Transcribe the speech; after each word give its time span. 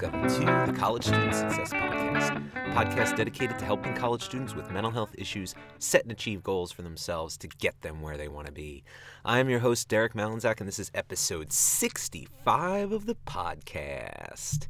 Welcome 0.00 0.28
to 0.28 0.70
the 0.70 0.78
College 0.78 1.06
Student 1.06 1.34
Success 1.34 1.72
Podcast, 1.72 2.52
podcast 2.72 3.16
dedicated 3.16 3.58
to 3.58 3.64
helping 3.64 3.94
college 3.94 4.22
students 4.22 4.54
with 4.54 4.70
mental 4.70 4.92
health 4.92 5.12
issues 5.18 5.56
set 5.80 6.04
and 6.04 6.12
achieve 6.12 6.44
goals 6.44 6.70
for 6.70 6.82
themselves 6.82 7.36
to 7.38 7.48
get 7.48 7.80
them 7.82 8.00
where 8.00 8.16
they 8.16 8.28
want 8.28 8.46
to 8.46 8.52
be. 8.52 8.84
I'm 9.24 9.48
your 9.48 9.58
host, 9.58 9.88
Derek 9.88 10.14
Malinzak, 10.14 10.60
and 10.60 10.68
this 10.68 10.78
is 10.78 10.92
episode 10.94 11.52
65 11.52 12.92
of 12.92 13.06
the 13.06 13.16
podcast. 13.26 14.68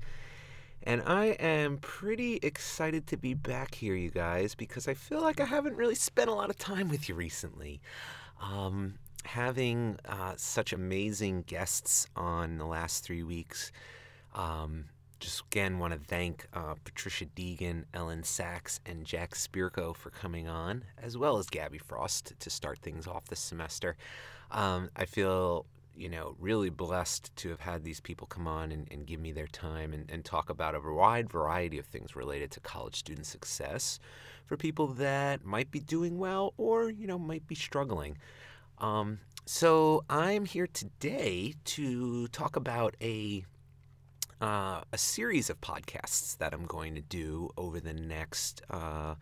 And 0.83 1.03
I 1.05 1.27
am 1.27 1.77
pretty 1.77 2.37
excited 2.37 3.07
to 3.09 3.19
be 3.19 3.35
back 3.35 3.75
here, 3.75 3.95
you 3.95 4.11
guys, 4.11 4.55
because 4.55 4.89
I 4.89 4.95
feel 4.95 5.21
like 5.21 5.41
I 5.41 5.45
haven't 5.45 5.77
really 5.77 5.97
spent 5.97 6.31
a 6.31 6.35
lot 6.35 6.49
of 6.49 6.57
time 6.57 6.89
with 6.89 7.07
you 7.07 7.15
recently. 7.15 7.83
Um, 8.41 8.95
having 9.27 9.99
uh, 10.09 10.35
such 10.39 10.73
amazing 10.73 11.43
guests 11.43 12.07
on 12.17 12.57
the 12.57 12.67
last 12.67 13.05
three 13.05 13.23
weeks 13.23 13.73
um, 14.35 14.87
just 15.21 15.43
again 15.47 15.79
want 15.79 15.93
to 15.93 15.99
thank 15.99 16.47
uh, 16.55 16.75
Patricia 16.85 17.27
Deegan, 17.27 17.85
Elyn 17.95 18.23
Saks, 18.23 18.81
and 18.87 19.05
Jack 19.05 19.35
Spirko 19.35 19.95
for 19.95 20.11
coming 20.11 20.49
on, 20.49 20.85
as 21.03 21.17
well 21.17 21.39
as 21.39 21.47
Gabby 21.47 21.79
Frost 21.79 22.33
to 22.39 22.51
start 22.51 22.79
things 22.79 23.07
off 23.07 23.25
this 23.27 23.41
semester. 23.41 23.97
Um, 24.51 24.91
I 24.97 25.05
feel, 25.05 25.67
you 25.97 26.09
know, 26.09 26.37
really 26.39 26.71
blessed 26.71 27.35
to 27.37 27.51
have 27.51 27.61
had 27.61 27.85
these 27.85 28.01
people 28.01 28.27
come 28.27 28.47
on 28.47 28.73
and, 28.73 28.87
and 28.91 29.07
give 29.07 29.21
me 29.21 29.33
their 29.33 29.47
time 29.49 29.93
and, 29.93 30.11
and 30.11 30.25
talk 30.25 30.51
about 30.51 30.75
a 30.75 30.81
wide 30.81 31.31
variety 31.31 31.79
of 31.79 31.87
things 31.87 32.15
related 32.15 32.51
to 32.53 32.61
college 32.61 32.97
student 32.97 33.27
success 33.27 33.99
for 34.47 34.57
people 34.57 34.87
that 34.87 35.45
might 35.45 35.71
be 35.71 35.81
doing 35.81 36.19
well 36.19 36.55
or, 36.57 36.91
you 36.91 37.07
know, 37.07 37.19
might 37.19 37.47
be 37.47 37.55
struggling. 37.55 38.17
Um, 38.79 39.19
so 39.45 40.05
I'm 40.09 40.45
here 40.45 40.67
today 40.67 41.55
to 41.65 42.29
talk 42.29 42.57
about 42.57 42.97
a 43.01 43.45
uh, 44.41 44.83
a 44.93 44.99
series 44.99 45.51
of 45.51 45.61
podcasts 45.61 46.37
that 46.39 46.55
I'm 46.55 46.67
going 46.67 46.95
to 46.95 47.01
do 47.01 47.51
over 47.57 47.81
the 47.81 47.95
next 47.95 48.63
uh, 48.71 49.15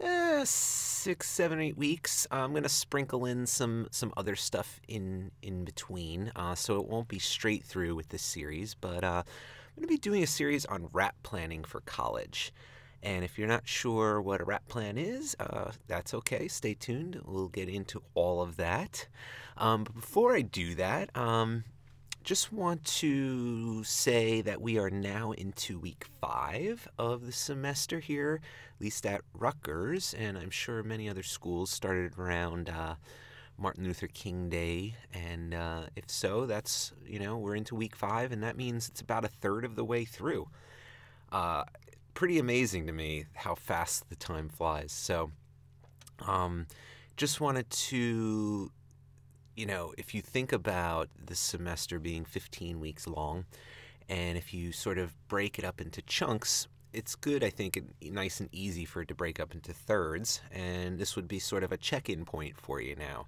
eh, 0.00 0.42
six, 0.44 1.28
seven, 1.28 1.60
eight 1.60 1.76
weeks. 1.76 2.26
I'm 2.30 2.50
going 2.50 2.62
to 2.62 2.68
sprinkle 2.68 3.26
in 3.26 3.46
some 3.46 3.88
some 3.90 4.12
other 4.16 4.36
stuff 4.36 4.80
in 4.88 5.30
in 5.42 5.64
between, 5.64 6.32
uh, 6.36 6.54
so 6.54 6.80
it 6.80 6.88
won't 6.88 7.08
be 7.08 7.18
straight 7.18 7.64
through 7.64 7.94
with 7.94 8.08
this 8.10 8.22
series. 8.22 8.74
But 8.74 9.04
uh, 9.04 9.22
I'm 9.26 9.82
going 9.82 9.88
to 9.88 9.94
be 9.94 9.98
doing 9.98 10.22
a 10.22 10.28
series 10.28 10.64
on 10.66 10.88
WRAP 10.88 11.12
planning 11.22 11.64
for 11.64 11.80
college. 11.80 12.52
And 13.02 13.24
if 13.24 13.38
you're 13.38 13.46
not 13.46 13.68
sure 13.68 14.20
what 14.20 14.40
a 14.40 14.44
WRAP 14.44 14.66
plan 14.68 14.98
is, 14.98 15.36
uh, 15.38 15.70
that's 15.86 16.14
okay. 16.14 16.48
Stay 16.48 16.74
tuned. 16.74 17.20
We'll 17.24 17.48
get 17.48 17.68
into 17.68 18.02
all 18.14 18.40
of 18.40 18.56
that. 18.56 19.06
Um, 19.56 19.84
but 19.84 19.94
before 19.94 20.34
I 20.34 20.40
do 20.42 20.74
that, 20.74 21.16
um, 21.16 21.64
just 22.26 22.52
want 22.52 22.84
to 22.84 23.84
say 23.84 24.40
that 24.40 24.60
we 24.60 24.80
are 24.80 24.90
now 24.90 25.30
into 25.30 25.78
week 25.78 26.06
five 26.20 26.88
of 26.98 27.24
the 27.24 27.30
semester 27.30 28.00
here, 28.00 28.40
at 28.74 28.80
least 28.80 29.06
at 29.06 29.20
Rutgers, 29.32 30.12
and 30.12 30.36
I'm 30.36 30.50
sure 30.50 30.82
many 30.82 31.08
other 31.08 31.22
schools 31.22 31.70
started 31.70 32.18
around 32.18 32.68
uh, 32.68 32.96
Martin 33.56 33.84
Luther 33.84 34.08
King 34.08 34.48
Day. 34.48 34.96
And 35.14 35.54
uh, 35.54 35.82
if 35.94 36.10
so, 36.10 36.46
that's, 36.46 36.92
you 37.06 37.20
know, 37.20 37.38
we're 37.38 37.54
into 37.54 37.76
week 37.76 37.94
five, 37.94 38.32
and 38.32 38.42
that 38.42 38.56
means 38.56 38.88
it's 38.88 39.00
about 39.00 39.24
a 39.24 39.28
third 39.28 39.64
of 39.64 39.76
the 39.76 39.84
way 39.84 40.04
through. 40.04 40.48
Uh, 41.30 41.62
pretty 42.14 42.40
amazing 42.40 42.88
to 42.88 42.92
me 42.92 43.26
how 43.34 43.54
fast 43.54 44.08
the 44.08 44.16
time 44.16 44.48
flies. 44.48 44.90
So, 44.90 45.30
um, 46.26 46.66
just 47.16 47.40
wanted 47.40 47.70
to 47.70 48.72
you 49.56 49.66
know, 49.66 49.94
if 49.96 50.14
you 50.14 50.20
think 50.20 50.52
about 50.52 51.08
the 51.24 51.34
semester 51.34 51.98
being 51.98 52.24
15 52.24 52.78
weeks 52.78 53.06
long, 53.06 53.46
and 54.08 54.36
if 54.36 54.54
you 54.54 54.70
sort 54.70 54.98
of 54.98 55.14
break 55.28 55.58
it 55.58 55.64
up 55.64 55.80
into 55.80 56.02
chunks, 56.02 56.68
it's 56.92 57.14
good, 57.14 57.42
I 57.42 57.50
think, 57.50 57.80
nice 58.02 58.38
and 58.38 58.48
easy 58.52 58.84
for 58.84 59.02
it 59.02 59.08
to 59.08 59.14
break 59.14 59.40
up 59.40 59.54
into 59.54 59.72
thirds. 59.72 60.40
And 60.52 60.98
this 60.98 61.16
would 61.16 61.26
be 61.26 61.38
sort 61.38 61.64
of 61.64 61.72
a 61.72 61.76
check 61.76 62.08
in 62.08 62.24
point 62.24 62.56
for 62.56 62.80
you 62.80 62.94
now. 62.94 63.26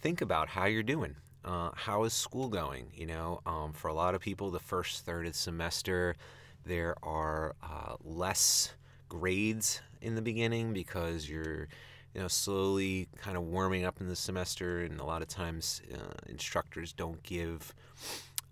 Think 0.00 0.20
about 0.20 0.48
how 0.48 0.66
you're 0.66 0.82
doing. 0.82 1.16
Uh, 1.44 1.70
how 1.74 2.04
is 2.04 2.12
school 2.12 2.48
going? 2.48 2.86
You 2.94 3.06
know, 3.06 3.40
um, 3.44 3.72
for 3.72 3.88
a 3.88 3.94
lot 3.94 4.14
of 4.14 4.20
people, 4.20 4.50
the 4.50 4.58
first 4.58 5.04
third 5.04 5.26
of 5.26 5.32
the 5.32 5.38
semester, 5.38 6.16
there 6.64 6.96
are 7.02 7.54
uh, 7.62 7.96
less 8.02 8.72
grades 9.08 9.80
in 10.00 10.14
the 10.14 10.22
beginning 10.22 10.72
because 10.72 11.28
you're 11.28 11.68
you 12.16 12.22
know, 12.22 12.28
slowly 12.28 13.08
kind 13.18 13.36
of 13.36 13.42
warming 13.42 13.84
up 13.84 14.00
in 14.00 14.08
the 14.08 14.16
semester, 14.16 14.80
and 14.80 14.98
a 15.00 15.04
lot 15.04 15.20
of 15.20 15.28
times 15.28 15.82
uh, 15.92 16.14
instructors 16.30 16.94
don't 16.94 17.22
give 17.22 17.74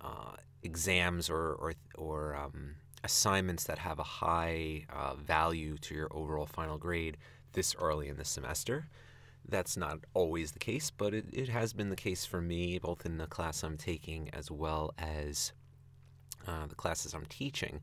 uh, 0.02 0.36
exams 0.62 1.30
or 1.30 1.54
or, 1.54 1.72
or 1.96 2.36
um, 2.36 2.74
assignments 3.04 3.64
that 3.64 3.78
have 3.78 3.98
a 3.98 4.02
high 4.02 4.84
uh, 4.94 5.14
value 5.14 5.78
to 5.78 5.94
your 5.94 6.08
overall 6.10 6.44
final 6.44 6.76
grade 6.76 7.16
this 7.54 7.74
early 7.76 8.08
in 8.08 8.18
the 8.18 8.24
semester. 8.26 8.86
That's 9.48 9.78
not 9.78 10.00
always 10.12 10.52
the 10.52 10.58
case, 10.58 10.90
but 10.90 11.14
it, 11.14 11.24
it 11.32 11.48
has 11.48 11.72
been 11.72 11.88
the 11.88 11.96
case 11.96 12.26
for 12.26 12.42
me, 12.42 12.78
both 12.78 13.06
in 13.06 13.16
the 13.16 13.26
class 13.26 13.62
I'm 13.62 13.78
taking 13.78 14.28
as 14.34 14.50
well 14.50 14.92
as 14.98 15.52
uh, 16.46 16.66
the 16.66 16.74
classes 16.74 17.14
I'm 17.14 17.26
teaching. 17.30 17.80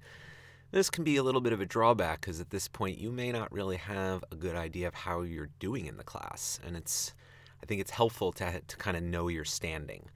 This 0.71 0.89
can 0.89 1.03
be 1.03 1.17
a 1.17 1.23
little 1.23 1.41
bit 1.41 1.51
of 1.51 1.59
a 1.59 1.65
drawback 1.65 2.21
because 2.21 2.39
at 2.39 2.49
this 2.49 2.69
point 2.69 2.97
you 2.97 3.11
may 3.11 3.31
not 3.31 3.51
really 3.51 3.75
have 3.75 4.23
a 4.31 4.35
good 4.35 4.55
idea 4.55 4.87
of 4.87 4.93
how 4.93 5.21
you're 5.21 5.49
doing 5.59 5.85
in 5.85 5.97
the 5.97 6.03
class, 6.03 6.59
and 6.65 6.77
it's 6.77 7.13
I 7.61 7.65
think 7.65 7.81
it's 7.81 7.91
helpful 7.91 8.31
to 8.33 8.61
to 8.65 8.77
kind 8.77 8.95
of 8.95 9.03
know 9.03 9.27
your 9.27 9.45
standing. 9.45 10.09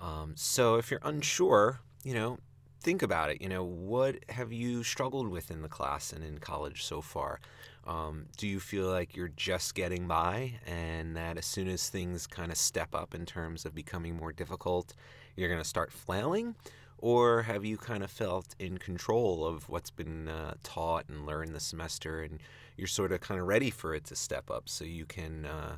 Um, 0.00 0.32
so 0.34 0.76
if 0.76 0.90
you're 0.90 1.00
unsure, 1.02 1.80
you 2.04 2.14
know, 2.14 2.38
think 2.80 3.02
about 3.02 3.30
it. 3.30 3.42
You 3.42 3.48
know, 3.48 3.64
what 3.64 4.16
have 4.30 4.52
you 4.52 4.82
struggled 4.82 5.28
with 5.28 5.50
in 5.50 5.60
the 5.60 5.68
class 5.68 6.12
and 6.12 6.24
in 6.24 6.38
college 6.38 6.84
so 6.84 7.02
far? 7.02 7.40
Um, 7.86 8.26
do 8.36 8.46
you 8.46 8.60
feel 8.60 8.86
like 8.86 9.16
you're 9.16 9.32
just 9.36 9.74
getting 9.74 10.06
by, 10.06 10.54
and 10.66 11.16
that 11.16 11.36
as 11.36 11.46
soon 11.46 11.68
as 11.68 11.88
things 11.88 12.26
kind 12.26 12.50
of 12.50 12.58
step 12.58 12.94
up 12.94 13.14
in 13.14 13.26
terms 13.26 13.64
of 13.64 13.74
becoming 13.74 14.16
more 14.16 14.32
difficult, 14.32 14.94
you're 15.36 15.48
going 15.48 15.62
to 15.62 15.68
start 15.68 15.92
flailing? 15.92 16.54
Or 16.98 17.42
have 17.42 17.64
you 17.64 17.76
kind 17.76 18.02
of 18.02 18.10
felt 18.10 18.54
in 18.58 18.78
control 18.78 19.46
of 19.46 19.68
what's 19.68 19.90
been 19.90 20.28
uh, 20.28 20.54
taught 20.62 21.08
and 21.08 21.26
learned 21.26 21.54
this 21.54 21.64
semester 21.64 22.22
and 22.22 22.40
you're 22.76 22.88
sort 22.88 23.12
of 23.12 23.20
kind 23.20 23.40
of 23.40 23.46
ready 23.46 23.70
for 23.70 23.94
it 23.94 24.04
to 24.06 24.16
step 24.16 24.50
up 24.50 24.68
so 24.68 24.84
you 24.84 25.04
can 25.04 25.44
uh, 25.46 25.76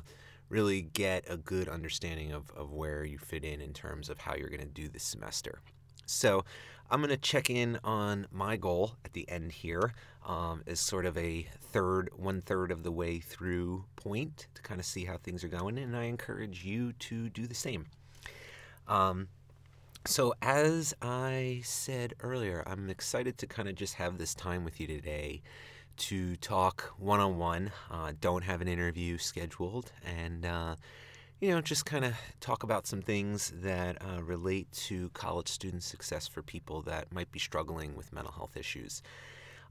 really 0.49 0.81
get 0.81 1.23
a 1.29 1.37
good 1.37 1.69
understanding 1.69 2.31
of, 2.31 2.51
of 2.55 2.71
where 2.71 3.03
you 3.03 3.17
fit 3.17 3.43
in 3.43 3.61
in 3.61 3.73
terms 3.73 4.09
of 4.09 4.19
how 4.19 4.35
you're 4.35 4.49
going 4.49 4.61
to 4.61 4.65
do 4.65 4.87
this 4.87 5.03
semester? 5.03 5.59
So 6.05 6.43
I'm 6.89 6.99
going 6.99 7.09
to 7.09 7.17
check 7.17 7.49
in 7.49 7.79
on 7.83 8.27
my 8.31 8.57
goal 8.57 8.95
at 9.05 9.13
the 9.13 9.29
end 9.29 9.53
here 9.53 9.93
um, 10.25 10.61
as 10.67 10.79
sort 10.79 11.05
of 11.05 11.17
a 11.17 11.47
third, 11.71 12.09
one 12.15 12.41
third 12.41 12.71
of 12.71 12.83
the 12.83 12.91
way 12.91 13.19
through 13.19 13.85
point 13.95 14.47
to 14.55 14.61
kind 14.61 14.79
of 14.79 14.85
see 14.85 15.05
how 15.05 15.17
things 15.17 15.43
are 15.43 15.47
going. 15.47 15.77
And 15.77 15.95
I 15.95 16.03
encourage 16.03 16.65
you 16.65 16.93
to 16.93 17.29
do 17.29 17.47
the 17.47 17.55
same. 17.55 17.85
Um, 18.87 19.29
so, 20.05 20.33
as 20.41 20.95
I 21.01 21.61
said 21.63 22.15
earlier, 22.21 22.63
I'm 22.65 22.89
excited 22.89 23.37
to 23.37 23.47
kind 23.47 23.69
of 23.69 23.75
just 23.75 23.95
have 23.95 24.17
this 24.17 24.33
time 24.33 24.63
with 24.63 24.79
you 24.79 24.87
today 24.87 25.41
to 25.97 26.35
talk 26.37 26.93
one 26.97 27.19
on 27.19 27.37
one. 27.37 27.71
Don't 28.19 28.43
have 28.43 28.61
an 28.61 28.67
interview 28.67 29.19
scheduled, 29.19 29.91
and 30.03 30.43
uh, 30.43 30.75
you 31.39 31.49
know, 31.49 31.61
just 31.61 31.85
kind 31.85 32.03
of 32.03 32.15
talk 32.39 32.63
about 32.63 32.87
some 32.87 33.01
things 33.01 33.53
that 33.61 33.97
uh, 34.01 34.23
relate 34.23 34.71
to 34.71 35.09
college 35.09 35.47
student 35.49 35.83
success 35.83 36.27
for 36.27 36.41
people 36.41 36.81
that 36.83 37.11
might 37.11 37.31
be 37.31 37.39
struggling 37.39 37.95
with 37.95 38.11
mental 38.11 38.33
health 38.33 38.57
issues. 38.57 39.03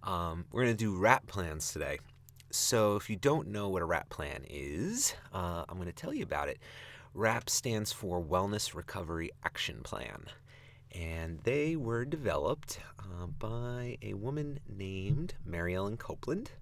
Um, 0.04 0.44
we're 0.52 0.62
going 0.64 0.76
to 0.76 0.84
do 0.84 0.96
WRAP 0.96 1.26
plans 1.26 1.72
today. 1.72 1.98
So, 2.50 2.96
if 2.96 3.10
you 3.10 3.16
don't 3.16 3.48
know 3.48 3.68
what 3.68 3.82
a 3.82 3.86
WRAP 3.86 4.08
plan 4.10 4.44
is, 4.48 5.14
uh, 5.32 5.64
I'm 5.68 5.76
going 5.76 5.86
to 5.86 5.92
tell 5.92 6.14
you 6.14 6.22
about 6.22 6.48
it. 6.48 6.58
WRAP 7.14 7.50
stands 7.50 7.92
for 7.92 8.22
Wellness 8.22 8.74
Recovery 8.74 9.30
Action 9.44 9.80
Plan. 9.82 10.26
And 10.92 11.40
they 11.42 11.74
were 11.76 12.04
developed 12.04 12.78
uh, 12.98 13.26
by 13.26 13.98
a 14.00 14.14
woman 14.14 14.60
named 14.68 15.34
Mary 15.44 15.74
Ellen 15.74 15.96
Copeland. 15.96 16.52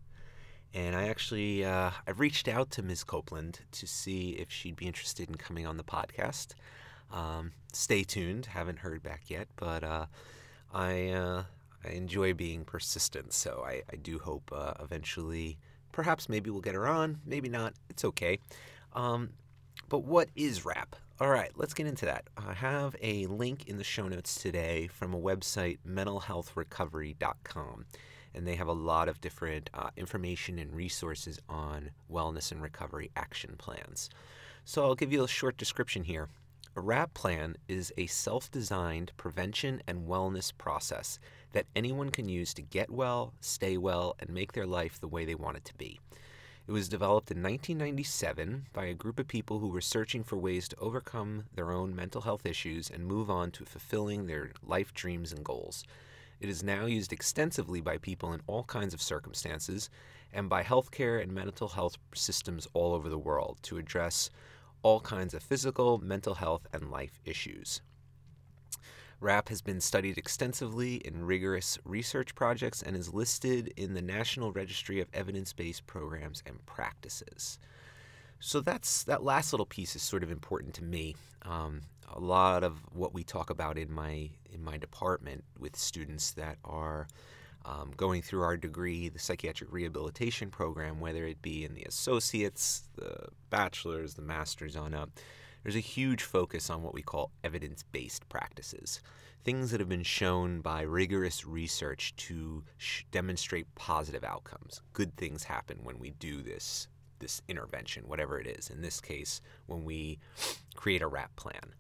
And 0.73 0.97
I 0.97 1.09
actually 1.09 1.65
uh, 1.65 1.91
I've 2.07 2.21
reached 2.21 2.49
out 2.49 2.71
to 2.73 2.83
Ms. 2.83 3.05
Copeland 3.05 3.61
to 3.73 3.87
see 3.87 4.31
if 4.31 4.51
she'd 4.51 4.77
be 4.77 4.87
interested 4.87 5.29
in 5.29 5.37
coming 5.37 5.67
on 5.67 5.77
the 5.77 5.85
podcast. 5.85 6.55
Um, 7.13 7.53
stay 7.73 8.03
tuned. 8.03 8.47
Haven't 8.47 8.79
heard 8.81 9.03
back 9.03 9.23
yet, 9.29 9.49
but 9.57 9.83
uh, 9.83 10.07
I 10.73 11.09
uh, 11.09 11.45
I 11.85 11.91
enjoy 11.91 12.35
being 12.35 12.65
persistent. 12.65 13.33
So 13.33 13.65
I, 13.67 13.83
I 13.91 13.97
do 13.97 14.19
hope 14.19 14.51
uh, 14.55 14.75
eventually, 14.81 15.59
perhaps 15.93 16.29
maybe 16.29 16.51
we'll 16.51 16.61
get 16.61 16.75
her 16.75 16.87
on. 16.87 17.21
Maybe 17.25 17.49
not. 17.49 17.75
It's 17.89 18.05
okay. 18.05 18.39
Um, 18.95 19.31
but 19.89 20.05
what 20.05 20.29
is 20.37 20.61
WRAP? 20.61 20.95
All 21.21 21.31
right, 21.31 21.51
let's 21.57 21.75
get 21.75 21.87
into 21.87 22.07
that. 22.07 22.29
I 22.37 22.53
have 22.53 22.95
a 23.03 23.27
link 23.27 23.67
in 23.67 23.77
the 23.77 23.85
show 23.85 24.07
notes 24.07 24.41
today 24.41 24.87
from 24.87 25.15
a 25.15 25.19
website, 25.19 25.79
mentalhealthrecovery.com. 25.87 27.87
And 28.35 28.47
they 28.47 28.55
have 28.55 28.69
a 28.69 28.73
lot 28.73 29.09
of 29.09 29.21
different 29.21 29.71
uh, 29.75 29.91
information 29.97 30.59
and 30.59 30.73
resources 30.73 31.41
on 31.49 31.91
wellness 32.11 32.53
and 32.53 32.63
recovery 32.63 33.11
action 33.17 33.57
plans. 33.59 34.11
So 34.65 34.85
I'll 34.85 34.95
give 34.95 35.13
you 35.13 35.25
a 35.25 35.29
short 35.29 35.57
description 35.57 36.05
here. 36.05 36.29
A 36.77 36.81
WRAP 36.81 37.15
plan 37.15 37.57
is 37.67 37.93
a 37.97 38.07
self 38.07 38.51
designed 38.51 39.13
prevention 39.17 39.83
and 39.89 40.07
wellness 40.07 40.53
process 40.57 41.19
that 41.53 41.67
anyone 41.75 42.11
can 42.11 42.29
use 42.29 42.55
to 42.55 42.63
get 42.63 42.91
well, 42.91 43.33
stay 43.41 43.77
well, 43.77 44.15
and 44.21 44.31
make 44.31 44.53
their 44.53 44.67
life 44.67 45.01
the 45.01 45.09
way 45.09 45.25
they 45.25 45.35
want 45.35 45.57
it 45.57 45.65
to 45.65 45.75
be. 45.75 45.99
It 46.69 46.73
was 46.73 46.91
developed 46.91 47.31
in 47.31 47.43
1997 47.43 48.67
by 48.75 48.85
a 48.85 48.93
group 48.93 49.19
of 49.19 49.27
people 49.27 49.59
who 49.59 49.69
were 49.69 49.81
searching 49.81 50.23
for 50.23 50.37
ways 50.37 50.69
to 50.69 50.77
overcome 50.77 51.45
their 51.55 51.73
own 51.73 51.97
mental 51.97 52.21
health 52.21 52.45
issues 52.45 52.91
and 52.91 53.07
move 53.07 53.31
on 53.31 53.53
to 53.53 53.65
fulfilling 53.65 54.27
their 54.27 54.53
life 54.63 54.93
dreams 54.93 55.33
and 55.33 55.43
goals. 55.43 55.83
It 56.41 56.51
is 56.51 56.63
now 56.63 56.85
used 56.85 57.11
extensively 57.11 57.81
by 57.81 57.97
people 57.97 58.35
in 58.35 58.43
all 58.47 58.65
kinds 58.65 58.93
of 58.93 59.01
circumstances 59.01 59.89
and 60.31 60.51
by 60.51 60.63
healthcare 60.63 61.23
and 61.23 61.33
mental 61.33 61.69
health 61.69 61.97
systems 62.15 62.69
all 62.75 62.93
over 62.93 63.09
the 63.09 63.17
world 63.17 63.57
to 63.63 63.79
address 63.79 64.29
all 64.83 65.01
kinds 65.01 65.33
of 65.33 65.43
physical, 65.43 65.97
mental 65.97 66.35
health, 66.35 66.67
and 66.75 66.91
life 66.91 67.19
issues. 67.25 67.81
WRAP 69.21 69.49
has 69.49 69.61
been 69.61 69.81
studied 69.81 70.17
extensively 70.17 70.97
in 70.97 71.25
rigorous 71.25 71.79
research 71.85 72.35
projects 72.35 72.83
and 72.83 72.97
is 72.97 73.13
listed 73.13 73.73
in 73.77 73.95
the 73.95 74.03
National 74.03 74.53
Registry 74.53 75.01
of 75.01 75.09
Evidence-Based 75.13 75.87
Programs 75.87 76.43
and 76.47 76.65
Practices. 76.67 77.59
So 78.39 78.61
that's 78.61 79.03
that 79.05 79.25
last 79.25 79.53
little 79.53 79.67
piece 79.67 79.97
is 79.97 80.03
sort 80.03 80.23
of 80.23 80.31
important 80.31 80.75
to 80.75 80.85
me. 80.85 81.17
Um, 81.43 81.81
a 82.13 82.21
lot 82.21 82.63
of 82.63 82.79
what 82.93 83.13
we 83.13 83.25
talk 83.25 83.51
about 83.51 83.77
in 83.77 83.93
my 83.93 84.31
in 84.53 84.63
my 84.63 84.79
department 84.79 85.45
with 85.59 85.77
students 85.77 86.31
that 86.33 86.57
are 86.65 87.09
um, 87.65 87.93
going 87.97 88.23
through 88.23 88.43
our 88.43 88.57
degree, 88.57 89.09
the 89.09 89.19
psychiatric 89.19 89.73
rehabilitation 89.73 90.51
program, 90.51 91.01
whether 91.01 91.27
it 91.27 91.43
be 91.43 91.65
in 91.65 91.75
the 91.75 91.83
associates, 91.83 92.85
the 92.95 93.27
bachelor's, 93.51 94.15
the 94.15 94.23
master's 94.23 94.77
on 94.77 94.95
up, 94.95 95.11
there's 95.69 95.77
a 95.77 95.81
huge 95.81 96.23
focus 96.23 96.71
on 96.71 96.83
what 96.83 96.95
we 96.95 97.03
call 97.03 97.31
evidence 97.45 97.83
based 97.83 98.27
practices. 98.31 99.03
Things 99.45 99.71
that 99.71 99.81
have 99.81 99.89
been 99.91 100.03
shown 100.03 100.63
by 100.63 100.81
rigorous 100.81 101.45
research 101.45 102.17
to 102.17 102.65
sh- 102.79 103.03
demonstrate 103.11 103.75
positive 103.75 104.25
outcomes. 104.25 104.81
Good 104.95 105.15
things 105.19 105.45
happen 105.45 105.81
when 105.83 105.99
we 105.99 106.13
do 106.13 106.41
this 106.41 106.89
this 107.19 107.43
intervention, 107.49 108.09
whatever 108.09 108.41
it 108.41 108.47
is. 108.47 108.71
In 108.71 108.81
this 108.81 108.99
case, 108.99 109.43
when 109.67 109.85
we 109.85 110.21
create 110.75 111.03
a 111.03 111.09
WRAP 111.09 111.37
plan. 111.37 111.75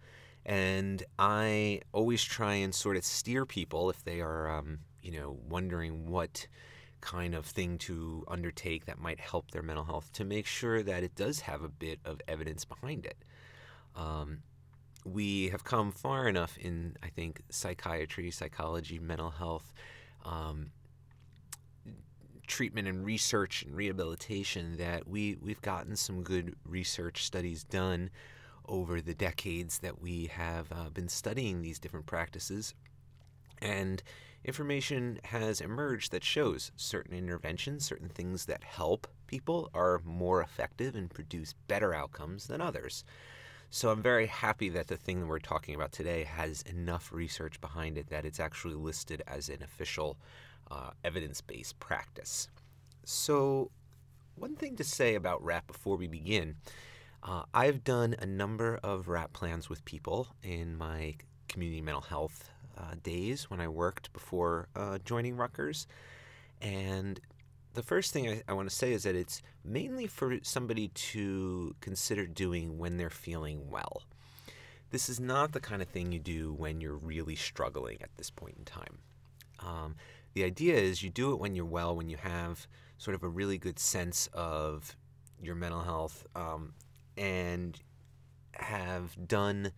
And 0.45 1.03
I 1.19 1.81
always 1.93 2.23
try 2.23 2.57
and 2.57 2.75
sort 2.75 2.99
of 2.99 3.07
steer 3.07 3.47
people 3.47 3.89
if 3.89 4.05
they 4.05 4.21
are, 4.21 4.51
um, 4.51 4.81
you 5.01 5.13
know, 5.13 5.39
wondering 5.49 6.05
what 6.05 6.47
kind 7.01 7.35
of 7.35 7.47
thing 7.47 7.79
to 7.79 8.23
undertake 8.29 8.85
that 8.85 8.99
might 8.99 9.19
help 9.19 9.51
their 9.51 9.63
mental 9.63 9.85
health 9.85 10.13
to 10.13 10.27
make 10.27 10.45
sure 10.45 10.83
that 10.83 11.03
it 11.03 11.15
does 11.15 11.41
have 11.41 11.63
a 11.63 11.71
bit 11.71 12.01
of 12.05 12.21
evidence 12.29 12.67
behind 12.67 13.07
it. 13.07 13.17
Um, 13.99 14.39
we 15.05 15.49
have 15.49 15.65
come 15.65 15.91
far 15.93 16.29
enough 16.29 16.57
in, 16.59 16.97
I 17.03 17.09
think, 17.09 17.43
psychiatry, 17.51 18.31
psychology, 18.31 18.99
mental 18.99 19.31
health, 19.31 19.73
um, 20.25 20.71
treatment 22.47 22.89
and 22.89 23.05
research 23.05 23.63
and 23.63 23.75
rehabilitation 23.75 24.77
that 24.79 25.07
we, 25.07 25.37
we've 25.43 25.61
gotten 25.61 25.97
some 25.97 26.23
good 26.23 26.55
research 26.65 27.25
studies 27.25 27.65
done 27.65 28.11
over 28.67 29.01
the 29.01 29.15
decades 29.15 29.79
that 29.81 30.01
we 30.01 30.27
have 30.27 30.71
uh, 30.73 30.91
been 30.91 31.09
studying 31.09 31.61
these 31.61 31.79
different 31.79 32.07
practices. 32.07 32.75
And 33.61 34.03
information 34.45 35.19
has 35.25 35.61
emerged 35.61 36.13
that 36.13 36.25
shows 36.25 36.71
certain 36.77 37.15
interventions, 37.17 37.85
certain 37.85 38.09
things 38.09 38.45
that 38.47 38.63
help 38.63 39.07
people 39.27 39.71
are 39.75 40.01
more 40.05 40.41
effective 40.43 40.95
and 40.95 41.11
produce 41.11 41.55
better 41.67 41.95
outcomes 41.95 42.47
than 42.47 42.61
others. 42.61 43.05
So 43.71 43.91
I'm 43.91 44.03
very 44.03 44.27
happy 44.27 44.71
that 44.71 44.87
the 44.87 44.97
thing 44.97 45.21
that 45.21 45.27
we're 45.27 45.39
talking 45.39 45.75
about 45.75 45.93
today 45.93 46.25
has 46.25 46.63
enough 46.63 47.13
research 47.13 47.61
behind 47.61 47.99
it 47.99 48.09
that 48.09 48.25
it's 48.25 48.41
actually 48.41 48.75
listed 48.75 49.23
as 49.27 49.49
an 49.49 49.63
official 49.63 50.17
uh, 50.71 50.91
evidence 51.05 51.41
based 51.41 51.79
practice. 51.79 52.49
So, 53.05 53.71
one 54.37 54.55
thing 54.55 54.77
to 54.77 54.85
say 54.85 55.15
about 55.15 55.43
WRAP 55.43 55.67
before 55.67 55.97
we 55.97 56.07
begin 56.07 56.57
uh, 57.23 57.43
I've 57.53 57.85
done 57.85 58.15
a 58.19 58.27
number 58.27 58.79
of 58.83 59.07
WRAP 59.07 59.33
plans 59.33 59.69
with 59.69 59.85
people 59.85 60.29
in 60.43 60.77
my 60.77 61.17
community 61.49 61.81
mental 61.81 62.03
health 62.03 62.51
uh, 62.77 62.95
days 63.03 63.51
when 63.51 63.61
I 63.61 63.69
worked 63.69 64.13
before 64.13 64.69
uh, 64.77 64.99
joining 65.05 65.37
Rutgers. 65.37 65.87
And 66.61 67.21
the 67.79 67.85
first 67.85 68.13
thing 68.13 68.29
I, 68.29 68.43
I 68.49 68.55
want 68.55 68.69
to 68.69 68.75
say 68.75 68.93
is 68.93 69.05
that 69.05 69.15
it's 69.15 69.41
mainly 69.65 70.09
for 70.09 70.37
somebody 70.43 70.89
to 70.89 71.77
consider 71.81 72.27
doing 72.27 72.77
when 72.77 72.97
they're 72.97 73.09
feeling 73.09 73.71
well. 73.71 74.03
This 74.91 75.09
is 75.09 75.21
not 75.21 75.53
the 75.53 75.61
kind 75.61 75.81
of 75.81 75.87
thing 75.87 76.11
you 76.11 76.19
do 76.19 76.53
when 76.53 76.81
you're 76.81 76.97
really 76.97 77.37
struggling 77.37 77.99
at 78.03 78.11
this 78.17 78.31
point 78.31 78.57
in 78.59 78.65
time. 78.65 78.99
Um, 79.61 79.95
the 80.35 80.43
idea 80.43 80.75
is 80.75 81.05
you 81.05 81.11
do 81.11 81.33
it 81.33 81.39
when 81.39 81.55
you're 81.55 81.65
well, 81.65 81.95
when 81.95 82.09
you 82.09 82.17
have 82.17 82.67
sort 82.97 83.15
of 83.15 83.23
a 83.23 83.29
really 83.29 83.59
good 83.59 83.79
sense 83.79 84.29
of 84.33 84.97
your 85.41 85.55
mental 85.55 85.83
health 85.83 86.27
um, 86.35 86.73
and 87.17 87.79
have 88.55 89.29
done 89.29 89.71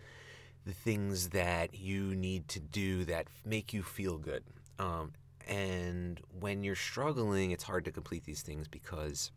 the 0.64 0.72
things 0.72 1.28
that 1.30 1.74
you 1.74 2.14
need 2.14 2.48
to 2.48 2.60
do 2.60 3.04
that 3.04 3.26
make 3.44 3.74
you 3.74 3.82
feel 3.82 4.16
good. 4.16 4.42
Um, 4.78 5.12
and 5.50 6.20
when 6.38 6.62
you're 6.62 6.76
struggling, 6.76 7.50
it's 7.50 7.64
hard 7.64 7.84
to 7.86 7.90
complete 7.90 8.24
these 8.24 8.40
things 8.40 8.68
because 8.68 9.32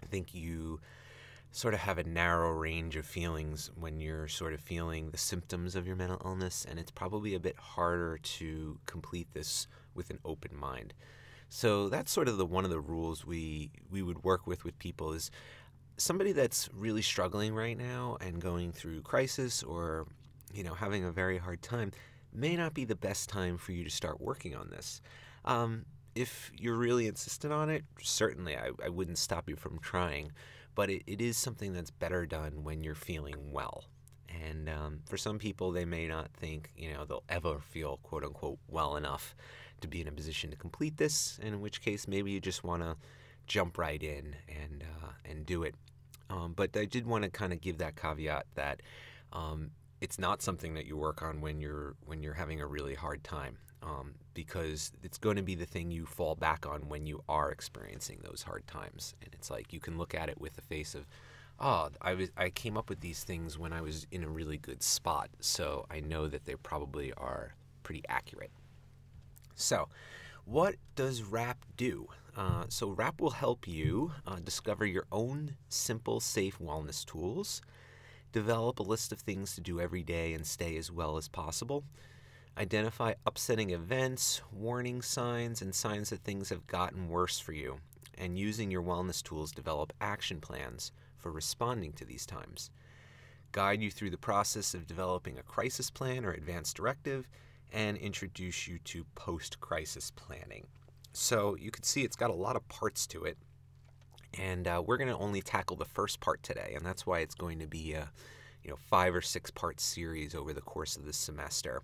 I 0.00 0.06
think 0.06 0.32
you 0.32 0.80
sort 1.50 1.74
of 1.74 1.80
have 1.80 1.98
a 1.98 2.04
narrow 2.04 2.52
range 2.52 2.94
of 2.94 3.04
feelings 3.04 3.68
when 3.74 3.98
you're 3.98 4.28
sort 4.28 4.54
of 4.54 4.60
feeling 4.60 5.10
the 5.10 5.18
symptoms 5.18 5.74
of 5.74 5.88
your 5.88 5.96
mental 5.96 6.22
illness, 6.24 6.64
and 6.70 6.78
it's 6.78 6.92
probably 6.92 7.34
a 7.34 7.40
bit 7.40 7.58
harder 7.58 8.18
to 8.18 8.78
complete 8.86 9.26
this 9.34 9.66
with 9.92 10.10
an 10.10 10.20
open 10.24 10.56
mind. 10.56 10.94
So 11.48 11.88
that's 11.88 12.12
sort 12.12 12.28
of 12.28 12.38
the 12.38 12.46
one 12.46 12.64
of 12.64 12.70
the 12.70 12.80
rules 12.80 13.26
we 13.26 13.72
we 13.90 14.02
would 14.02 14.22
work 14.22 14.46
with 14.46 14.64
with 14.64 14.78
people 14.78 15.12
is 15.12 15.32
somebody 15.96 16.30
that's 16.30 16.68
really 16.72 17.02
struggling 17.02 17.56
right 17.56 17.76
now 17.76 18.16
and 18.20 18.40
going 18.40 18.70
through 18.70 19.02
crisis 19.02 19.64
or 19.64 20.06
you 20.54 20.62
know 20.62 20.74
having 20.74 21.04
a 21.04 21.10
very 21.10 21.38
hard 21.38 21.60
time 21.60 21.90
may 22.32 22.54
not 22.54 22.72
be 22.72 22.84
the 22.84 22.94
best 22.94 23.28
time 23.28 23.58
for 23.58 23.72
you 23.72 23.82
to 23.82 23.90
start 23.90 24.20
working 24.20 24.54
on 24.54 24.70
this. 24.70 25.02
Um, 25.44 25.86
if 26.14 26.50
you're 26.56 26.76
really 26.76 27.06
insistent 27.06 27.52
on 27.52 27.70
it, 27.70 27.84
certainly 28.00 28.56
I, 28.56 28.70
I 28.84 28.88
wouldn't 28.88 29.18
stop 29.18 29.48
you 29.48 29.56
from 29.56 29.78
trying, 29.78 30.32
but 30.74 30.90
it, 30.90 31.02
it 31.06 31.20
is 31.20 31.36
something 31.36 31.72
that's 31.72 31.90
better 31.90 32.26
done 32.26 32.64
when 32.64 32.82
you're 32.82 32.94
feeling 32.94 33.52
well. 33.52 33.84
And 34.28 34.68
um, 34.68 35.00
for 35.06 35.16
some 35.16 35.38
people, 35.38 35.72
they 35.72 35.84
may 35.84 36.06
not 36.06 36.30
think, 36.32 36.70
you 36.76 36.92
know, 36.92 37.04
they'll 37.04 37.24
ever 37.28 37.60
feel 37.60 37.98
quote 38.02 38.24
unquote 38.24 38.58
well 38.68 38.96
enough 38.96 39.34
to 39.80 39.88
be 39.88 40.00
in 40.00 40.08
a 40.08 40.12
position 40.12 40.50
to 40.50 40.56
complete 40.56 40.98
this, 40.98 41.38
and 41.42 41.54
in 41.54 41.60
which 41.60 41.80
case 41.80 42.06
maybe 42.06 42.30
you 42.30 42.40
just 42.40 42.62
want 42.64 42.82
to 42.82 42.96
jump 43.46 43.78
right 43.78 44.02
in 44.02 44.36
and, 44.48 44.82
uh, 44.82 45.12
and 45.24 45.46
do 45.46 45.62
it. 45.62 45.74
Um, 46.28 46.52
but 46.54 46.76
I 46.76 46.84
did 46.84 47.06
want 47.06 47.24
to 47.24 47.30
kind 47.30 47.52
of 47.52 47.60
give 47.60 47.78
that 47.78 47.96
caveat 47.96 48.46
that 48.54 48.82
um, 49.32 49.70
it's 50.00 50.18
not 50.18 50.42
something 50.42 50.74
that 50.74 50.86
you 50.86 50.96
work 50.96 51.22
on 51.22 51.40
when 51.40 51.60
you're 51.60 51.96
when 52.04 52.22
you're 52.22 52.34
having 52.34 52.60
a 52.60 52.66
really 52.66 52.94
hard 52.94 53.24
time 53.24 53.58
um, 53.82 54.14
because 54.34 54.92
it's 55.02 55.18
going 55.18 55.36
to 55.36 55.42
be 55.42 55.54
the 55.54 55.66
thing 55.66 55.90
you 55.90 56.06
fall 56.06 56.34
back 56.34 56.66
on 56.66 56.88
when 56.88 57.06
you 57.06 57.22
are 57.28 57.50
experiencing 57.50 58.20
those 58.22 58.42
hard 58.42 58.66
times 58.66 59.14
and 59.22 59.34
it's 59.34 59.50
like 59.50 59.72
you 59.72 59.80
can 59.80 59.98
look 59.98 60.14
at 60.14 60.28
it 60.28 60.40
with 60.40 60.54
the 60.54 60.62
face 60.62 60.94
of 60.94 61.06
oh 61.58 61.88
I 62.00 62.14
was 62.14 62.30
I 62.36 62.50
came 62.50 62.76
up 62.76 62.88
with 62.88 63.00
these 63.00 63.24
things 63.24 63.58
when 63.58 63.72
I 63.72 63.80
was 63.80 64.06
in 64.10 64.24
a 64.24 64.28
really 64.28 64.58
good 64.58 64.82
spot 64.82 65.30
so 65.40 65.86
I 65.90 66.00
know 66.00 66.28
that 66.28 66.44
they 66.44 66.54
probably 66.54 67.12
are 67.14 67.54
pretty 67.82 68.02
accurate 68.08 68.52
so 69.54 69.88
what 70.44 70.76
does 70.96 71.22
WRAP 71.22 71.58
do? 71.76 72.08
Uh, 72.36 72.64
so, 72.68 72.88
WRAP 72.90 73.20
will 73.20 73.30
help 73.30 73.68
you 73.68 74.12
uh, 74.26 74.36
discover 74.36 74.86
your 74.86 75.04
own 75.12 75.56
simple, 75.68 76.18
safe 76.18 76.58
wellness 76.58 77.04
tools 77.04 77.60
Develop 78.32 78.78
a 78.78 78.84
list 78.84 79.10
of 79.10 79.18
things 79.18 79.56
to 79.56 79.60
do 79.60 79.80
every 79.80 80.04
day 80.04 80.34
and 80.34 80.46
stay 80.46 80.76
as 80.76 80.90
well 80.90 81.16
as 81.16 81.26
possible. 81.26 81.82
Identify 82.58 83.14
upsetting 83.26 83.70
events, 83.70 84.42
warning 84.52 85.02
signs, 85.02 85.62
and 85.62 85.74
signs 85.74 86.10
that 86.10 86.24
things 86.24 86.48
have 86.50 86.66
gotten 86.66 87.08
worse 87.08 87.38
for 87.38 87.52
you. 87.52 87.78
And 88.18 88.38
using 88.38 88.70
your 88.70 88.82
wellness 88.82 89.22
tools, 89.22 89.52
develop 89.52 89.92
action 90.00 90.40
plans 90.40 90.92
for 91.16 91.32
responding 91.32 91.92
to 91.94 92.04
these 92.04 92.26
times. 92.26 92.70
Guide 93.52 93.80
you 93.80 93.90
through 93.90 94.10
the 94.10 94.18
process 94.18 94.74
of 94.74 94.86
developing 94.86 95.38
a 95.38 95.42
crisis 95.42 95.90
plan 95.90 96.24
or 96.24 96.32
advanced 96.32 96.76
directive, 96.76 97.28
and 97.72 97.96
introduce 97.96 98.66
you 98.66 98.78
to 98.80 99.04
post 99.14 99.60
crisis 99.60 100.10
planning. 100.10 100.66
So 101.12 101.56
you 101.56 101.70
can 101.70 101.84
see 101.84 102.02
it's 102.02 102.16
got 102.16 102.30
a 102.30 102.34
lot 102.34 102.56
of 102.56 102.68
parts 102.68 103.06
to 103.08 103.24
it 103.24 103.38
and 104.38 104.68
uh, 104.68 104.82
we're 104.84 104.96
going 104.96 105.08
to 105.08 105.18
only 105.18 105.42
tackle 105.42 105.76
the 105.76 105.84
first 105.84 106.20
part 106.20 106.42
today, 106.42 106.72
and 106.76 106.84
that's 106.84 107.06
why 107.06 107.20
it's 107.20 107.34
going 107.34 107.58
to 107.58 107.66
be 107.66 107.92
a 107.92 108.10
you 108.62 108.70
know 108.70 108.76
five 108.76 109.14
or 109.14 109.20
six 109.20 109.50
part 109.50 109.80
series 109.80 110.34
over 110.34 110.52
the 110.52 110.60
course 110.60 110.96
of 110.96 111.04
this 111.04 111.16
semester. 111.16 111.82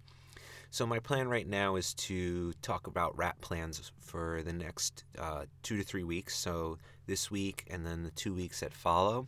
So 0.70 0.86
my 0.86 0.98
plan 0.98 1.28
right 1.28 1.48
now 1.48 1.76
is 1.76 1.94
to 1.94 2.52
talk 2.62 2.86
about 2.86 3.16
WRAP 3.16 3.40
plans 3.40 3.92
for 4.00 4.42
the 4.42 4.52
next 4.52 5.04
uh, 5.18 5.44
two 5.62 5.76
to 5.76 5.82
three 5.82 6.04
weeks. 6.04 6.36
So 6.36 6.78
this 7.06 7.30
week 7.30 7.64
and 7.70 7.86
then 7.86 8.02
the 8.02 8.10
two 8.10 8.34
weeks 8.34 8.60
that 8.60 8.74
follow, 8.74 9.26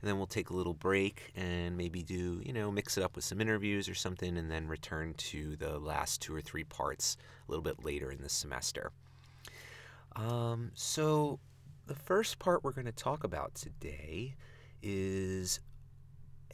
and 0.00 0.08
then 0.08 0.16
we'll 0.16 0.26
take 0.26 0.50
a 0.50 0.54
little 0.54 0.74
break 0.74 1.32
and 1.34 1.76
maybe 1.76 2.02
do, 2.02 2.40
you 2.44 2.52
know, 2.52 2.70
mix 2.70 2.96
it 2.96 3.04
up 3.04 3.16
with 3.16 3.24
some 3.24 3.40
interviews 3.40 3.88
or 3.88 3.94
something, 3.94 4.36
and 4.36 4.50
then 4.50 4.68
return 4.68 5.14
to 5.14 5.56
the 5.56 5.78
last 5.78 6.22
two 6.22 6.34
or 6.34 6.40
three 6.40 6.64
parts 6.64 7.16
a 7.46 7.50
little 7.50 7.62
bit 7.64 7.84
later 7.84 8.10
in 8.10 8.22
the 8.22 8.28
semester. 8.28 8.92
Um, 10.14 10.70
so, 10.74 11.38
the 11.86 11.94
first 11.94 12.38
part 12.38 12.62
we're 12.62 12.72
going 12.72 12.86
to 12.86 12.92
talk 12.92 13.24
about 13.24 13.54
today 13.54 14.34
is 14.82 15.60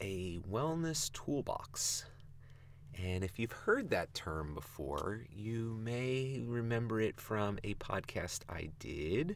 a 0.01 0.39
wellness 0.49 1.11
toolbox. 1.11 2.05
And 3.03 3.23
if 3.23 3.37
you've 3.37 3.51
heard 3.51 3.89
that 3.89 4.13
term 4.13 4.53
before, 4.53 5.21
you 5.29 5.77
may 5.81 6.41
remember 6.45 7.01
it 7.01 7.19
from 7.19 7.59
a 7.63 7.73
podcast 7.75 8.41
I 8.49 8.69
did 8.79 9.35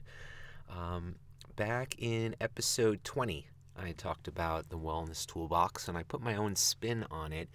um, 0.69 1.15
back 1.55 1.95
in 1.97 2.35
episode 2.39 3.03
20. 3.03 3.47
I 3.77 3.91
talked 3.91 4.27
about 4.27 4.69
the 4.69 4.77
wellness 4.77 5.25
toolbox 5.25 5.87
and 5.87 5.97
I 5.97 6.03
put 6.03 6.21
my 6.21 6.35
own 6.35 6.55
spin 6.55 7.05
on 7.11 7.33
it 7.33 7.49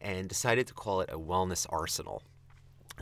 and 0.00 0.28
decided 0.28 0.66
to 0.68 0.74
call 0.74 1.00
it 1.00 1.10
a 1.12 1.18
wellness 1.18 1.66
arsenal. 1.68 2.22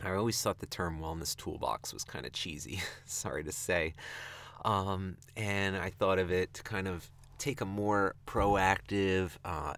I 0.03 0.11
always 0.13 0.41
thought 0.41 0.59
the 0.59 0.65
term 0.65 0.99
wellness 0.99 1.35
toolbox 1.35 1.93
was 1.93 2.03
kind 2.03 2.25
of 2.25 2.31
cheesy, 2.31 2.81
sorry 3.05 3.43
to 3.43 3.51
say. 3.51 3.93
Um, 4.65 5.17
and 5.37 5.77
I 5.77 5.89
thought 5.89 6.19
of 6.19 6.31
it 6.31 6.53
to 6.55 6.63
kind 6.63 6.87
of 6.87 7.09
take 7.37 7.61
a 7.61 7.65
more 7.65 8.15
proactive, 8.27 9.31
uh, 9.45 9.73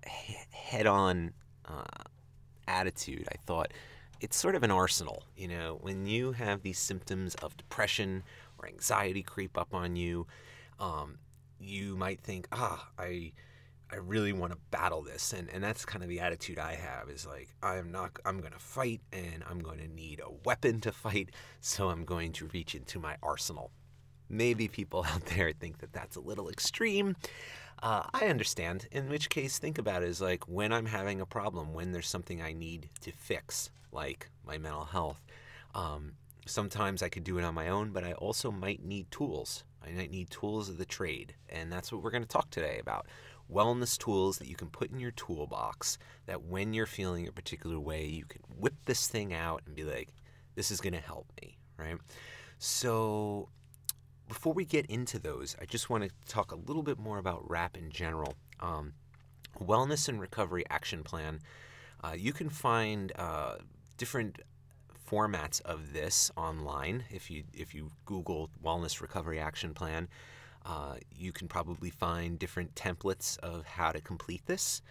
head 0.52 0.88
on 0.88 1.34
uh, 1.66 1.84
attitude. 2.72 3.28
I 3.32 3.38
thought 3.46 3.74
it's 4.22 4.38
sort 4.38 4.56
of 4.56 4.64
an 4.64 4.72
arsenal. 4.72 5.24
You 5.36 5.50
know, 5.50 5.78
when 5.82 6.06
you 6.06 6.32
have 6.32 6.62
these 6.62 6.80
symptoms 6.80 7.36
of 7.36 7.58
depression 7.58 8.24
or 8.58 8.68
anxiety 8.68 9.24
creep 9.24 9.58
up 9.58 9.74
on 9.74 9.96
you, 9.96 10.28
um, 10.80 11.18
you 11.60 11.96
might 11.96 12.22
think, 12.22 12.48
ah, 12.52 12.90
I. 12.98 13.34
I 13.94 13.98
really 13.98 14.32
want 14.32 14.54
to 14.54 14.60
battle 14.70 15.02
this 15.02 15.34
and, 15.34 15.50
and 15.50 15.62
that's 15.62 15.84
kind 15.84 16.02
of 16.02 16.08
the 16.08 16.22
attitude 16.22 16.58
I 16.58 16.76
have 16.76 17.10
is 17.10 17.28
like 17.28 17.50
I'm 17.62 17.92
not 17.92 18.12
I'm 18.24 18.40
going 18.40 18.54
to 18.54 18.58
fight 18.58 19.02
and 19.12 19.44
I'm 19.50 19.60
going 19.60 19.80
to 19.80 19.88
need 19.90 20.22
a 20.22 20.32
weapon 20.46 20.80
to 20.80 20.94
fight 20.94 21.32
so 21.60 21.90
I'm 21.90 22.06
going 22.06 22.32
to 22.32 22.46
reach 22.54 22.74
into 22.74 23.00
my 23.00 23.18
arsenal 23.22 23.70
maybe 24.32 24.68
people 24.68 25.06
out 25.10 25.26
there 25.26 25.52
think 25.52 25.80
that 25.80 25.94
that's 25.94 26.16
a 26.16 26.22
little 26.22 26.50
extreme. 26.50 27.16
Uh, 27.84 28.04
I 28.14 28.28
understand. 28.28 28.88
In 28.92 29.10
which 29.10 29.30
case, 29.30 29.58
think 29.58 29.78
about 29.78 30.04
it 30.04 30.10
as 30.10 30.22
like 30.22 30.48
when 30.48 30.72
I'm 30.72 30.86
having 30.86 31.20
a 31.20 31.26
problem, 31.26 31.74
when 31.74 31.92
there's 31.92 32.08
something 32.08 32.42
I 32.42 32.54
need 32.54 32.90
to 33.02 33.12
fix, 33.12 33.72
like 33.92 34.30
my 34.46 34.58
mental 34.58 34.86
health. 34.86 35.22
Um, 35.74 36.14
sometimes 36.46 37.02
I 37.02 37.10
could 37.10 37.24
do 37.24 37.38
it 37.38 37.44
on 37.44 37.56
my 37.56 37.70
own, 37.70 37.92
but 37.92 38.04
I 38.04 38.14
also 38.14 38.52
might 38.52 38.84
need 38.84 39.10
tools. 39.10 39.64
I 39.84 39.92
might 39.92 40.12
need 40.12 40.30
tools 40.30 40.70
of 40.70 40.78
the 40.78 40.86
trade. 40.86 41.34
And 41.50 41.72
that's 41.72 41.92
what 41.92 42.04
we're 42.04 42.12
going 42.12 42.24
to 42.24 42.30
talk 42.30 42.52
today 42.52 42.78
about 42.80 43.08
wellness 43.52 43.98
tools 43.98 44.38
that 44.38 44.48
you 44.48 44.56
can 44.56 44.70
put 44.70 44.92
in 44.92 45.00
your 45.00 45.12
toolbox 45.12 45.98
that 46.26 46.44
when 46.44 46.74
you're 46.74 46.86
feeling 46.86 47.28
a 47.28 47.32
particular 47.32 47.80
way, 47.80 48.06
you 48.06 48.26
can 48.26 48.42
whip 48.58 48.76
this 48.86 49.08
thing 49.08 49.34
out 49.34 49.62
and 49.66 49.76
be 49.76 49.84
like, 49.84 50.10
this 50.56 50.72
is 50.72 50.80
going 50.80 50.94
to 50.94 51.00
help 51.00 51.28
me, 51.42 51.58
right? 51.78 51.98
So, 52.60 53.50
before 54.32 54.54
we 54.54 54.64
get 54.64 54.86
into 54.86 55.20
those, 55.20 55.58
I 55.62 55.66
just 55.66 55.90
want 55.90 56.06
to 56.06 56.10
talk 56.26 56.54
a 56.54 56.56
little 56.56 56.84
bit 56.84 56.98
more 56.98 57.18
about 57.18 57.50
WRAP 57.50 57.76
in 57.76 57.92
general. 57.92 58.36
Um, 58.62 58.94
Wellness 59.60 60.08
and 60.08 60.22
Recovery 60.22 60.64
Action 60.70 61.04
Plan. 61.04 61.42
Uh, 62.02 62.14
you 62.18 62.32
can 62.32 62.50
find 62.50 63.12
uh, 63.18 63.56
different 63.98 64.40
formats 65.06 65.60
of 65.64 65.92
this 65.92 66.32
online. 66.38 67.04
If 67.12 67.30
you 67.30 67.44
if 67.54 67.76
you 67.76 67.92
Google 68.06 68.50
Wellness 68.64 69.02
Recovery 69.02 69.38
Action 69.38 69.74
Plan, 69.74 70.08
uh, 70.66 70.96
you 71.14 71.34
can 71.34 71.50
probably 71.50 71.90
find 71.90 72.40
different 72.40 72.74
templates 72.74 73.38
of 73.40 73.66
how 73.66 73.92
to 73.92 74.00
complete 74.00 74.46
this. 74.46 74.82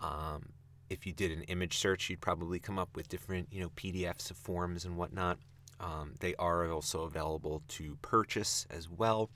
Um, 0.00 0.48
if 0.90 1.06
you 1.06 1.12
did 1.12 1.30
an 1.30 1.42
image 1.42 1.78
search, 1.78 2.10
you'd 2.10 2.20
probably 2.20 2.58
come 2.58 2.80
up 2.80 2.96
with 2.96 3.08
different 3.08 3.46
you 3.52 3.60
know 3.60 3.70
PDFs 3.76 4.32
of 4.32 4.36
forms 4.36 4.84
and 4.84 4.96
whatnot. 4.96 5.38
Um, 5.82 6.14
they 6.20 6.34
are 6.36 6.70
also 6.70 7.02
available 7.02 7.62
to 7.68 7.98
purchase 8.02 8.66
as 8.70 8.88
well. 8.88 9.28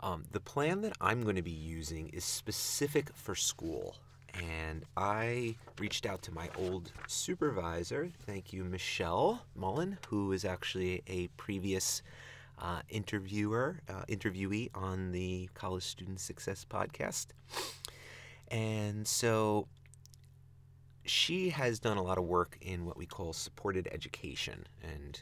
Um, 0.00 0.24
the 0.30 0.40
plan 0.40 0.82
that 0.82 0.92
I'm 1.00 1.22
going 1.22 1.36
to 1.36 1.42
be 1.42 1.50
using 1.50 2.08
is 2.10 2.24
specific 2.24 3.10
for 3.14 3.34
school. 3.34 3.96
And 4.34 4.84
I 4.96 5.56
reached 5.80 6.06
out 6.06 6.22
to 6.22 6.32
my 6.32 6.48
old 6.56 6.92
supervisor, 7.06 8.10
thank 8.26 8.52
you, 8.52 8.62
Michelle 8.62 9.42
Mullen, 9.56 9.98
who 10.08 10.32
is 10.32 10.44
actually 10.44 11.02
a 11.08 11.28
previous 11.38 12.02
uh, 12.60 12.82
interviewer, 12.88 13.80
uh, 13.88 14.02
interviewee 14.08 14.70
on 14.74 15.12
the 15.12 15.48
College 15.54 15.84
Student 15.84 16.20
Success 16.20 16.64
podcast. 16.68 17.28
And 18.48 19.06
so 19.06 19.66
she 21.04 21.50
has 21.50 21.78
done 21.78 21.96
a 21.96 22.02
lot 22.02 22.18
of 22.18 22.24
work 22.24 22.58
in 22.60 22.84
what 22.84 22.96
we 22.96 23.06
call 23.06 23.32
supported 23.32 23.88
education. 23.90 24.66
And 24.82 25.20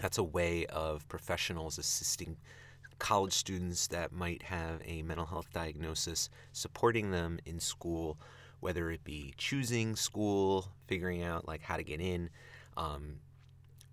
that's 0.00 0.18
a 0.18 0.24
way 0.24 0.66
of 0.66 1.06
professionals 1.08 1.78
assisting 1.78 2.36
college 2.98 3.32
students 3.32 3.86
that 3.88 4.12
might 4.12 4.42
have 4.42 4.80
a 4.84 5.02
mental 5.02 5.26
health 5.26 5.48
diagnosis, 5.52 6.30
supporting 6.52 7.10
them 7.10 7.38
in 7.46 7.58
school, 7.58 8.18
whether 8.60 8.90
it 8.90 9.02
be 9.04 9.34
choosing 9.36 9.96
school, 9.96 10.68
figuring 10.86 11.22
out 11.22 11.48
like 11.48 11.62
how 11.62 11.76
to 11.76 11.82
get 11.82 12.00
in, 12.00 12.30
um, 12.76 13.16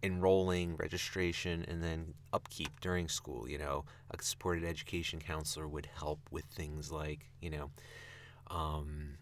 enrolling, 0.03 0.75
registration, 0.77 1.65
and 1.67 1.81
then 1.83 2.13
upkeep 2.33 2.79
during 2.81 3.07
school. 3.07 3.49
You 3.49 3.57
know, 3.57 3.85
a 4.11 4.21
supported 4.21 4.65
education 4.65 5.19
counselor 5.19 5.67
would 5.67 5.87
help 5.97 6.19
with 6.31 6.45
things 6.45 6.91
like, 6.91 7.29
you 7.41 7.49
know, 7.49 7.71
um, 8.49 9.17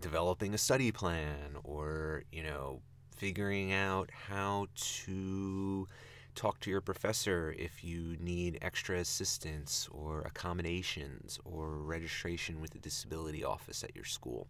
developing 0.00 0.54
a 0.54 0.58
study 0.58 0.92
plan 0.92 1.56
or, 1.64 2.24
you 2.30 2.42
know, 2.42 2.80
figuring 3.16 3.72
out 3.72 4.10
how 4.28 4.66
to 4.74 5.88
talk 6.34 6.60
to 6.60 6.70
your 6.70 6.80
professor 6.80 7.54
if 7.58 7.84
you 7.84 8.16
need 8.20 8.58
extra 8.60 8.98
assistance 8.98 9.88
or 9.90 10.22
accommodations 10.22 11.38
or 11.44 11.76
registration 11.78 12.60
with 12.60 12.70
the 12.70 12.78
disability 12.78 13.44
office 13.44 13.84
at 13.84 13.94
your 13.94 14.04
school. 14.04 14.46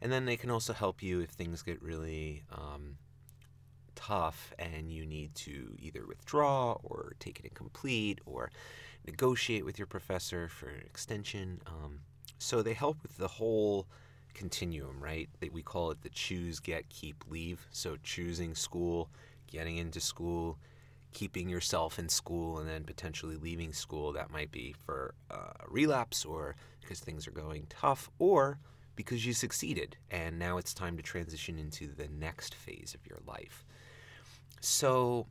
And 0.00 0.10
then 0.10 0.24
they 0.24 0.36
can 0.36 0.50
also 0.50 0.72
help 0.72 1.02
you 1.02 1.20
if 1.20 1.30
things 1.30 1.62
get 1.62 1.82
really 1.82 2.44
um, 2.52 2.96
tough 3.94 4.52
and 4.58 4.90
you 4.90 5.04
need 5.04 5.34
to 5.34 5.76
either 5.78 6.06
withdraw 6.06 6.72
or 6.82 7.12
take 7.18 7.38
it 7.40 7.44
incomplete 7.44 8.20
or 8.24 8.50
negotiate 9.06 9.64
with 9.64 9.78
your 9.78 9.86
professor 9.86 10.48
for 10.48 10.68
an 10.68 10.80
extension. 10.80 11.60
Um, 11.66 12.00
so 12.38 12.62
they 12.62 12.72
help 12.72 13.02
with 13.02 13.16
the 13.18 13.28
whole 13.28 13.86
continuum, 14.32 15.02
right? 15.02 15.28
That 15.40 15.52
we 15.52 15.62
call 15.62 15.90
it 15.90 16.02
the 16.02 16.08
choose, 16.08 16.60
get, 16.60 16.88
keep, 16.88 17.24
leave. 17.28 17.66
So 17.70 17.96
choosing 18.02 18.54
school, 18.54 19.10
getting 19.46 19.76
into 19.76 20.00
school, 20.00 20.58
keeping 21.12 21.48
yourself 21.48 21.98
in 21.98 22.08
school 22.08 22.58
and 22.58 22.68
then 22.68 22.84
potentially 22.84 23.36
leaving 23.36 23.72
school. 23.72 24.12
That 24.12 24.30
might 24.30 24.50
be 24.50 24.74
for 24.84 25.14
uh, 25.30 25.52
a 25.60 25.68
relapse 25.68 26.24
or 26.24 26.56
because 26.80 27.00
things 27.00 27.26
are 27.26 27.32
going 27.32 27.66
tough 27.68 28.10
or 28.18 28.58
because 28.96 29.24
you 29.24 29.32
succeeded 29.32 29.96
and 30.10 30.38
now 30.38 30.58
it's 30.58 30.74
time 30.74 30.96
to 30.96 31.02
transition 31.02 31.58
into 31.58 31.88
the 31.88 32.08
next 32.08 32.54
phase 32.54 32.94
of 32.94 33.06
your 33.06 33.18
life. 33.26 33.64
So 34.60 35.26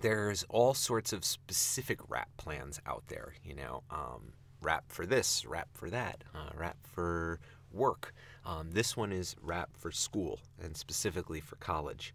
there's 0.00 0.44
all 0.48 0.74
sorts 0.74 1.12
of 1.12 1.24
specific 1.24 1.98
WRAP 2.08 2.28
plans 2.36 2.80
out 2.86 3.04
there, 3.08 3.34
you 3.44 3.54
know, 3.54 3.82
um, 3.90 4.32
WRAP 4.62 4.84
for 4.88 5.06
this, 5.06 5.44
WRAP 5.44 5.68
for 5.72 5.90
that, 5.90 6.24
uh, 6.34 6.50
WRAP 6.56 6.76
for 6.82 7.40
work. 7.72 8.14
Um, 8.44 8.70
this 8.72 8.96
one 8.96 9.12
is 9.12 9.36
WRAP 9.42 9.68
for 9.76 9.90
school 9.90 10.40
and 10.62 10.76
specifically 10.76 11.40
for 11.40 11.56
college. 11.56 12.14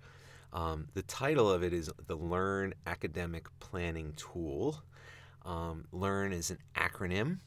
Um, 0.56 0.88
the 0.94 1.02
title 1.02 1.52
of 1.52 1.64
it 1.64 1.74
is 1.74 1.92
the 2.08 2.16
Learn 2.16 2.74
Academic 2.88 3.48
Planning 3.60 4.14
Tool. 4.16 4.82
Um, 5.46 5.84
Learn 5.92 6.32
is 6.32 6.50
an 6.50 6.60
acronym 6.78 7.40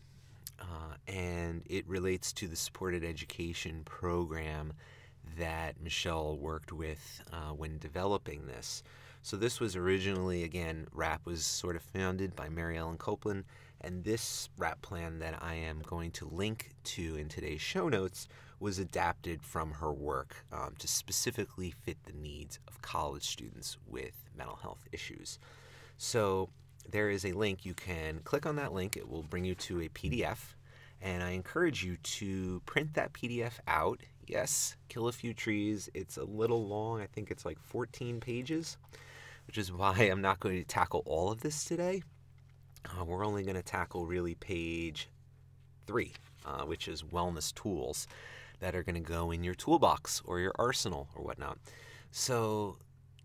uh, 0.60 0.94
and 1.06 1.62
it 1.70 1.88
relates 1.88 2.34
to 2.34 2.46
the 2.46 2.54
supported 2.54 3.02
education 3.02 3.80
program 3.86 4.74
that 5.38 5.80
Michelle 5.82 6.36
worked 6.36 6.70
with 6.70 7.22
uh, 7.32 7.52
when 7.54 7.78
developing 7.78 8.46
this. 8.46 8.82
So, 9.22 9.38
this 9.38 9.58
was 9.58 9.74
originally, 9.74 10.44
again, 10.44 10.86
WRAP 10.94 11.24
was 11.24 11.44
sort 11.44 11.76
of 11.76 11.82
founded 11.82 12.36
by 12.36 12.50
Mary 12.50 12.76
Ellen 12.76 12.98
Copeland, 12.98 13.44
and 13.80 14.04
this 14.04 14.50
WRAP 14.58 14.80
plan 14.82 15.18
that 15.20 15.42
I 15.42 15.54
am 15.54 15.80
going 15.80 16.10
to 16.12 16.28
link 16.28 16.70
to 16.84 17.16
in 17.16 17.28
today's 17.28 17.60
show 17.60 17.88
notes 17.88 18.28
was 18.60 18.78
adapted 18.78 19.42
from 19.42 19.72
her 19.72 19.92
work 19.92 20.44
um, 20.52 20.74
to 20.78 20.88
specifically 20.88 21.70
fit 21.70 21.96
the 22.04 22.12
needs 22.12 22.58
of 22.66 22.80
college 22.82 23.24
students 23.24 23.78
with 23.86 24.12
mental 24.36 24.56
health 24.56 24.88
issues. 24.92 25.38
So 25.96 26.48
there 26.90 27.10
is 27.10 27.24
a 27.24 27.32
link. 27.32 27.64
You 27.64 27.74
can 27.74 28.20
click 28.24 28.46
on 28.46 28.56
that 28.56 28.72
link, 28.72 28.96
it 28.96 29.08
will 29.08 29.22
bring 29.22 29.44
you 29.44 29.54
to 29.56 29.80
a 29.82 29.88
PDF. 29.88 30.38
And 31.00 31.22
I 31.22 31.30
encourage 31.30 31.84
you 31.84 31.96
to 31.96 32.60
print 32.66 32.94
that 32.94 33.12
PDF 33.12 33.52
out. 33.68 34.00
Yes, 34.26 34.76
kill 34.88 35.06
a 35.06 35.12
few 35.12 35.32
trees. 35.32 35.88
It's 35.94 36.16
a 36.16 36.24
little 36.24 36.66
long. 36.66 37.00
I 37.00 37.06
think 37.06 37.30
it's 37.30 37.44
like 37.44 37.58
14 37.60 38.18
pages, 38.18 38.76
which 39.46 39.58
is 39.58 39.72
why 39.72 39.94
I'm 39.96 40.20
not 40.20 40.40
going 40.40 40.56
to 40.56 40.64
tackle 40.64 41.04
all 41.06 41.30
of 41.30 41.40
this 41.40 41.64
today. 41.64 42.02
Uh, 42.84 43.04
we're 43.04 43.24
only 43.24 43.44
going 43.44 43.54
to 43.54 43.62
tackle 43.62 44.06
really 44.06 44.34
page 44.34 45.08
three 45.86 46.12
uh, 46.48 46.64
which 46.64 46.88
is 46.88 47.02
wellness 47.02 47.54
tools 47.54 48.06
that 48.60 48.74
are 48.74 48.82
going 48.82 48.94
to 48.94 49.00
go 49.00 49.30
in 49.30 49.44
your 49.44 49.54
toolbox 49.54 50.22
or 50.24 50.40
your 50.40 50.52
arsenal 50.58 51.08
or 51.14 51.22
whatnot. 51.22 51.58
So 52.10 52.78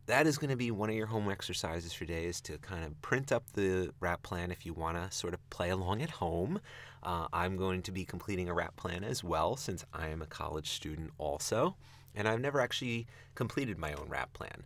that 0.06 0.28
is 0.28 0.38
going 0.38 0.50
to 0.50 0.58
be 0.58 0.72
one 0.72 0.90
of 0.90 0.96
your 0.96 1.08
home 1.08 1.30
exercises 1.30 1.94
for 1.94 2.06
today 2.06 2.26
is 2.26 2.42
to 2.42 2.58
kind 2.58 2.84
of 2.84 3.02
print 3.02 3.32
up 3.32 3.44
the 3.54 3.92
WRAP 4.02 4.22
plan 4.22 4.52
if 4.52 4.66
you 4.66 4.74
want 4.74 4.98
to 4.98 5.16
sort 5.16 5.34
of 5.34 5.50
play 5.50 5.70
along 5.70 6.02
at 6.02 6.10
home. 6.10 6.60
Uh, 7.02 7.28
I'm 7.32 7.56
going 7.56 7.82
to 7.84 7.92
be 7.92 8.04
completing 8.04 8.50
a 8.50 8.54
WRAP 8.54 8.76
plan 8.76 9.04
as 9.04 9.24
well 9.24 9.56
since 9.56 9.86
I 9.94 10.10
am 10.10 10.22
a 10.22 10.26
college 10.26 10.72
student 10.72 11.12
also. 11.18 11.76
And 12.16 12.28
I've 12.28 12.42
never 12.42 12.60
actually 12.60 13.08
completed 13.36 13.78
my 13.78 13.94
own 13.94 14.10
WRAP 14.10 14.34
plan. 14.34 14.66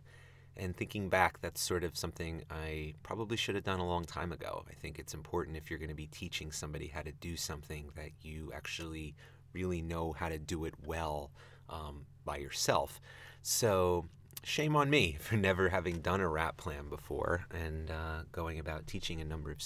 And 0.56 0.76
thinking 0.76 1.08
back, 1.08 1.40
that's 1.40 1.60
sort 1.60 1.84
of 1.84 1.96
something 1.96 2.42
I 2.50 2.94
probably 3.04 3.36
should 3.36 3.54
have 3.54 3.62
done 3.62 3.78
a 3.78 3.86
long 3.86 4.04
time 4.04 4.32
ago. 4.32 4.64
I 4.68 4.74
think 4.74 4.98
it's 4.98 5.14
important 5.14 5.56
if 5.56 5.70
you're 5.70 5.78
going 5.78 5.88
to 5.88 5.94
be 5.94 6.08
teaching 6.08 6.50
somebody 6.50 6.88
how 6.88 7.02
to 7.02 7.12
do 7.12 7.36
something 7.36 7.90
that 7.94 8.10
you 8.22 8.50
actually 8.52 9.14
really 9.52 9.82
know 9.82 10.12
how 10.12 10.28
to 10.28 10.38
do 10.38 10.64
it 10.64 10.74
well 10.84 11.30
um, 11.68 12.06
by 12.24 12.36
yourself. 12.36 13.00
So, 13.42 14.06
shame 14.44 14.76
on 14.76 14.90
me 14.90 15.16
for 15.20 15.36
never 15.36 15.68
having 15.68 16.00
done 16.00 16.20
a 16.20 16.28
WRAP 16.28 16.56
plan 16.56 16.88
before 16.88 17.46
and 17.50 17.90
uh, 17.90 18.22
going 18.32 18.58
about 18.58 18.86
teaching 18.86 19.20
a 19.20 19.24
number 19.24 19.50
of 19.50 19.58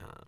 uh, 0.00 0.24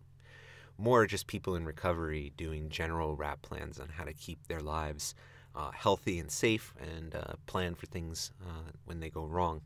more 0.79 1.07
just 1.07 1.27
people 1.27 1.55
in 1.55 1.65
recovery 1.65 2.33
doing 2.37 2.69
general 2.71 3.17
WRAP 3.17 3.43
plans 3.43 3.79
on 3.79 3.89
how 3.89 4.05
to 4.05 4.15
keep 4.15 4.47
their 4.47 4.61
lives 4.61 5.15
uh, 5.55 5.71
healthy 5.73 6.19
and 6.19 6.31
safe 6.31 6.75
and 6.81 7.15
uh, 7.15 7.35
plan 7.47 7.75
for 7.75 7.87
things 7.87 8.33
uh, 8.43 8.71
when 8.85 9.01
they 9.01 9.11
go 9.11 9.25
wrong. 9.25 9.61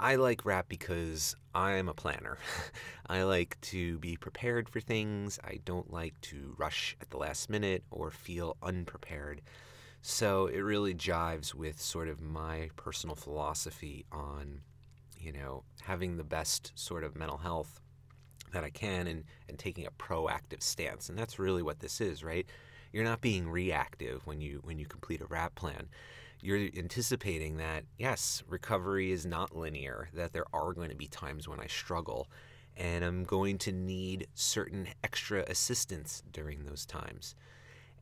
I 0.00 0.14
like 0.14 0.44
WRAP 0.44 0.68
because 0.68 1.34
I'm 1.54 1.88
a 1.88 1.94
planner. 1.94 2.38
I 3.08 3.24
like 3.24 3.60
to 3.62 3.98
be 3.98 4.16
prepared 4.16 4.68
for 4.68 4.80
things. 4.80 5.40
I 5.42 5.58
don't 5.64 5.92
like 5.92 6.20
to 6.22 6.54
rush 6.56 6.96
at 7.00 7.10
the 7.10 7.16
last 7.16 7.50
minute 7.50 7.82
or 7.90 8.12
feel 8.12 8.56
unprepared. 8.62 9.42
So 10.00 10.46
it 10.46 10.60
really 10.60 10.94
jives 10.94 11.52
with 11.52 11.80
sort 11.80 12.08
of 12.08 12.20
my 12.20 12.70
personal 12.76 13.16
philosophy 13.16 14.04
on, 14.12 14.60
you 15.18 15.32
know, 15.32 15.64
having 15.82 16.16
the 16.16 16.24
best 16.24 16.70
sort 16.76 17.02
of 17.02 17.16
mental 17.16 17.38
health 17.38 17.80
that 18.52 18.62
I 18.62 18.70
can 18.70 19.08
and, 19.08 19.24
and 19.48 19.58
taking 19.58 19.84
a 19.84 19.90
proactive 19.90 20.62
stance. 20.62 21.08
And 21.08 21.18
that's 21.18 21.40
really 21.40 21.62
what 21.62 21.80
this 21.80 22.00
is, 22.00 22.22
right? 22.22 22.46
You're 22.92 23.04
not 23.04 23.20
being 23.20 23.48
reactive 23.50 24.24
when 24.28 24.40
you 24.40 24.60
when 24.62 24.78
you 24.78 24.86
complete 24.86 25.20
a 25.20 25.26
WRAP 25.26 25.56
plan 25.56 25.88
you're 26.40 26.68
anticipating 26.76 27.56
that 27.56 27.84
yes, 27.98 28.42
recovery 28.48 29.12
is 29.12 29.26
not 29.26 29.56
linear, 29.56 30.08
that 30.14 30.32
there 30.32 30.46
are 30.52 30.72
going 30.72 30.90
to 30.90 30.96
be 30.96 31.08
times 31.08 31.48
when 31.48 31.60
I 31.60 31.66
struggle, 31.66 32.28
and 32.76 33.04
I'm 33.04 33.24
going 33.24 33.58
to 33.58 33.72
need 33.72 34.28
certain 34.34 34.88
extra 35.02 35.42
assistance 35.48 36.22
during 36.32 36.64
those 36.64 36.86
times. 36.86 37.34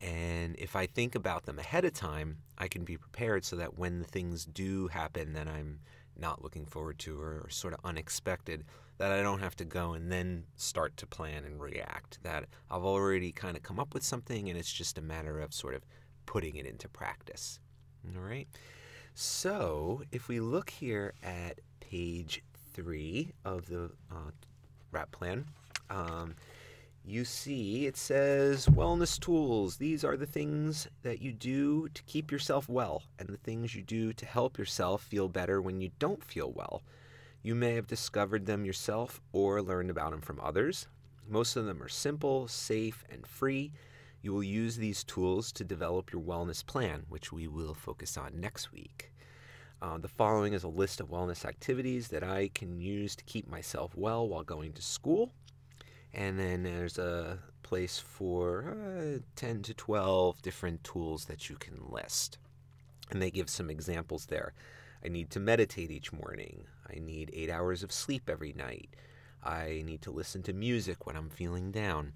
And 0.01 0.55
if 0.59 0.75
I 0.75 0.85
think 0.85 1.15
about 1.15 1.45
them 1.45 1.57
ahead 1.57 1.85
of 1.85 1.93
time, 1.93 2.37
I 2.57 2.67
can 2.67 2.83
be 2.83 2.97
prepared 2.97 3.43
so 3.43 3.55
that 3.55 3.77
when 3.77 4.03
things 4.03 4.45
do 4.45 4.87
happen 4.87 5.33
that 5.33 5.47
I'm 5.47 5.79
not 6.15 6.43
looking 6.43 6.65
forward 6.65 6.99
to 6.99 7.19
or, 7.19 7.41
or 7.45 7.49
sort 7.49 7.73
of 7.73 7.79
unexpected, 7.83 8.63
that 8.97 9.11
I 9.11 9.21
don't 9.21 9.39
have 9.39 9.55
to 9.57 9.65
go 9.65 9.93
and 9.93 10.11
then 10.11 10.43
start 10.55 10.97
to 10.97 11.07
plan 11.07 11.45
and 11.45 11.61
react. 11.61 12.19
That 12.23 12.45
I've 12.69 12.83
already 12.83 13.31
kind 13.31 13.57
of 13.57 13.63
come 13.63 13.79
up 13.79 13.93
with 13.93 14.03
something 14.03 14.49
and 14.49 14.57
it's 14.57 14.71
just 14.71 14.97
a 14.97 15.01
matter 15.01 15.39
of 15.39 15.53
sort 15.53 15.75
of 15.75 15.83
putting 16.25 16.55
it 16.55 16.65
into 16.65 16.87
practice. 16.87 17.59
All 18.15 18.23
right. 18.23 18.47
So 19.13 20.03
if 20.11 20.27
we 20.27 20.39
look 20.39 20.69
here 20.69 21.13
at 21.23 21.59
page 21.79 22.43
three 22.73 23.33
of 23.43 23.67
the 23.67 23.85
uh, 24.11 24.31
WRAP 24.91 25.11
plan, 25.11 25.45
um, 25.89 26.35
you 27.03 27.25
see 27.25 27.85
it 27.85 27.97
says 27.97 28.67
wellness 28.67 29.19
tools. 29.19 29.77
These 29.77 30.03
are 30.03 30.17
the 30.17 30.25
things 30.25 30.87
that 31.03 31.21
you 31.21 31.31
do 31.31 31.87
to 31.89 32.03
keep 32.03 32.31
yourself 32.31 32.67
well 32.69 33.03
and 33.17 33.29
the 33.29 33.37
things 33.37 33.73
you 33.73 33.81
do 33.81 34.13
to 34.13 34.25
help 34.25 34.57
yourself 34.57 35.01
feel 35.03 35.27
better 35.29 35.61
when 35.61 35.81
you 35.81 35.89
don't 35.99 36.23
feel 36.23 36.51
well. 36.51 36.83
You 37.41 37.55
may 37.55 37.75
have 37.75 37.87
discovered 37.87 38.45
them 38.45 38.65
yourself 38.65 39.21
or 39.31 39.61
learned 39.61 39.89
about 39.89 40.11
them 40.11 40.21
from 40.21 40.39
others. 40.41 40.87
Most 41.27 41.55
of 41.55 41.65
them 41.65 41.81
are 41.81 41.89
simple, 41.89 42.47
safe, 42.47 43.03
and 43.09 43.25
free. 43.25 43.71
You 44.27 44.33
will 44.33 44.43
use 44.43 44.75
these 44.75 45.05
tools 45.05 45.53
to 45.53 45.63
develop 45.63 46.11
your 46.11 46.21
wellness 46.21 46.65
plan, 46.65 47.05
which 47.07 47.31
we 47.31 47.47
will 47.47 47.73
focus 47.73 48.17
on 48.17 48.41
next 48.41 48.73
week. 48.73 49.13
Uh, 49.81 49.99
the 49.99 50.09
following 50.09 50.51
is 50.51 50.65
a 50.65 50.67
list 50.67 50.99
of 50.99 51.07
wellness 51.07 51.45
activities 51.45 52.09
that 52.09 52.25
I 52.25 52.49
can 52.53 52.81
use 52.81 53.15
to 53.15 53.23
keep 53.23 53.47
myself 53.49 53.95
well 53.95 54.27
while 54.27 54.43
going 54.43 54.73
to 54.73 54.81
school. 54.81 55.31
And 56.13 56.37
then 56.37 56.63
there's 56.63 56.97
a 56.97 57.39
place 57.63 57.99
for 57.99 58.75
uh, 58.99 59.19
10 59.37 59.61
to 59.61 59.73
12 59.73 60.41
different 60.41 60.83
tools 60.83 61.23
that 61.27 61.49
you 61.49 61.55
can 61.55 61.79
list. 61.89 62.37
And 63.09 63.21
they 63.21 63.31
give 63.31 63.49
some 63.49 63.69
examples 63.69 64.25
there. 64.25 64.51
I 65.05 65.07
need 65.07 65.29
to 65.29 65.39
meditate 65.39 65.89
each 65.89 66.11
morning. 66.11 66.65
I 66.93 66.99
need 66.99 67.29
eight 67.31 67.49
hours 67.49 67.81
of 67.81 67.93
sleep 67.93 68.29
every 68.29 68.51
night. 68.51 68.89
I 69.41 69.83
need 69.85 70.01
to 70.01 70.11
listen 70.11 70.43
to 70.43 70.51
music 70.51 71.05
when 71.05 71.15
I'm 71.15 71.29
feeling 71.29 71.71
down. 71.71 72.11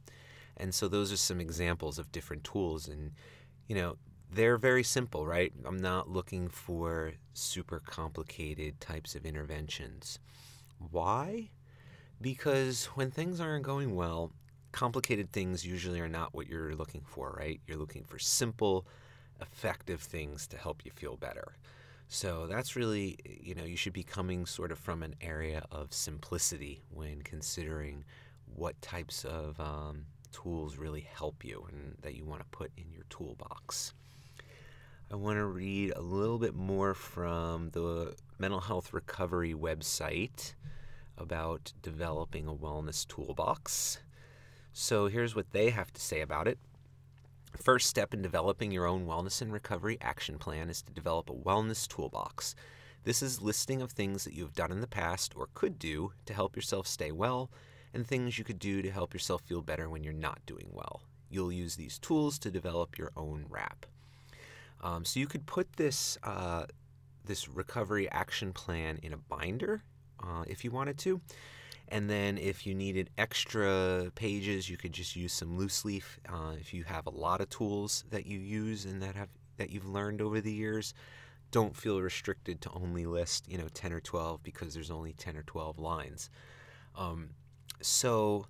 And 0.57 0.73
so 0.73 0.87
those 0.87 1.11
are 1.11 1.17
some 1.17 1.41
examples 1.41 1.97
of 1.99 2.11
different 2.11 2.43
tools. 2.43 2.87
And, 2.87 3.11
you 3.67 3.75
know, 3.75 3.97
they're 4.31 4.57
very 4.57 4.83
simple, 4.83 5.25
right? 5.25 5.51
I'm 5.65 5.81
not 5.81 6.09
looking 6.09 6.47
for 6.47 7.13
super 7.33 7.79
complicated 7.79 8.79
types 8.79 9.15
of 9.15 9.25
interventions. 9.25 10.19
Why? 10.91 11.49
Because 12.21 12.85
when 12.95 13.11
things 13.11 13.39
aren't 13.39 13.63
going 13.63 13.95
well, 13.95 14.31
complicated 14.71 15.31
things 15.31 15.65
usually 15.65 15.99
are 15.99 16.07
not 16.07 16.33
what 16.33 16.47
you're 16.47 16.75
looking 16.75 17.03
for, 17.05 17.35
right? 17.37 17.59
You're 17.67 17.77
looking 17.77 18.03
for 18.03 18.19
simple, 18.19 18.87
effective 19.41 20.01
things 20.01 20.47
to 20.47 20.57
help 20.57 20.85
you 20.85 20.91
feel 20.91 21.17
better. 21.17 21.57
So 22.07 22.45
that's 22.47 22.75
really, 22.75 23.17
you 23.25 23.55
know, 23.55 23.63
you 23.63 23.77
should 23.77 23.93
be 23.93 24.03
coming 24.03 24.45
sort 24.45 24.71
of 24.71 24.79
from 24.79 25.01
an 25.01 25.15
area 25.21 25.63
of 25.71 25.93
simplicity 25.93 26.83
when 26.89 27.21
considering 27.21 28.03
what 28.53 28.81
types 28.81 29.23
of 29.23 29.59
um, 29.59 30.05
tools 30.31 30.77
really 30.77 31.01
help 31.01 31.43
you 31.43 31.67
and 31.71 31.95
that 32.01 32.15
you 32.15 32.25
want 32.25 32.41
to 32.41 32.57
put 32.57 32.71
in 32.77 32.91
your 32.91 33.05
toolbox. 33.09 33.93
I 35.11 35.15
want 35.15 35.37
to 35.37 35.45
read 35.45 35.91
a 35.95 36.01
little 36.01 36.39
bit 36.39 36.55
more 36.55 36.93
from 36.93 37.69
the 37.71 38.15
Mental 38.39 38.61
Health 38.61 38.93
Recovery 38.93 39.53
website 39.53 40.53
about 41.17 41.73
developing 41.81 42.47
a 42.47 42.53
wellness 42.53 43.05
toolbox. 43.07 43.99
So 44.73 45.07
here's 45.07 45.35
what 45.35 45.51
they 45.51 45.69
have 45.71 45.91
to 45.93 46.01
say 46.01 46.21
about 46.21 46.47
it. 46.47 46.57
First 47.57 47.87
step 47.87 48.13
in 48.13 48.21
developing 48.21 48.71
your 48.71 48.85
own 48.87 49.05
wellness 49.05 49.41
and 49.41 49.51
recovery 49.51 49.97
action 49.99 50.37
plan 50.39 50.69
is 50.69 50.81
to 50.83 50.93
develop 50.93 51.29
a 51.29 51.33
wellness 51.33 51.87
toolbox. 51.87 52.55
This 53.03 53.21
is 53.21 53.41
listing 53.41 53.81
of 53.81 53.91
things 53.91 54.23
that 54.23 54.33
you 54.33 54.43
have 54.43 54.55
done 54.55 54.71
in 54.71 54.79
the 54.79 54.87
past 54.87 55.33
or 55.35 55.49
could 55.53 55.77
do 55.77 56.13
to 56.25 56.33
help 56.33 56.55
yourself 56.55 56.87
stay 56.87 57.11
well 57.11 57.51
and 57.93 58.05
things 58.05 58.37
you 58.37 58.43
could 58.43 58.59
do 58.59 58.81
to 58.81 58.91
help 58.91 59.13
yourself 59.13 59.41
feel 59.41 59.61
better 59.61 59.89
when 59.89 60.03
you're 60.03 60.13
not 60.13 60.39
doing 60.45 60.69
well. 60.71 61.01
You'll 61.29 61.51
use 61.51 61.75
these 61.75 61.97
tools 61.97 62.37
to 62.39 62.51
develop 62.51 62.97
your 62.97 63.11
own 63.15 63.45
WRAP. 63.49 63.85
Um, 64.81 65.05
so 65.05 65.19
you 65.19 65.27
could 65.27 65.45
put 65.45 65.73
this 65.73 66.17
uh, 66.23 66.65
this 67.23 67.47
recovery 67.47 68.09
action 68.11 68.51
plan 68.51 68.99
in 69.03 69.13
a 69.13 69.17
binder 69.17 69.83
uh, 70.21 70.43
if 70.47 70.63
you 70.63 70.71
wanted 70.71 70.97
to. 70.99 71.21
And 71.87 72.09
then 72.09 72.37
if 72.37 72.65
you 72.65 72.73
needed 72.73 73.09
extra 73.17 74.11
pages, 74.15 74.69
you 74.69 74.77
could 74.77 74.93
just 74.93 75.15
use 75.15 75.33
some 75.33 75.57
loose 75.57 75.83
leaf. 75.83 76.19
Uh, 76.27 76.53
if 76.59 76.73
you 76.73 76.83
have 76.85 77.05
a 77.05 77.11
lot 77.11 77.41
of 77.41 77.49
tools 77.49 78.05
that 78.09 78.25
you 78.25 78.39
use 78.39 78.85
and 78.85 79.01
that 79.01 79.15
have 79.15 79.29
that 79.57 79.69
you've 79.69 79.87
learned 79.87 80.21
over 80.21 80.41
the 80.41 80.51
years, 80.51 80.93
don't 81.51 81.75
feel 81.75 82.01
restricted 82.01 82.61
to 82.61 82.71
only 82.71 83.05
list 83.05 83.47
you 83.47 83.57
know 83.57 83.67
10 83.73 83.93
or 83.93 83.99
12 83.99 84.41
because 84.41 84.73
there's 84.73 84.89
only 84.89 85.13
10 85.13 85.37
or 85.37 85.43
12 85.43 85.79
lines. 85.79 86.29
Um, 86.95 87.31
so, 87.81 88.47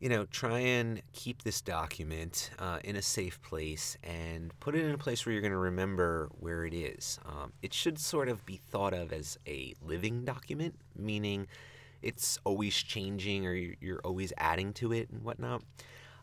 you 0.00 0.08
know, 0.08 0.24
try 0.26 0.58
and 0.58 1.02
keep 1.12 1.42
this 1.42 1.60
document 1.60 2.50
uh, 2.58 2.78
in 2.84 2.96
a 2.96 3.02
safe 3.02 3.40
place 3.42 3.96
and 4.02 4.52
put 4.60 4.74
it 4.74 4.84
in 4.84 4.92
a 4.92 4.98
place 4.98 5.24
where 5.24 5.32
you're 5.32 5.42
going 5.42 5.52
to 5.52 5.58
remember 5.58 6.28
where 6.38 6.64
it 6.64 6.74
is. 6.74 7.18
Um, 7.24 7.52
it 7.62 7.72
should 7.72 7.98
sort 7.98 8.28
of 8.28 8.44
be 8.44 8.56
thought 8.56 8.92
of 8.92 9.12
as 9.12 9.38
a 9.46 9.74
living 9.82 10.24
document, 10.24 10.74
meaning 10.96 11.46
it's 12.02 12.38
always 12.44 12.74
changing 12.74 13.46
or 13.46 13.54
you're 13.54 14.00
always 14.04 14.32
adding 14.38 14.72
to 14.74 14.92
it 14.92 15.10
and 15.10 15.22
whatnot. 15.22 15.62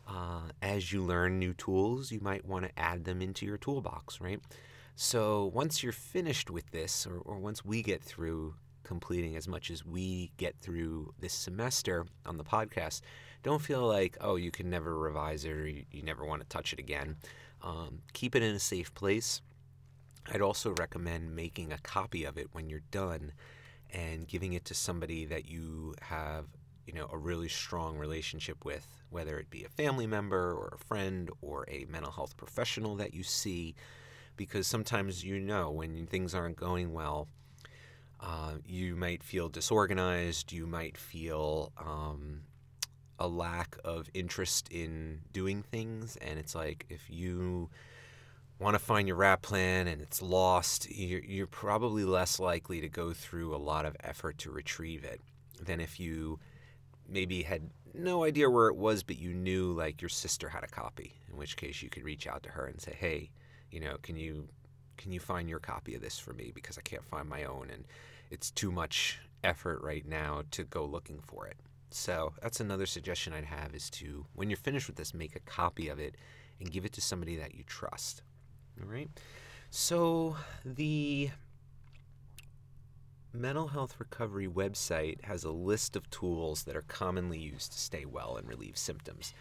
Uh, 0.06 0.42
as 0.62 0.92
you 0.92 1.02
learn 1.02 1.38
new 1.38 1.54
tools, 1.54 2.12
you 2.12 2.20
might 2.20 2.44
want 2.44 2.64
to 2.64 2.78
add 2.78 3.04
them 3.04 3.22
into 3.22 3.46
your 3.46 3.56
toolbox, 3.56 4.20
right? 4.20 4.40
So 4.96 5.50
once 5.52 5.82
you're 5.82 5.92
finished 5.92 6.50
with 6.50 6.70
this, 6.70 7.06
or, 7.06 7.18
or 7.18 7.38
once 7.38 7.64
we 7.64 7.82
get 7.82 8.02
through 8.02 8.54
completing 8.84 9.36
as 9.36 9.48
much 9.48 9.70
as 9.70 9.84
we 9.84 10.30
get 10.36 10.56
through 10.60 11.12
this 11.18 11.32
semester 11.32 12.06
on 12.24 12.36
the 12.36 12.44
podcast, 12.44 13.00
don't 13.42 13.62
feel 13.62 13.86
like, 13.86 14.16
oh, 14.20 14.36
you 14.36 14.50
can 14.50 14.70
never 14.70 14.96
revise 14.98 15.44
it 15.44 15.52
or 15.52 15.66
you, 15.66 15.84
you 15.90 16.02
never 16.02 16.24
want 16.24 16.42
to 16.42 16.48
touch 16.48 16.72
it 16.72 16.78
again. 16.78 17.16
Um, 17.62 18.00
keep 18.12 18.36
it 18.36 18.42
in 18.42 18.54
a 18.54 18.60
safe 18.60 18.94
place. 18.94 19.40
I'd 20.32 20.40
also 20.40 20.74
recommend 20.78 21.34
making 21.34 21.72
a 21.72 21.78
copy 21.78 22.24
of 22.24 22.38
it 22.38 22.48
when 22.52 22.68
you're 22.68 22.80
done 22.90 23.32
and 23.92 24.26
giving 24.26 24.54
it 24.54 24.64
to 24.66 24.74
somebody 24.74 25.24
that 25.26 25.46
you 25.48 25.94
have 26.00 26.46
you 26.86 26.92
know 26.92 27.08
a 27.12 27.18
really 27.18 27.48
strong 27.48 27.96
relationship 27.96 28.64
with, 28.64 28.86
whether 29.10 29.38
it 29.38 29.50
be 29.50 29.64
a 29.64 29.68
family 29.68 30.06
member 30.06 30.52
or 30.52 30.74
a 30.74 30.84
friend 30.84 31.30
or 31.40 31.64
a 31.68 31.86
mental 31.88 32.12
health 32.12 32.36
professional 32.36 32.96
that 32.96 33.14
you 33.14 33.22
see, 33.22 33.74
because 34.36 34.66
sometimes 34.66 35.24
you 35.24 35.38
know 35.40 35.70
when 35.70 36.06
things 36.06 36.34
aren't 36.34 36.56
going 36.56 36.92
well. 36.92 37.28
Uh, 38.20 38.54
you 38.66 38.96
might 38.96 39.22
feel 39.22 39.48
disorganized. 39.48 40.52
You 40.52 40.66
might 40.66 40.96
feel 40.96 41.72
um, 41.78 42.42
a 43.18 43.28
lack 43.28 43.76
of 43.84 44.08
interest 44.14 44.68
in 44.70 45.20
doing 45.32 45.62
things. 45.62 46.16
And 46.16 46.38
it's 46.38 46.54
like 46.54 46.86
if 46.88 47.10
you 47.10 47.70
want 48.58 48.74
to 48.74 48.78
find 48.78 49.08
your 49.08 49.16
WRAP 49.16 49.42
plan 49.42 49.88
and 49.88 50.00
it's 50.00 50.22
lost, 50.22 50.90
you're, 50.90 51.24
you're 51.24 51.46
probably 51.46 52.04
less 52.04 52.38
likely 52.38 52.80
to 52.80 52.88
go 52.88 53.12
through 53.12 53.54
a 53.54 53.58
lot 53.58 53.84
of 53.84 53.96
effort 54.00 54.38
to 54.38 54.50
retrieve 54.50 55.04
it 55.04 55.20
than 55.60 55.80
if 55.80 55.98
you 56.00 56.38
maybe 57.08 57.42
had 57.42 57.70
no 57.92 58.24
idea 58.24 58.50
where 58.50 58.68
it 58.68 58.76
was, 58.76 59.02
but 59.02 59.18
you 59.18 59.34
knew 59.34 59.72
like 59.72 60.00
your 60.00 60.08
sister 60.08 60.48
had 60.48 60.64
a 60.64 60.68
copy, 60.68 61.14
in 61.30 61.36
which 61.36 61.56
case 61.56 61.82
you 61.82 61.88
could 61.88 62.04
reach 62.04 62.26
out 62.26 62.42
to 62.42 62.50
her 62.50 62.66
and 62.66 62.80
say, 62.80 62.96
hey, 62.98 63.30
you 63.70 63.80
know, 63.80 63.96
can 64.02 64.16
you 64.16 64.48
can 64.96 65.12
you 65.12 65.20
find 65.20 65.48
your 65.48 65.58
copy 65.58 65.94
of 65.94 66.02
this 66.02 66.18
for 66.18 66.32
me 66.32 66.52
because 66.54 66.78
I 66.78 66.82
can't 66.82 67.04
find 67.04 67.28
my 67.28 67.44
own 67.44 67.70
and 67.70 67.84
it's 68.30 68.50
too 68.50 68.72
much 68.72 69.18
effort 69.42 69.82
right 69.82 70.06
now 70.06 70.42
to 70.52 70.64
go 70.64 70.84
looking 70.84 71.20
for 71.20 71.46
it. 71.46 71.56
So 71.90 72.32
that's 72.42 72.60
another 72.60 72.86
suggestion 72.86 73.32
I'd 73.32 73.44
have 73.44 73.74
is 73.74 73.88
to 73.90 74.26
when 74.34 74.50
you're 74.50 74.56
finished 74.56 74.88
with 74.88 74.96
this, 74.96 75.14
make 75.14 75.36
a 75.36 75.40
copy 75.40 75.88
of 75.88 75.98
it 75.98 76.16
and 76.60 76.70
give 76.70 76.84
it 76.84 76.92
to 76.94 77.00
somebody 77.00 77.36
that 77.36 77.54
you 77.54 77.62
trust. 77.64 78.22
All 78.80 78.88
right. 78.88 79.08
So 79.70 80.36
the 80.64 81.30
Mental 83.32 83.68
Health 83.68 83.96
Recovery 83.98 84.46
website 84.46 85.24
has 85.24 85.44
a 85.44 85.50
list 85.50 85.96
of 85.96 86.08
tools 86.10 86.62
that 86.64 86.76
are 86.76 86.82
commonly 86.82 87.38
used 87.38 87.72
to 87.72 87.78
stay 87.78 88.04
well 88.04 88.36
and 88.36 88.48
relieve 88.48 88.78
symptoms. 88.78 89.34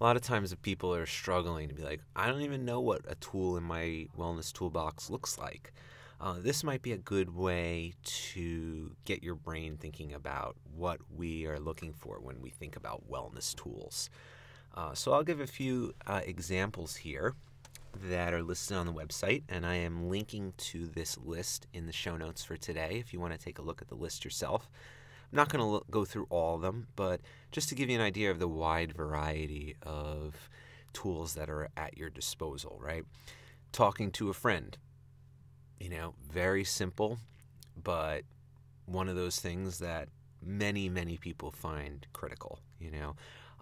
A 0.00 0.04
lot 0.04 0.16
of 0.16 0.22
times, 0.22 0.50
if 0.50 0.62
people 0.62 0.94
are 0.94 1.04
struggling 1.04 1.68
to 1.68 1.74
be 1.74 1.82
like, 1.82 2.00
I 2.16 2.28
don't 2.28 2.40
even 2.40 2.64
know 2.64 2.80
what 2.80 3.02
a 3.06 3.16
tool 3.16 3.58
in 3.58 3.64
my 3.64 4.06
wellness 4.16 4.50
toolbox 4.50 5.10
looks 5.10 5.36
like, 5.36 5.74
uh, 6.22 6.36
this 6.38 6.64
might 6.64 6.80
be 6.80 6.92
a 6.92 6.96
good 6.96 7.36
way 7.36 7.92
to 8.02 8.96
get 9.04 9.22
your 9.22 9.34
brain 9.34 9.76
thinking 9.76 10.14
about 10.14 10.56
what 10.74 11.00
we 11.14 11.44
are 11.44 11.60
looking 11.60 11.92
for 11.92 12.18
when 12.18 12.40
we 12.40 12.48
think 12.48 12.76
about 12.76 13.10
wellness 13.10 13.54
tools. 13.54 14.08
Uh, 14.74 14.94
so, 14.94 15.12
I'll 15.12 15.22
give 15.22 15.40
a 15.40 15.46
few 15.46 15.92
uh, 16.06 16.22
examples 16.24 16.96
here 16.96 17.34
that 18.02 18.32
are 18.32 18.42
listed 18.42 18.78
on 18.78 18.86
the 18.86 18.94
website, 18.94 19.42
and 19.50 19.66
I 19.66 19.74
am 19.74 20.08
linking 20.08 20.54
to 20.56 20.86
this 20.86 21.18
list 21.18 21.66
in 21.74 21.84
the 21.84 21.92
show 21.92 22.16
notes 22.16 22.42
for 22.42 22.56
today 22.56 22.96
if 22.98 23.12
you 23.12 23.20
want 23.20 23.34
to 23.34 23.38
take 23.38 23.58
a 23.58 23.62
look 23.62 23.82
at 23.82 23.88
the 23.88 23.96
list 23.96 24.24
yourself. 24.24 24.70
I'm 25.32 25.36
not 25.36 25.48
going 25.48 25.62
to 25.62 25.84
go 25.90 26.04
through 26.04 26.26
all 26.28 26.56
of 26.56 26.62
them, 26.62 26.88
but 26.96 27.20
just 27.52 27.68
to 27.68 27.74
give 27.74 27.88
you 27.88 27.96
an 27.96 28.02
idea 28.02 28.30
of 28.30 28.38
the 28.38 28.48
wide 28.48 28.92
variety 28.92 29.76
of 29.82 30.50
tools 30.92 31.34
that 31.34 31.48
are 31.48 31.68
at 31.76 31.96
your 31.96 32.10
disposal, 32.10 32.80
right? 32.82 33.04
Talking 33.70 34.10
to 34.12 34.28
a 34.28 34.34
friend, 34.34 34.76
you 35.78 35.88
know, 35.88 36.14
very 36.28 36.64
simple, 36.64 37.18
but 37.80 38.22
one 38.86 39.08
of 39.08 39.14
those 39.14 39.38
things 39.38 39.78
that 39.78 40.08
many, 40.42 40.88
many 40.88 41.16
people 41.16 41.52
find 41.52 42.06
critical, 42.12 42.58
you 42.80 42.90
know. 42.90 43.14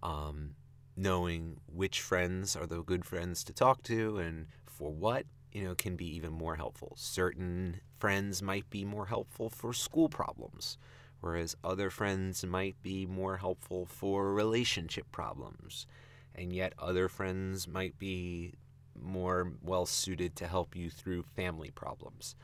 Um, 0.03 0.55
knowing 0.99 1.61
which 1.73 2.01
friends 2.01 2.57
are 2.57 2.67
the 2.67 2.83
good 2.83 3.05
friends 3.05 3.45
to 3.45 3.53
talk 3.53 3.83
to 3.85 4.19
and 4.19 4.47
for 4.67 4.91
what 4.91 5.25
you 5.53 5.63
know 5.63 5.75
can 5.75 5.95
be 5.95 6.05
even 6.05 6.33
more 6.33 6.57
helpful 6.57 6.93
certain 6.97 7.81
friends 7.97 8.43
might 8.43 8.69
be 8.69 8.85
more 8.85 9.07
helpful 9.07 9.49
for 9.49 9.73
school 9.73 10.09
problems 10.09 10.77
whereas 11.21 11.57
other 11.65 11.91
friends 11.91 12.45
might 12.45 12.81
be 12.83 13.07
more 13.07 13.39
helpful 13.39 13.87
for 13.87 14.33
relationship 14.33 15.11
problems 15.11 15.87
and 16.35 16.53
yet 16.53 16.73
other 16.79 17.09
friends 17.09 17.67
might 17.67 17.99
be 17.99 18.53
more 19.01 19.53
well 19.63 19.87
suited 19.87 20.35
to 20.37 20.47
help 20.47 20.75
you 20.75 20.91
through 20.91 21.23
family 21.23 21.71
problems 21.71 22.35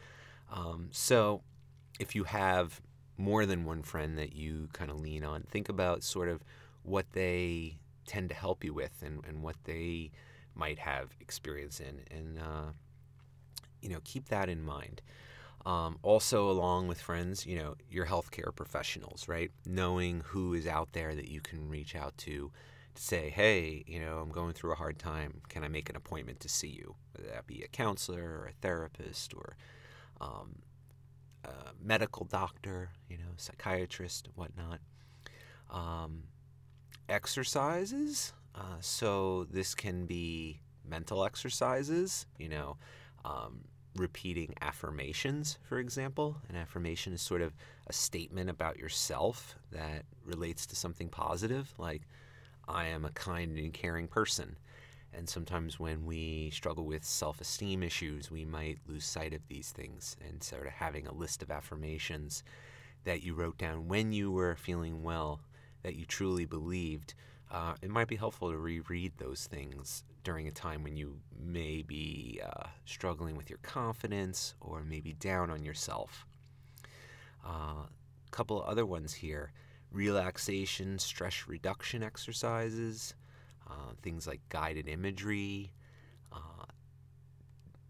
um, 0.52 0.88
so 0.90 1.42
if 1.98 2.14
you 2.14 2.24
have 2.24 2.80
more 3.16 3.46
than 3.46 3.64
one 3.64 3.82
friend 3.82 4.18
that 4.18 4.34
you 4.34 4.68
kind 4.72 4.90
of 4.90 5.00
lean 5.00 5.24
on 5.24 5.42
think 5.42 5.68
about 5.68 6.02
sort 6.02 6.28
of 6.28 6.42
what 6.82 7.06
they 7.12 7.78
tend 8.06 8.28
to 8.28 8.34
help 8.34 8.62
you 8.64 8.72
with 8.72 9.02
and, 9.02 9.24
and 9.26 9.42
what 9.42 9.56
they 9.64 10.10
might 10.54 10.78
have 10.78 11.10
experience 11.20 11.80
in. 11.80 12.00
And, 12.10 12.38
uh, 12.38 12.72
you 13.80 13.88
know, 13.88 14.00
keep 14.04 14.28
that 14.28 14.48
in 14.48 14.62
mind. 14.62 15.02
Um, 15.66 15.98
also, 16.02 16.50
along 16.50 16.88
with 16.88 17.00
friends, 17.00 17.46
you 17.46 17.56
know, 17.56 17.74
your 17.90 18.06
healthcare 18.06 18.54
professionals, 18.54 19.28
right? 19.28 19.50
Knowing 19.64 20.20
who 20.26 20.52
is 20.52 20.66
out 20.66 20.92
there 20.92 21.14
that 21.14 21.28
you 21.28 21.40
can 21.40 21.68
reach 21.68 21.96
out 21.96 22.16
to 22.18 22.52
to 22.94 23.02
say, 23.02 23.28
hey, 23.30 23.82
you 23.86 23.98
know, 23.98 24.18
I'm 24.18 24.30
going 24.30 24.52
through 24.52 24.72
a 24.72 24.76
hard 24.76 24.98
time. 24.98 25.40
Can 25.48 25.64
I 25.64 25.68
make 25.68 25.90
an 25.90 25.96
appointment 25.96 26.40
to 26.40 26.48
see 26.48 26.68
you? 26.68 26.94
Whether 27.12 27.30
that 27.30 27.46
be 27.46 27.62
a 27.62 27.68
counselor 27.68 28.22
or 28.22 28.46
a 28.46 28.52
therapist 28.60 29.34
or 29.34 29.56
um, 30.20 30.62
a 31.44 31.72
medical 31.82 32.24
doctor, 32.24 32.90
you 33.08 33.18
know, 33.18 33.32
psychiatrist, 33.36 34.28
whatnot. 34.34 34.80
Um, 35.70 36.24
exercises. 37.08 38.32
Uh, 38.54 38.76
so 38.80 39.44
this 39.50 39.74
can 39.74 40.06
be 40.06 40.60
mental 40.88 41.24
exercises, 41.24 42.26
you 42.38 42.48
know, 42.48 42.76
um, 43.24 43.62
repeating 43.96 44.54
affirmations, 44.60 45.58
for 45.62 45.78
example. 45.78 46.36
An 46.48 46.56
affirmation 46.56 47.12
is 47.12 47.22
sort 47.22 47.42
of 47.42 47.54
a 47.86 47.92
statement 47.92 48.50
about 48.50 48.78
yourself 48.78 49.56
that 49.72 50.04
relates 50.24 50.66
to 50.66 50.76
something 50.76 51.08
positive, 51.08 51.72
like, 51.78 52.02
I 52.66 52.86
am 52.86 53.04
a 53.04 53.10
kind 53.10 53.58
and 53.58 53.72
caring 53.72 54.08
person. 54.08 54.56
And 55.12 55.28
sometimes 55.28 55.78
when 55.78 56.06
we 56.06 56.50
struggle 56.50 56.84
with 56.84 57.04
self 57.04 57.40
esteem 57.40 57.82
issues, 57.82 58.30
we 58.30 58.44
might 58.44 58.78
lose 58.86 59.04
sight 59.04 59.32
of 59.32 59.46
these 59.48 59.70
things 59.70 60.16
and 60.26 60.42
sort 60.42 60.66
of 60.66 60.72
having 60.72 61.06
a 61.06 61.14
list 61.14 61.42
of 61.42 61.50
affirmations 61.50 62.42
that 63.04 63.22
you 63.22 63.34
wrote 63.34 63.58
down 63.58 63.86
when 63.86 64.12
you 64.12 64.32
were 64.32 64.56
feeling 64.56 65.02
well 65.02 65.40
that 65.82 65.94
you 65.94 66.04
truly 66.06 66.46
believed, 66.46 67.14
uh, 67.50 67.74
it 67.82 67.90
might 67.90 68.08
be 68.08 68.16
helpful 68.16 68.50
to 68.50 68.56
reread 68.56 69.12
those 69.18 69.46
things 69.46 70.02
during 70.24 70.48
a 70.48 70.50
time 70.50 70.82
when 70.82 70.96
you 70.96 71.18
may 71.38 71.82
be 71.82 72.40
uh, 72.44 72.66
struggling 72.86 73.36
with 73.36 73.48
your 73.48 73.58
confidence 73.62 74.54
or 74.60 74.82
maybe 74.82 75.12
down 75.12 75.50
on 75.50 75.62
yourself. 75.62 76.26
A 77.44 77.48
uh, 77.48 77.86
couple 78.30 78.60
of 78.60 78.68
other 78.68 78.86
ones 78.86 79.12
here 79.14 79.52
relaxation, 79.92 80.98
stress 80.98 81.44
reduction 81.46 82.02
exercises, 82.02 83.14
uh, 83.70 83.92
things 84.02 84.26
like 84.26 84.40
guided 84.48 84.88
imagery. 84.88 85.72
Uh, 86.32 86.64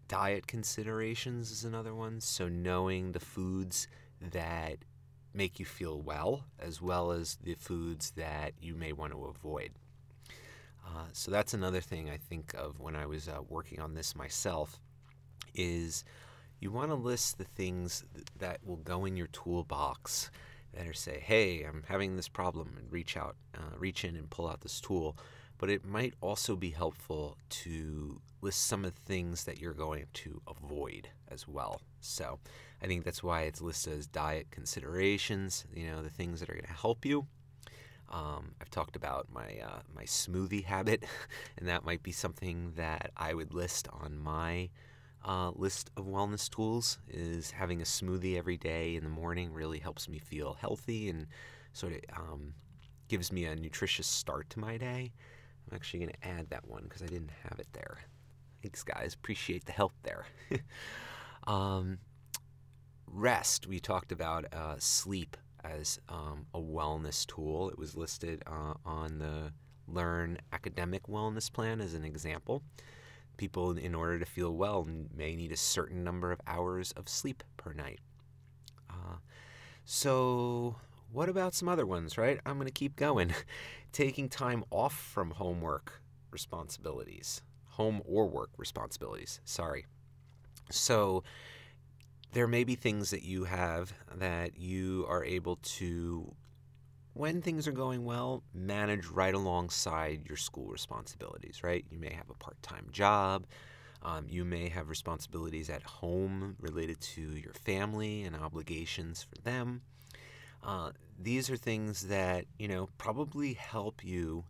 diet 0.07 0.45
considerations 0.45 1.49
is 1.49 1.63
another 1.63 1.95
one. 1.95 2.21
So, 2.21 2.47
knowing 2.47 3.13
the 3.13 3.19
foods 3.19 3.87
that 4.21 4.77
make 5.33 5.59
you 5.59 5.65
feel 5.65 5.99
well, 5.99 6.45
as 6.59 6.81
well 6.81 7.11
as 7.11 7.37
the 7.43 7.55
foods 7.55 8.11
that 8.11 8.53
you 8.61 8.75
may 8.75 8.93
want 8.93 9.11
to 9.11 9.25
avoid. 9.25 9.71
Uh, 10.85 11.07
so 11.13 11.31
that's 11.31 11.53
another 11.53 11.81
thing 11.81 12.09
I 12.09 12.17
think 12.17 12.53
of 12.53 12.79
when 12.79 12.95
I 12.95 13.05
was 13.05 13.27
uh, 13.27 13.41
working 13.49 13.79
on 13.79 13.95
this 13.95 14.15
myself 14.15 14.79
is 15.53 16.03
you 16.59 16.71
want 16.71 16.89
to 16.89 16.95
list 16.95 17.37
the 17.37 17.43
things 17.43 18.05
that 18.37 18.59
will 18.63 18.77
go 18.77 19.05
in 19.05 19.17
your 19.17 19.27
toolbox 19.27 20.29
that 20.73 20.87
are 20.87 20.93
say, 20.93 21.19
hey, 21.19 21.63
I'm 21.63 21.83
having 21.87 22.15
this 22.15 22.27
problem 22.27 22.75
and 22.77 22.91
reach 22.91 23.17
out, 23.17 23.35
uh, 23.55 23.77
reach 23.77 24.03
in 24.03 24.15
and 24.15 24.29
pull 24.29 24.47
out 24.47 24.61
this 24.61 24.79
tool. 24.79 25.17
But 25.57 25.69
it 25.69 25.85
might 25.85 26.13
also 26.19 26.55
be 26.55 26.71
helpful 26.71 27.37
to 27.49 28.19
list 28.41 28.65
some 28.67 28.83
of 28.83 28.93
the 28.93 29.01
things 29.01 29.45
that 29.45 29.59
you're 29.59 29.73
going 29.73 30.05
to 30.13 30.41
avoid 30.47 31.09
as 31.29 31.47
well. 31.47 31.81
So 32.01 32.39
I 32.81 32.87
think 32.87 33.05
that's 33.05 33.23
why 33.23 33.43
it's 33.43 33.61
listed 33.61 33.97
as 33.97 34.07
diet 34.07 34.47
considerations, 34.51 35.65
you 35.73 35.87
know, 35.87 36.03
the 36.03 36.09
things 36.09 36.41
that 36.41 36.49
are 36.49 36.53
going 36.53 36.65
to 36.65 36.73
help 36.73 37.05
you. 37.05 37.25
Um, 38.15 38.53
I've 38.61 38.69
talked 38.69 38.95
about 38.95 39.27
my 39.33 39.59
uh, 39.61 39.79
my 39.93 40.03
smoothie 40.03 40.63
habit, 40.63 41.03
and 41.57 41.67
that 41.67 41.83
might 41.83 42.01
be 42.01 42.13
something 42.13 42.71
that 42.77 43.11
I 43.17 43.33
would 43.33 43.53
list 43.53 43.89
on 43.91 44.17
my 44.17 44.69
uh, 45.25 45.51
list 45.53 45.91
of 45.97 46.05
wellness 46.05 46.49
tools. 46.49 46.99
Is 47.09 47.51
having 47.51 47.81
a 47.81 47.85
smoothie 47.85 48.37
every 48.37 48.57
day 48.57 48.95
in 48.95 49.03
the 49.03 49.09
morning 49.09 49.51
really 49.51 49.79
helps 49.79 50.07
me 50.07 50.19
feel 50.19 50.53
healthy 50.53 51.09
and 51.09 51.27
sort 51.73 51.93
of 51.93 51.99
um, 52.15 52.53
gives 53.09 53.33
me 53.33 53.45
a 53.45 53.55
nutritious 53.55 54.07
start 54.07 54.49
to 54.51 54.59
my 54.59 54.77
day. 54.77 55.11
I'm 55.69 55.75
actually 55.75 55.99
going 55.99 56.13
to 56.21 56.27
add 56.27 56.49
that 56.51 56.65
one 56.67 56.83
because 56.83 57.01
I 57.01 57.07
didn't 57.07 57.31
have 57.49 57.59
it 57.59 57.67
there. 57.73 57.97
Thanks, 58.61 58.83
guys. 58.83 59.13
Appreciate 59.13 59.65
the 59.65 59.73
help 59.73 59.93
there. 60.03 60.25
um, 61.47 61.97
rest, 63.07 63.67
we 63.67 63.79
talked 63.79 64.11
about 64.11 64.45
uh, 64.53 64.75
sleep 64.79 65.35
as 65.65 65.99
um, 66.09 66.45
a 66.53 66.59
wellness 66.59 67.25
tool. 67.25 67.69
It 67.69 67.77
was 67.77 67.95
listed 67.95 68.43
uh, 68.47 68.73
on 68.85 69.19
the 69.19 69.51
Learn 69.87 70.37
Academic 70.51 71.03
Wellness 71.07 71.51
Plan 71.51 71.81
as 71.81 71.93
an 71.93 72.03
example. 72.03 72.63
People, 73.37 73.77
in 73.77 73.93
order 73.93 74.17
to 74.19 74.25
feel 74.25 74.55
well, 74.55 74.87
may 75.13 75.35
need 75.35 75.51
a 75.51 75.57
certain 75.57 76.03
number 76.03 76.31
of 76.31 76.39
hours 76.47 76.91
of 76.93 77.09
sleep 77.09 77.43
per 77.57 77.73
night. 77.73 77.99
Uh, 78.89 79.17
so, 79.83 80.77
what 81.11 81.29
about 81.29 81.53
some 81.53 81.67
other 81.67 81.85
ones, 81.85 82.17
right? 82.17 82.39
I'm 82.45 82.55
going 82.55 82.67
to 82.67 82.71
keep 82.73 82.95
going. 82.95 83.33
Taking 83.91 84.29
time 84.29 84.63
off 84.71 84.93
from 84.93 85.31
homework 85.31 86.01
responsibilities, 86.31 87.41
home 87.71 88.01
or 88.05 88.27
work 88.27 88.49
responsibilities, 88.57 89.39
sorry. 89.45 89.85
So, 90.71 91.23
there 92.35 92.47
may 92.47 92.65
be 92.65 92.75
things 92.75 93.11
that 93.11 93.23
you 93.23 93.45
have 93.45 93.93
that 94.17 94.59
you 94.59 95.05
are 95.07 95.23
able 95.23 95.55
to, 95.63 96.35
when 97.13 97.41
things 97.41 97.65
are 97.65 97.71
going 97.71 98.03
well, 98.03 98.43
manage 98.53 99.05
right 99.05 99.33
alongside 99.33 100.27
your 100.27 100.35
school 100.35 100.67
responsibilities, 100.67 101.63
right? 101.63 101.85
You 101.89 101.97
may 101.97 102.11
have 102.11 102.29
a 102.29 102.33
part 102.33 102.61
time 102.61 102.89
job. 102.91 103.45
Um, 104.03 104.25
you 104.29 104.43
may 104.43 104.67
have 104.67 104.89
responsibilities 104.89 105.69
at 105.69 105.81
home 105.83 106.57
related 106.59 106.99
to 107.15 107.21
your 107.21 107.53
family 107.53 108.23
and 108.23 108.35
obligations 108.35 109.23
for 109.23 109.41
them. 109.43 109.81
Uh, 110.61 110.91
these 111.17 111.49
are 111.49 111.55
things 111.55 112.07
that, 112.09 112.43
you 112.59 112.67
know, 112.67 112.89
probably 112.97 113.53
help 113.53 114.03
you 114.03 114.43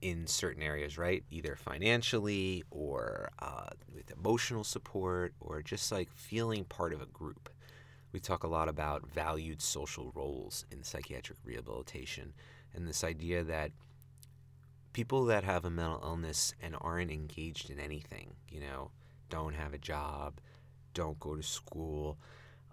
in 0.00 0.26
certain 0.26 0.62
areas, 0.62 0.98
right? 0.98 1.24
Either 1.30 1.56
financially 1.56 2.62
or 2.70 3.30
uh, 3.38 3.70
with 3.94 4.10
emotional 4.10 4.64
support 4.64 5.34
or 5.40 5.62
just 5.62 5.90
like 5.90 6.10
feeling 6.12 6.64
part 6.64 6.92
of 6.92 7.00
a 7.00 7.06
group. 7.06 7.48
We 8.12 8.20
talk 8.20 8.44
a 8.44 8.48
lot 8.48 8.68
about 8.68 9.06
valued 9.06 9.60
social 9.60 10.12
roles 10.14 10.64
in 10.70 10.82
psychiatric 10.82 11.38
rehabilitation 11.44 12.32
and 12.74 12.86
this 12.86 13.04
idea 13.04 13.42
that 13.44 13.72
people 14.92 15.24
that 15.26 15.44
have 15.44 15.64
a 15.64 15.70
mental 15.70 16.00
illness 16.02 16.54
and 16.62 16.76
aren't 16.80 17.10
engaged 17.10 17.68
in 17.70 17.78
anything, 17.78 18.34
you 18.48 18.60
know, 18.60 18.90
don't 19.28 19.54
have 19.54 19.74
a 19.74 19.78
job, 19.78 20.40
don't 20.94 21.20
go 21.20 21.34
to 21.34 21.42
school, 21.42 22.18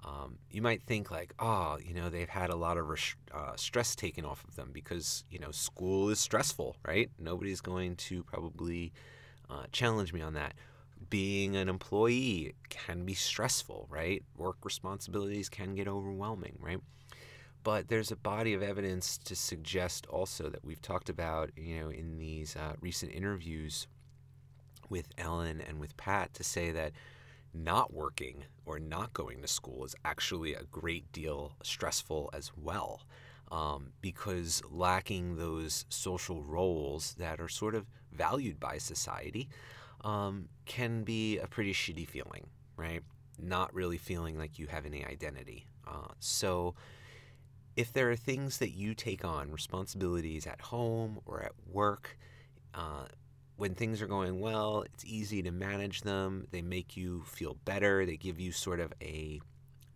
um, 0.05 0.37
you 0.51 0.61
might 0.61 0.83
think 0.83 1.11
like, 1.11 1.33
oh, 1.39 1.77
you 1.83 1.93
know, 1.93 2.09
they've 2.09 2.27
had 2.29 2.49
a 2.49 2.55
lot 2.55 2.77
of 2.77 2.89
res- 2.89 3.15
uh, 3.33 3.55
stress 3.55 3.95
taken 3.95 4.25
off 4.25 4.43
of 4.47 4.55
them 4.55 4.71
because 4.73 5.23
you 5.29 5.39
know 5.39 5.51
school 5.51 6.09
is 6.09 6.19
stressful, 6.19 6.75
right? 6.85 7.09
Nobody's 7.17 7.61
going 7.61 7.95
to 7.97 8.23
probably 8.23 8.91
uh, 9.49 9.63
challenge 9.71 10.13
me 10.13 10.21
on 10.21 10.33
that. 10.33 10.55
Being 11.09 11.55
an 11.55 11.69
employee 11.69 12.53
can 12.69 13.05
be 13.05 13.13
stressful, 13.13 13.87
right? 13.89 14.23
Work 14.37 14.57
responsibilities 14.63 15.47
can 15.49 15.75
get 15.75 15.87
overwhelming, 15.87 16.57
right? 16.59 16.79
But 17.63 17.87
there's 17.87 18.11
a 18.11 18.17
body 18.17 18.53
of 18.53 18.61
evidence 18.61 19.17
to 19.19 19.35
suggest 19.35 20.05
also 20.07 20.49
that 20.49 20.65
we've 20.65 20.81
talked 20.81 21.09
about, 21.09 21.51
you 21.55 21.79
know, 21.79 21.89
in 21.89 22.17
these 22.17 22.57
uh, 22.57 22.73
recent 22.81 23.13
interviews 23.13 23.87
with 24.89 25.07
Ellen 25.17 25.61
and 25.65 25.79
with 25.79 25.95
Pat 25.95 26.33
to 26.33 26.43
say 26.43 26.71
that 26.71 26.91
not 27.53 27.93
working 27.93 28.45
or 28.65 28.79
not 28.79 29.13
going 29.13 29.41
to 29.41 29.47
school 29.47 29.85
is 29.85 29.95
actually 30.05 30.53
a 30.53 30.63
great 30.63 31.11
deal 31.11 31.55
stressful 31.63 32.29
as 32.33 32.51
well. 32.55 33.01
Um, 33.51 33.91
because 34.01 34.63
lacking 34.71 35.35
those 35.35 35.85
social 35.89 36.41
roles 36.41 37.13
that 37.19 37.39
are 37.39 37.49
sort 37.49 37.75
of 37.75 37.85
valued 38.11 38.59
by 38.59 38.79
society 38.79 39.47
um, 40.03 40.49
can 40.65 41.03
be 41.03 41.37
a 41.37 41.47
pretty 41.47 41.73
shitty 41.73 42.07
feeling, 42.07 42.47
right? 42.77 43.01
Not 43.39 43.73
really 43.73 43.97
feeling 43.97 44.37
like 44.37 44.57
you 44.57 44.67
have 44.67 44.85
any 44.85 45.05
identity. 45.05 45.67
Uh, 45.87 46.13
so, 46.19 46.75
if 47.75 47.91
there 47.91 48.11
are 48.11 48.15
things 48.15 48.59
that 48.59 48.71
you 48.71 48.93
take 48.93 49.25
on, 49.25 49.51
responsibilities 49.51 50.45
at 50.45 50.61
home 50.61 51.19
or 51.25 51.41
at 51.41 51.53
work, 51.71 52.17
uh, 52.75 53.05
when 53.63 53.75
things 53.75 54.01
are 54.01 54.07
going 54.07 54.41
well, 54.41 54.81
it's 54.81 55.05
easy 55.05 55.41
to 55.41 55.49
manage 55.49 56.01
them. 56.01 56.45
They 56.51 56.61
make 56.61 56.97
you 56.97 57.23
feel 57.25 57.55
better. 57.63 58.05
They 58.05 58.17
give 58.17 58.37
you 58.37 58.51
sort 58.51 58.81
of 58.81 58.91
a 59.01 59.39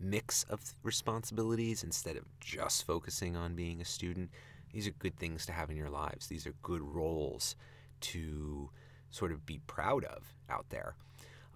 mix 0.00 0.44
of 0.44 0.62
responsibilities 0.82 1.84
instead 1.84 2.16
of 2.16 2.24
just 2.40 2.86
focusing 2.86 3.36
on 3.36 3.54
being 3.54 3.82
a 3.82 3.84
student. 3.84 4.30
These 4.72 4.88
are 4.88 4.92
good 4.92 5.18
things 5.18 5.44
to 5.44 5.52
have 5.52 5.68
in 5.68 5.76
your 5.76 5.90
lives. 5.90 6.28
These 6.28 6.46
are 6.46 6.54
good 6.62 6.80
roles 6.80 7.56
to 8.00 8.70
sort 9.10 9.32
of 9.32 9.44
be 9.44 9.60
proud 9.66 10.02
of 10.04 10.32
out 10.48 10.70
there. 10.70 10.96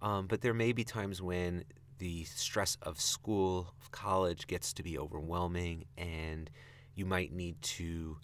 Um, 0.03 0.27
but 0.27 0.42
there 0.42 0.53
may 0.53 0.72
be 0.72 0.85
times 0.85 1.22
when 1.22 1.64
the 1.96 2.25
stress 2.25 2.77
of 2.83 3.01
school, 3.01 3.72
of 3.81 3.90
college 3.90 4.46
gets 4.46 4.75
to 4.75 4.83
be 4.83 4.98
overwhelming, 4.98 5.87
and 5.96 6.51
you 6.94 7.07
might 7.07 7.33
need 7.33 7.62
to 7.62 8.18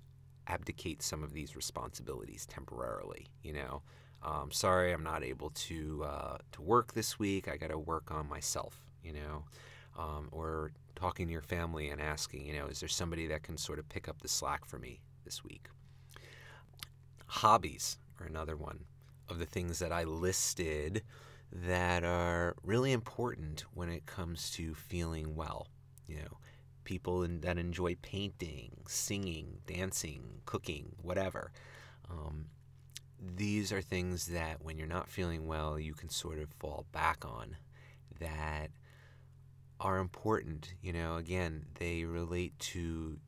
abdicate 0.48 1.02
some 1.02 1.22
of 1.22 1.32
these 1.32 1.54
responsibilities 1.54 2.46
temporarily. 2.46 3.26
You 3.42 3.52
know, 3.52 3.82
um, 4.22 4.50
sorry, 4.50 4.92
I'm 4.92 5.04
not 5.04 5.22
able 5.22 5.50
to 5.50 6.04
uh, 6.04 6.38
to 6.52 6.62
work 6.62 6.94
this 6.94 7.18
week. 7.18 7.48
I 7.48 7.56
got 7.56 7.70
to 7.70 7.78
work 7.78 8.10
on 8.10 8.28
myself. 8.28 8.76
You 9.02 9.12
know, 9.12 9.44
um, 9.98 10.28
or 10.32 10.72
talking 10.96 11.26
to 11.26 11.32
your 11.32 11.42
family 11.42 11.88
and 11.90 12.00
asking, 12.00 12.44
you 12.44 12.54
know, 12.54 12.66
is 12.66 12.80
there 12.80 12.88
somebody 12.88 13.26
that 13.28 13.42
can 13.42 13.56
sort 13.56 13.78
of 13.78 13.88
pick 13.88 14.08
up 14.08 14.20
the 14.20 14.28
slack 14.28 14.64
for 14.64 14.78
me 14.78 15.00
this 15.24 15.44
week? 15.44 15.68
Hobbies 17.26 17.98
are 18.20 18.26
another 18.26 18.56
one 18.56 18.84
of 19.28 19.38
the 19.38 19.46
things 19.46 19.78
that 19.78 19.92
I 19.92 20.04
listed 20.04 21.02
that 21.52 22.04
are 22.04 22.56
really 22.62 22.92
important 22.92 23.64
when 23.74 23.88
it 23.90 24.06
comes 24.06 24.50
to 24.52 24.74
feeling 24.74 25.34
well. 25.34 25.68
You 26.06 26.16
know, 26.16 26.38
people 26.88 27.22
in, 27.22 27.42
that 27.42 27.58
enjoy 27.58 27.94
painting, 28.00 28.70
singing, 28.88 29.58
dancing, 29.66 30.22
cooking, 30.46 30.86
whatever. 31.02 31.52
Um, 32.10 32.46
these 33.20 33.70
are 33.72 33.82
things 33.82 34.28
that 34.28 34.64
when 34.64 34.78
you're 34.78 34.86
not 34.86 35.10
feeling 35.10 35.46
well, 35.46 35.78
you 35.78 35.92
can 35.92 36.08
sort 36.08 36.38
of 36.38 36.48
fall 36.58 36.86
back 36.90 37.26
on 37.26 37.58
that 38.20 38.70
are 39.78 39.98
important. 39.98 40.72
You 40.80 40.94
know, 40.94 41.16
again, 41.16 41.66
they 41.78 42.04
relate 42.04 42.58
to 42.72 43.18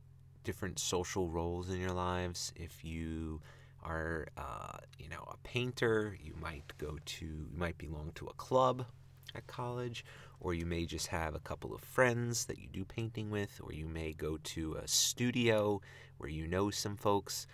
different 0.42 0.79
social 0.79 1.29
roles 1.29 1.68
in 1.68 1.79
your 1.79 1.92
lives. 1.92 2.55
If 2.57 2.83
you 2.83 3.42
are, 3.83 4.29
uh, 4.38 4.79
you 4.99 5.11
know, 5.11 5.29
a 5.31 5.37
painter, 5.46 6.16
you 6.18 6.33
might 6.40 6.73
go 6.79 6.96
to, 7.05 7.27
you 7.27 7.59
might 7.59 7.77
belong 7.77 8.12
to 8.14 8.27
a 8.27 8.33
club 8.35 8.87
at 9.35 9.46
college, 9.46 10.03
or 10.40 10.55
you 10.55 10.64
may 10.66 10.87
just 10.87 11.09
have 11.09 11.35
a 11.35 11.40
couple 11.40 11.74
of 11.74 11.83
friends 11.83 12.46
that 12.46 12.59
you 12.59 12.66
do 12.66 12.85
painting 12.85 13.31
with, 13.31 13.61
or 13.62 13.72
you 13.72 13.87
may 13.87 14.12
go 14.12 14.38
to 14.42 14.74
a 14.74 14.88
studio 14.88 15.81
where 16.18 16.31
you 16.31 16.46
know 16.46 16.70
some 16.70 16.96
folks. 16.96 17.46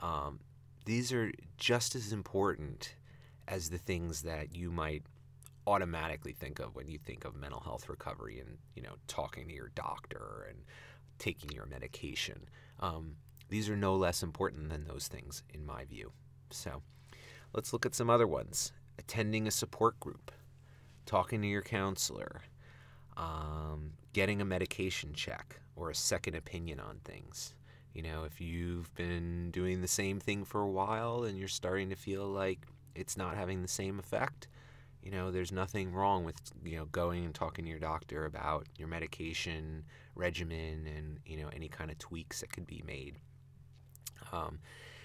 Um, 0.00 0.40
these 0.84 1.12
are 1.12 1.32
just 1.56 1.94
as 1.94 2.12
important 2.12 2.96
as 3.46 3.70
the 3.70 3.78
things 3.78 4.22
that 4.22 4.54
you 4.54 4.70
might 4.70 5.04
automatically 5.66 6.32
think 6.32 6.58
of 6.58 6.74
when 6.74 6.88
you 6.88 6.98
think 6.98 7.24
of 7.24 7.36
mental 7.36 7.60
health 7.60 7.88
recovery 7.88 8.40
and 8.40 8.58
you 8.74 8.82
know 8.82 8.94
talking 9.06 9.46
to 9.46 9.54
your 9.54 9.70
doctor 9.76 10.46
and 10.48 10.58
taking 11.18 11.50
your 11.50 11.66
medication. 11.66 12.48
Um, 12.80 13.16
these 13.48 13.68
are 13.68 13.76
no 13.76 13.94
less 13.94 14.22
important 14.22 14.70
than 14.70 14.84
those 14.84 15.06
things 15.06 15.44
in 15.54 15.64
my 15.64 15.84
view. 15.84 16.12
So 16.50 16.82
let's 17.52 17.72
look 17.72 17.86
at 17.86 17.94
some 17.94 18.10
other 18.10 18.26
ones. 18.26 18.72
Attending 18.98 19.46
a 19.46 19.50
support 19.50 19.98
group 20.00 20.32
talking 21.06 21.42
to 21.42 21.48
your 21.48 21.62
counselor, 21.62 22.42
um, 23.16 23.92
getting 24.12 24.40
a 24.40 24.44
medication 24.44 25.12
check 25.14 25.60
or 25.76 25.90
a 25.90 25.94
second 25.94 26.34
opinion 26.34 26.80
on 26.80 26.98
things. 27.04 27.54
You 27.94 28.02
know, 28.02 28.24
if 28.24 28.40
you've 28.40 28.94
been 28.94 29.50
doing 29.50 29.82
the 29.82 29.88
same 29.88 30.18
thing 30.18 30.44
for 30.44 30.62
a 30.62 30.70
while 30.70 31.24
and 31.24 31.38
you're 31.38 31.48
starting 31.48 31.90
to 31.90 31.96
feel 31.96 32.26
like 32.26 32.66
it's 32.94 33.16
not 33.16 33.36
having 33.36 33.62
the 33.62 33.68
same 33.68 33.98
effect, 33.98 34.48
you 35.02 35.10
know, 35.10 35.30
there's 35.30 35.52
nothing 35.52 35.92
wrong 35.92 36.24
with, 36.24 36.36
you 36.64 36.76
know, 36.76 36.86
going 36.86 37.24
and 37.24 37.34
talking 37.34 37.64
to 37.64 37.70
your 37.70 37.80
doctor 37.80 38.24
about 38.24 38.66
your 38.78 38.88
medication 38.88 39.84
regimen 40.14 40.86
and, 40.86 41.18
you 41.26 41.36
know, 41.36 41.48
any 41.54 41.68
kind 41.68 41.90
of 41.90 41.98
tweaks 41.98 42.40
that 42.40 42.52
could 42.52 42.66
be 42.66 42.82
made. 42.86 43.16
Um, 44.32 44.60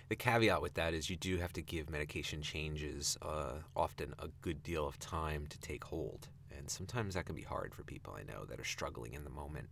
the 0.10 0.16
caveat 0.16 0.62
with 0.62 0.74
that 0.76 0.94
is 0.94 1.10
you 1.10 1.16
do 1.18 1.38
have 1.38 1.54
to 1.54 1.62
give 1.62 1.90
medication 1.90 2.42
changes 2.42 3.18
uh, 3.22 3.56
often 3.76 4.14
a 4.20 4.30
good 4.42 4.64
deal 4.64 4.88
of 4.88 4.98
time 5.00 5.46
to 5.48 5.60
take 5.60 5.84
hold. 5.84 6.30
And 6.58 6.70
sometimes 6.70 7.16
that 7.16 7.26
can 7.26 7.36
be 7.36 7.42
hard 7.42 7.74
for 7.76 7.84
people 7.84 8.16
I 8.18 8.24
know 8.24 8.46
that 8.46 8.60
are 8.60 8.66
struggling 8.66 9.14
in 9.14 9.24
the 9.24 9.30
moment. 9.30 9.68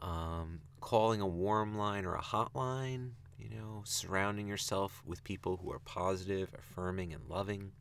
Um, 0.00 0.60
calling 0.80 1.20
a 1.20 1.26
warm 1.26 1.76
line 1.76 2.04
or 2.04 2.14
a 2.14 2.22
hotline, 2.22 3.10
you 3.36 3.50
know, 3.50 3.82
surrounding 3.84 4.46
yourself 4.46 5.02
with 5.04 5.24
people 5.24 5.56
who 5.56 5.72
are 5.72 5.80
positive, 5.80 6.54
affirming, 6.56 7.12
and 7.12 7.28
loving. 7.28 7.72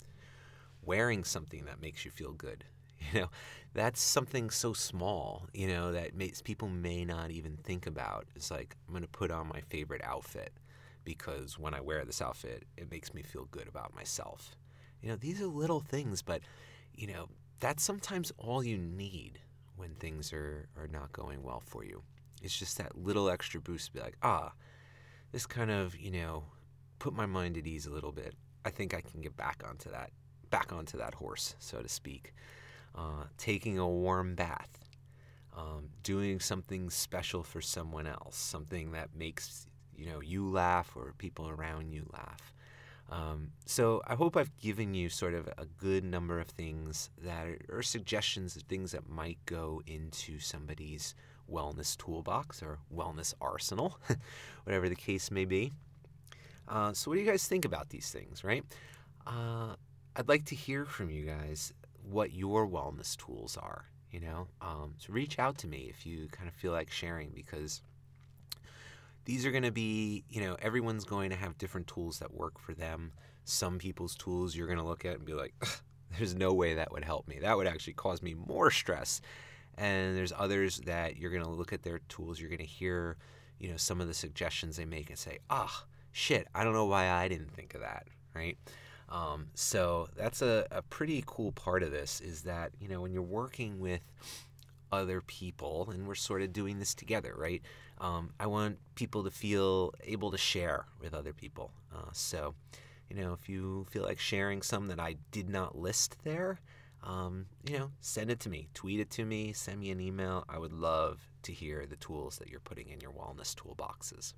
Wearing 0.83 1.23
something 1.23 1.65
that 1.65 1.81
makes 1.81 2.05
you 2.05 2.11
feel 2.11 2.33
good. 2.33 2.63
You 3.13 3.21
know, 3.21 3.29
that's 3.73 4.01
something 4.01 4.49
so 4.49 4.73
small, 4.73 5.47
you 5.53 5.67
know, 5.67 5.91
that 5.91 6.15
makes 6.15 6.41
people 6.41 6.67
may 6.67 7.05
not 7.05 7.29
even 7.29 7.55
think 7.55 7.85
about. 7.85 8.25
It's 8.35 8.49
like, 8.49 8.75
I'm 8.85 8.93
going 8.93 9.03
to 9.03 9.07
put 9.07 9.29
on 9.31 9.47
my 9.47 9.61
favorite 9.61 10.01
outfit 10.03 10.51
because 11.07 11.57
when 11.57 11.73
I 11.73 11.81
wear 11.81 12.03
this 12.05 12.21
outfit, 12.21 12.65
it 12.75 12.91
makes 12.91 13.13
me 13.13 13.23
feel 13.23 13.47
good 13.49 13.67
about 13.69 13.95
myself. 13.95 14.57
You 15.01 15.07
know, 15.09 15.15
these 15.15 15.39
are 15.41 15.47
little 15.47 15.79
things, 15.79 16.21
but, 16.21 16.41
you 16.93 17.07
know, 17.07 17.29
that's 17.61 17.81
sometimes 17.83 18.33
all 18.37 18.61
you 18.61 18.77
need 18.77 19.39
when 19.77 19.95
things 19.95 20.33
are, 20.33 20.67
are 20.75 20.89
not 20.89 21.13
going 21.13 21.43
well 21.43 21.63
for 21.65 21.85
you. 21.85 22.03
It's 22.43 22.59
just 22.59 22.77
that 22.77 22.97
little 22.97 23.29
extra 23.29 23.61
boost 23.61 23.87
to 23.87 23.93
be 23.93 23.99
like, 24.01 24.17
ah, 24.21 24.51
this 25.31 25.45
kind 25.47 25.71
of, 25.71 25.95
you 25.95 26.11
know, 26.11 26.43
put 26.99 27.13
my 27.13 27.25
mind 27.25 27.57
at 27.57 27.65
ease 27.65 27.87
a 27.87 27.93
little 27.97 28.11
bit. 28.11 28.33
I 28.65 28.69
think 28.69 28.93
I 28.93 29.01
can 29.01 29.21
get 29.21 29.37
back 29.37 29.63
onto 29.69 29.89
that, 29.91 30.11
back 30.49 30.73
onto 30.73 30.97
that 30.97 31.13
horse, 31.13 31.55
so 31.59 31.81
to 31.81 31.89
speak. 31.89 32.33
Uh, 32.93 33.25
taking 33.37 33.79
a 33.79 33.87
warm 33.87 34.35
bath. 34.35 34.73
um, 35.55 35.89
doing 36.03 36.39
something 36.39 36.89
special 36.89 37.43
for 37.43 37.61
someone 37.61 38.07
else, 38.07 38.35
something 38.37 38.91
that 38.91 39.15
makes 39.15 39.67
you 39.97 40.05
know 40.05 40.21
you 40.21 40.49
laugh 40.49 40.93
or 40.95 41.13
people 41.17 41.49
around 41.49 41.91
you 41.91 42.05
laugh. 42.13 42.53
Um, 43.09 43.51
so 43.65 44.01
I 44.05 44.15
hope 44.15 44.35
I've 44.35 44.55
given 44.57 44.93
you 44.93 45.09
sort 45.09 45.33
of 45.33 45.47
a 45.57 45.65
good 45.65 46.03
number 46.03 46.39
of 46.39 46.47
things 46.49 47.09
that 47.23 47.47
are, 47.71 47.81
suggestions 47.81 48.55
of 48.57 48.63
things 48.63 48.91
that 48.91 49.07
might 49.07 49.37
go 49.45 49.81
into 49.87 50.39
somebody's 50.39 51.15
wellness 51.49 51.97
toolbox 51.97 52.61
or 52.61 52.79
wellness 52.93 53.33
arsenal, 53.39 53.97
whatever 54.65 54.89
the 54.89 54.95
case 54.95 55.31
may 55.31 55.45
be. 55.45 55.71
Uh, 56.67 56.91
so, 56.91 57.09
what 57.09 57.15
do 57.15 57.21
you 57.21 57.29
guys 57.29 57.47
think 57.47 57.63
about 57.63 57.89
these 57.89 58.09
things, 58.09 58.43
right? 58.43 58.63
Uh, 59.25 59.75
I'd 60.15 60.27
like 60.27 60.45
to 60.45 60.55
hear 60.55 60.85
from 60.85 61.09
you 61.09 61.25
guys 61.25 61.71
what 62.03 62.33
your 62.33 62.67
wellness 62.67 63.15
tools 63.15 63.57
are. 63.57 63.85
You 64.11 64.21
know, 64.21 64.47
um, 64.61 64.95
so 64.97 65.11
reach 65.11 65.37
out 65.37 65.57
to 65.59 65.67
me 65.67 65.87
if 65.89 66.05
you 66.05 66.27
kind 66.31 66.47
of 66.47 66.55
feel 66.55 66.71
like 66.71 66.89
sharing 66.89 67.29
because 67.31 67.81
these 69.27 69.45
are 69.45 69.51
going 69.51 69.63
to 69.63 69.73
be, 69.73 70.23
you 70.29 70.39
know, 70.39 70.55
everyone's 70.61 71.03
going 71.03 71.29
to 71.31 71.35
have 71.35 71.57
different 71.57 71.85
tools 71.85 72.19
that 72.19 72.33
work 72.33 72.57
for 72.57 72.73
them. 72.73 73.11
Some 73.43 73.77
people's 73.77 74.15
tools 74.15 74.55
you're 74.55 74.67
going 74.67 74.79
to 74.79 74.85
look 74.85 75.03
at 75.03 75.17
and 75.17 75.25
be 75.25 75.33
like, 75.33 75.53
there's 76.17 76.33
no 76.33 76.53
way 76.53 76.75
that 76.75 76.93
would 76.93 77.03
help 77.03 77.27
me. 77.27 77.39
That 77.41 77.57
would 77.57 77.67
actually 77.67 77.93
cause 77.93 78.21
me 78.21 78.33
more 78.33 78.71
stress. 78.71 79.19
And 79.77 80.15
there's 80.15 80.31
others 80.35 80.77
that 80.85 81.17
you're 81.17 81.29
going 81.29 81.43
to 81.43 81.49
look 81.49 81.73
at 81.73 81.83
their 81.83 81.99
tools, 82.07 82.39
you're 82.39 82.49
going 82.49 82.59
to 82.59 82.65
hear, 82.65 83.17
you 83.59 83.69
know, 83.69 83.75
some 83.75 83.99
of 83.99 84.07
the 84.07 84.13
suggestions 84.13 84.77
they 84.77 84.85
make 84.85 85.09
and 85.09 85.19
say, 85.19 85.39
ah, 85.49 85.83
shit, 86.13 86.47
I 86.55 86.63
don't 86.63 86.73
know 86.73 86.85
why 86.85 87.09
I 87.09 87.27
didn't 87.27 87.51
think 87.51 87.75
of 87.75 87.81
that, 87.81 88.07
right? 88.33 88.57
Um, 89.09 89.47
so 89.55 90.07
that's 90.15 90.41
a, 90.41 90.65
a 90.71 90.81
pretty 90.83 91.21
cool 91.27 91.51
part 91.51 91.83
of 91.83 91.91
this 91.91 92.21
is 92.21 92.43
that, 92.43 92.71
you 92.79 92.87
know, 92.87 93.01
when 93.01 93.11
you're 93.11 93.21
working 93.21 93.81
with 93.81 94.01
other 94.89 95.19
people 95.19 95.89
and 95.91 96.07
we're 96.07 96.15
sort 96.15 96.41
of 96.41 96.53
doing 96.53 96.79
this 96.79 96.95
together, 96.95 97.33
right? 97.37 97.61
Um, 97.99 98.31
I 98.39 98.47
want 98.47 98.77
people 98.95 99.23
to 99.23 99.31
feel 99.31 99.93
able 100.03 100.31
to 100.31 100.37
share 100.37 100.85
with 101.01 101.13
other 101.13 101.33
people. 101.33 101.71
Uh, 101.93 102.09
so, 102.11 102.53
you 103.09 103.15
know, 103.15 103.33
if 103.33 103.49
you 103.49 103.85
feel 103.89 104.03
like 104.03 104.19
sharing 104.19 104.61
some 104.61 104.87
that 104.87 104.99
I 104.99 105.15
did 105.31 105.49
not 105.49 105.77
list 105.77 106.17
there, 106.23 106.59
um, 107.03 107.45
you 107.65 107.77
know, 107.77 107.91
send 108.01 108.29
it 108.29 108.39
to 108.41 108.49
me, 108.49 108.67
tweet 108.73 108.99
it 108.99 109.09
to 109.11 109.25
me, 109.25 109.53
send 109.53 109.79
me 109.79 109.91
an 109.91 110.01
email. 110.01 110.43
I 110.49 110.57
would 110.57 110.73
love 110.73 111.21
to 111.43 111.51
hear 111.51 111.85
the 111.85 111.95
tools 111.95 112.37
that 112.37 112.49
you're 112.49 112.59
putting 112.59 112.89
in 112.89 112.99
your 112.99 113.11
wellness 113.11 113.55
toolboxes. 113.55 114.33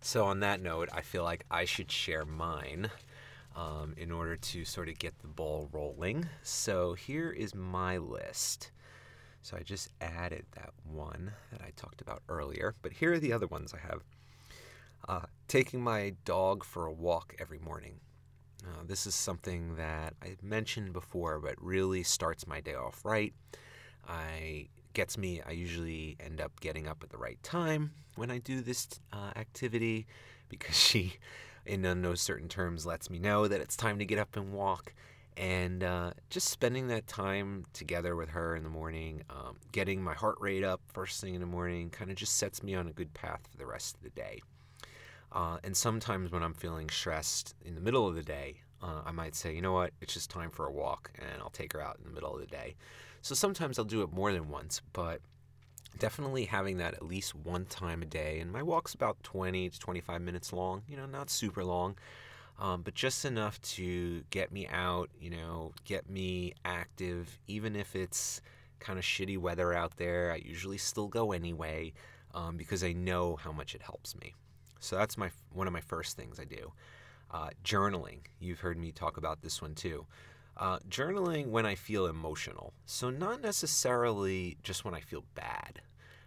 So, 0.00 0.24
on 0.24 0.40
that 0.40 0.60
note, 0.60 0.88
I 0.92 1.00
feel 1.00 1.24
like 1.24 1.44
I 1.50 1.64
should 1.64 1.90
share 1.90 2.24
mine 2.24 2.90
um, 3.56 3.94
in 3.96 4.12
order 4.12 4.36
to 4.36 4.64
sort 4.64 4.88
of 4.88 4.98
get 4.98 5.18
the 5.18 5.28
ball 5.28 5.68
rolling. 5.72 6.26
So, 6.42 6.94
here 6.94 7.30
is 7.30 7.54
my 7.54 7.98
list. 7.98 8.70
So, 9.48 9.56
I 9.56 9.62
just 9.62 9.88
added 10.02 10.44
that 10.56 10.74
one 10.84 11.32
that 11.50 11.62
I 11.62 11.70
talked 11.74 12.02
about 12.02 12.20
earlier, 12.28 12.74
but 12.82 12.92
here 12.92 13.14
are 13.14 13.18
the 13.18 13.32
other 13.32 13.46
ones 13.46 13.72
I 13.72 13.78
have. 13.78 14.02
Uh, 15.08 15.26
taking 15.46 15.80
my 15.80 16.12
dog 16.26 16.62
for 16.62 16.84
a 16.84 16.92
walk 16.92 17.34
every 17.38 17.58
morning. 17.58 17.94
Uh, 18.62 18.82
this 18.86 19.06
is 19.06 19.14
something 19.14 19.76
that 19.76 20.12
I 20.22 20.36
mentioned 20.42 20.92
before, 20.92 21.38
but 21.38 21.54
really 21.62 22.02
starts 22.02 22.46
my 22.46 22.60
day 22.60 22.74
off 22.74 23.02
right. 23.06 23.32
I 24.06 24.68
gets 24.92 25.16
me. 25.16 25.40
I 25.40 25.52
usually 25.52 26.18
end 26.20 26.42
up 26.42 26.60
getting 26.60 26.86
up 26.86 27.02
at 27.02 27.08
the 27.08 27.16
right 27.16 27.42
time 27.42 27.92
when 28.16 28.30
I 28.30 28.36
do 28.36 28.60
this 28.60 28.86
uh, 29.14 29.30
activity 29.34 30.06
because 30.50 30.76
she, 30.78 31.14
in 31.64 31.80
no 31.80 32.14
certain 32.14 32.48
terms, 32.48 32.84
lets 32.84 33.08
me 33.08 33.18
know 33.18 33.48
that 33.48 33.62
it's 33.62 33.78
time 33.78 33.98
to 33.98 34.04
get 34.04 34.18
up 34.18 34.36
and 34.36 34.52
walk. 34.52 34.92
And 35.38 35.84
uh, 35.84 36.10
just 36.30 36.48
spending 36.48 36.88
that 36.88 37.06
time 37.06 37.64
together 37.72 38.16
with 38.16 38.30
her 38.30 38.56
in 38.56 38.64
the 38.64 38.68
morning, 38.68 39.22
um, 39.30 39.56
getting 39.70 40.02
my 40.02 40.14
heart 40.14 40.36
rate 40.40 40.64
up 40.64 40.80
first 40.92 41.20
thing 41.20 41.34
in 41.34 41.40
the 41.40 41.46
morning, 41.46 41.90
kind 41.90 42.10
of 42.10 42.16
just 42.16 42.36
sets 42.36 42.60
me 42.62 42.74
on 42.74 42.88
a 42.88 42.92
good 42.92 43.14
path 43.14 43.46
for 43.48 43.56
the 43.56 43.66
rest 43.66 43.94
of 43.94 44.02
the 44.02 44.10
day. 44.10 44.40
Uh, 45.30 45.58
and 45.62 45.76
sometimes 45.76 46.32
when 46.32 46.42
I'm 46.42 46.54
feeling 46.54 46.90
stressed 46.90 47.54
in 47.64 47.76
the 47.76 47.80
middle 47.80 48.08
of 48.08 48.16
the 48.16 48.22
day, 48.22 48.62
uh, 48.82 49.02
I 49.06 49.12
might 49.12 49.36
say, 49.36 49.54
you 49.54 49.62
know 49.62 49.72
what, 49.72 49.92
it's 50.00 50.14
just 50.14 50.28
time 50.28 50.50
for 50.50 50.66
a 50.66 50.72
walk, 50.72 51.12
and 51.18 51.40
I'll 51.40 51.50
take 51.50 51.72
her 51.72 51.80
out 51.80 51.98
in 51.98 52.04
the 52.04 52.14
middle 52.14 52.34
of 52.34 52.40
the 52.40 52.46
day. 52.46 52.74
So 53.22 53.36
sometimes 53.36 53.78
I'll 53.78 53.84
do 53.84 54.02
it 54.02 54.12
more 54.12 54.32
than 54.32 54.48
once, 54.48 54.80
but 54.92 55.20
definitely 55.98 56.46
having 56.46 56.78
that 56.78 56.94
at 56.94 57.04
least 57.04 57.34
one 57.34 57.66
time 57.66 58.02
a 58.02 58.06
day. 58.06 58.40
And 58.40 58.52
my 58.52 58.62
walk's 58.62 58.94
about 58.94 59.22
20 59.22 59.70
to 59.70 59.78
25 59.78 60.20
minutes 60.20 60.52
long, 60.52 60.82
you 60.88 60.96
know, 60.96 61.06
not 61.06 61.30
super 61.30 61.64
long, 61.64 61.96
um, 62.58 62.82
but 62.82 62.94
just 62.94 63.24
enough 63.24 63.60
to 63.62 64.22
get 64.30 64.52
me 64.52 64.66
out, 64.68 65.10
you 65.20 65.30
know, 65.30 65.72
get 65.84 66.10
me 66.10 66.54
active, 66.64 67.38
even 67.46 67.76
if 67.76 67.94
it's 67.94 68.40
kind 68.80 68.98
of 68.98 69.04
shitty 69.04 69.38
weather 69.38 69.72
out 69.72 69.96
there. 69.96 70.32
I 70.32 70.36
usually 70.36 70.78
still 70.78 71.08
go 71.08 71.32
anyway 71.32 71.92
um, 72.34 72.56
because 72.56 72.82
I 72.82 72.92
know 72.92 73.36
how 73.36 73.52
much 73.52 73.74
it 73.74 73.82
helps 73.82 74.16
me. 74.16 74.34
So 74.80 74.96
that's 74.96 75.16
my 75.16 75.30
one 75.52 75.66
of 75.66 75.72
my 75.72 75.80
first 75.80 76.16
things 76.16 76.38
I 76.38 76.44
do. 76.44 76.72
Uh, 77.30 77.50
journaling. 77.64 78.20
You've 78.40 78.60
heard 78.60 78.78
me 78.78 78.90
talk 78.90 79.16
about 79.16 79.42
this 79.42 79.60
one 79.60 79.74
too. 79.74 80.06
Uh, 80.56 80.78
journaling 80.88 81.48
when 81.48 81.66
I 81.66 81.76
feel 81.76 82.06
emotional. 82.06 82.72
So, 82.84 83.10
not 83.10 83.40
necessarily 83.40 84.56
just 84.64 84.84
when 84.84 84.92
I 84.92 85.00
feel 85.00 85.22
bad, 85.36 85.82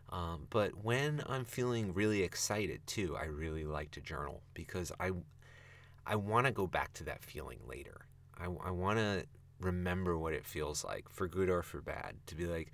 um, 0.10 0.48
but 0.50 0.84
when 0.86 1.22
I'm 1.28 1.44
feeling 1.44 1.94
really 1.94 2.24
excited 2.24 2.80
too, 2.88 3.18
I 3.20 3.26
really 3.26 3.66
like 3.66 3.92
to 3.92 4.02
journal 4.02 4.42
because 4.54 4.92
I, 5.02 5.12
I 6.06 6.16
want 6.16 6.46
to 6.46 6.52
go 6.52 6.68
back 6.68 6.94
to 6.94 7.04
that 7.06 7.24
feeling 7.24 7.60
later. 7.68 8.06
I, 8.38 8.46
I 8.46 8.72
want 8.72 8.98
to 8.98 9.26
remember 9.60 10.18
what 10.18 10.34
it 10.34 10.46
feels 10.46 10.84
like, 10.84 11.10
for 11.10 11.28
good 11.28 11.50
or 11.50 11.62
for 11.62 11.82
bad, 11.82 12.16
to 12.28 12.36
be 12.36 12.46
like, 12.46 12.74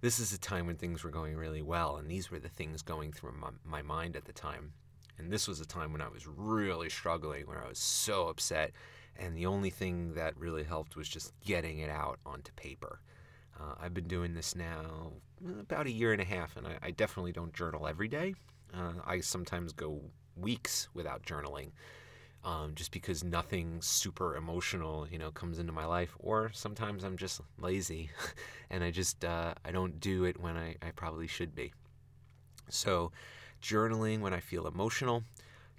this 0.00 0.18
is 0.18 0.32
a 0.32 0.38
time 0.38 0.66
when 0.66 0.76
things 0.76 1.04
were 1.04 1.10
going 1.10 1.36
really 1.36 1.62
well, 1.62 1.96
and 1.96 2.10
these 2.10 2.30
were 2.30 2.40
the 2.40 2.48
things 2.48 2.82
going 2.82 3.12
through 3.12 3.32
my, 3.32 3.50
my 3.64 3.82
mind 3.82 4.16
at 4.16 4.24
the 4.24 4.32
time. 4.32 4.72
And 5.18 5.30
this 5.30 5.46
was 5.46 5.60
a 5.60 5.66
time 5.66 5.92
when 5.92 6.00
I 6.00 6.08
was 6.08 6.26
really 6.26 6.88
struggling, 6.88 7.46
where 7.46 7.62
I 7.64 7.68
was 7.68 7.78
so 7.78 8.28
upset 8.28 8.72
and 9.16 9.36
the 9.36 9.46
only 9.46 9.70
thing 9.70 10.14
that 10.14 10.36
really 10.38 10.64
helped 10.64 10.96
was 10.96 11.08
just 11.08 11.32
getting 11.44 11.78
it 11.78 11.90
out 11.90 12.18
onto 12.24 12.52
paper. 12.52 13.00
Uh, 13.58 13.74
I've 13.80 13.94
been 13.94 14.08
doing 14.08 14.34
this 14.34 14.56
now 14.56 15.12
about 15.60 15.86
a 15.86 15.90
year 15.90 16.12
and 16.12 16.20
a 16.20 16.24
half, 16.24 16.56
and 16.56 16.66
I, 16.66 16.78
I 16.82 16.90
definitely 16.90 17.32
don't 17.32 17.52
journal 17.52 17.86
every 17.86 18.08
day. 18.08 18.34
Uh, 18.74 18.94
I 19.04 19.20
sometimes 19.20 19.72
go 19.72 20.00
weeks 20.36 20.88
without 20.94 21.22
journaling, 21.22 21.72
um, 22.44 22.72
just 22.74 22.90
because 22.90 23.22
nothing 23.24 23.80
super 23.80 24.36
emotional, 24.36 25.06
you 25.10 25.18
know, 25.18 25.30
comes 25.30 25.58
into 25.58 25.72
my 25.72 25.84
life. 25.86 26.16
Or 26.18 26.50
sometimes 26.52 27.04
I'm 27.04 27.16
just 27.16 27.40
lazy, 27.58 28.10
and 28.70 28.82
I 28.84 28.90
just 28.90 29.24
uh, 29.24 29.54
I 29.64 29.72
don't 29.72 30.00
do 30.00 30.24
it 30.24 30.40
when 30.40 30.56
I, 30.56 30.76
I 30.82 30.90
probably 30.94 31.26
should 31.26 31.54
be. 31.54 31.72
So, 32.68 33.12
journaling 33.62 34.20
when 34.20 34.32
I 34.32 34.40
feel 34.40 34.66
emotional, 34.66 35.24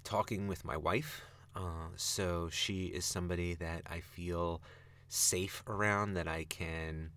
talking 0.04 0.48
with 0.48 0.64
my 0.64 0.76
wife 0.76 1.22
uh, 1.56 1.88
so 1.96 2.48
she 2.50 2.86
is 2.86 3.04
somebody 3.04 3.54
that 3.54 3.82
I 3.86 4.00
feel 4.00 4.60
safe 5.08 5.62
around, 5.68 6.14
that 6.14 6.26
I 6.26 6.44
can, 6.44 7.10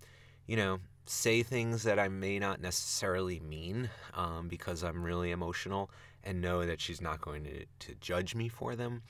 you 0.46 0.56
know, 0.56 0.78
say 1.06 1.42
things 1.42 1.82
that 1.84 1.98
I 1.98 2.08
may 2.08 2.38
not 2.38 2.60
necessarily 2.60 3.40
mean 3.40 3.90
um, 4.14 4.48
because 4.48 4.84
I'm 4.84 5.02
really 5.02 5.32
emotional 5.32 5.90
and 6.22 6.40
know 6.40 6.64
that 6.66 6.80
she's 6.80 7.00
not 7.00 7.20
going 7.20 7.44
to, 7.44 7.64
to 7.86 7.94
judge 8.00 8.34
me 8.34 8.48
for 8.48 8.76
them. 8.76 9.02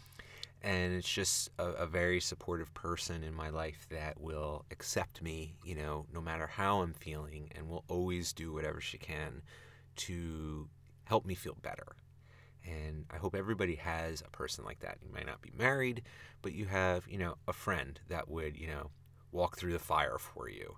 And 0.62 0.94
it's 0.94 1.08
just 1.08 1.50
a, 1.58 1.66
a 1.66 1.86
very 1.86 2.20
supportive 2.20 2.72
person 2.74 3.22
in 3.22 3.32
my 3.32 3.48
life 3.48 3.86
that 3.90 4.20
will 4.20 4.64
accept 4.70 5.22
me, 5.22 5.54
you 5.64 5.76
know, 5.76 6.06
no 6.12 6.20
matter 6.20 6.46
how 6.48 6.80
I'm 6.80 6.94
feeling, 6.94 7.50
and 7.54 7.68
will 7.68 7.84
always 7.88 8.32
do 8.32 8.52
whatever 8.52 8.80
she 8.80 8.98
can 8.98 9.42
to 9.96 10.68
help 11.04 11.24
me 11.24 11.34
feel 11.34 11.56
better. 11.62 11.96
And 12.66 13.06
I 13.10 13.16
hope 13.16 13.34
everybody 13.34 13.76
has 13.76 14.20
a 14.20 14.30
person 14.30 14.64
like 14.64 14.80
that. 14.80 14.98
You 15.02 15.10
might 15.12 15.26
not 15.26 15.40
be 15.40 15.52
married, 15.56 16.02
but 16.42 16.52
you 16.52 16.66
have, 16.66 17.06
you 17.08 17.18
know, 17.18 17.36
a 17.46 17.52
friend 17.52 17.98
that 18.08 18.28
would, 18.28 18.56
you 18.56 18.66
know, 18.66 18.90
walk 19.32 19.56
through 19.56 19.72
the 19.72 19.78
fire 19.78 20.18
for 20.18 20.48
you. 20.48 20.76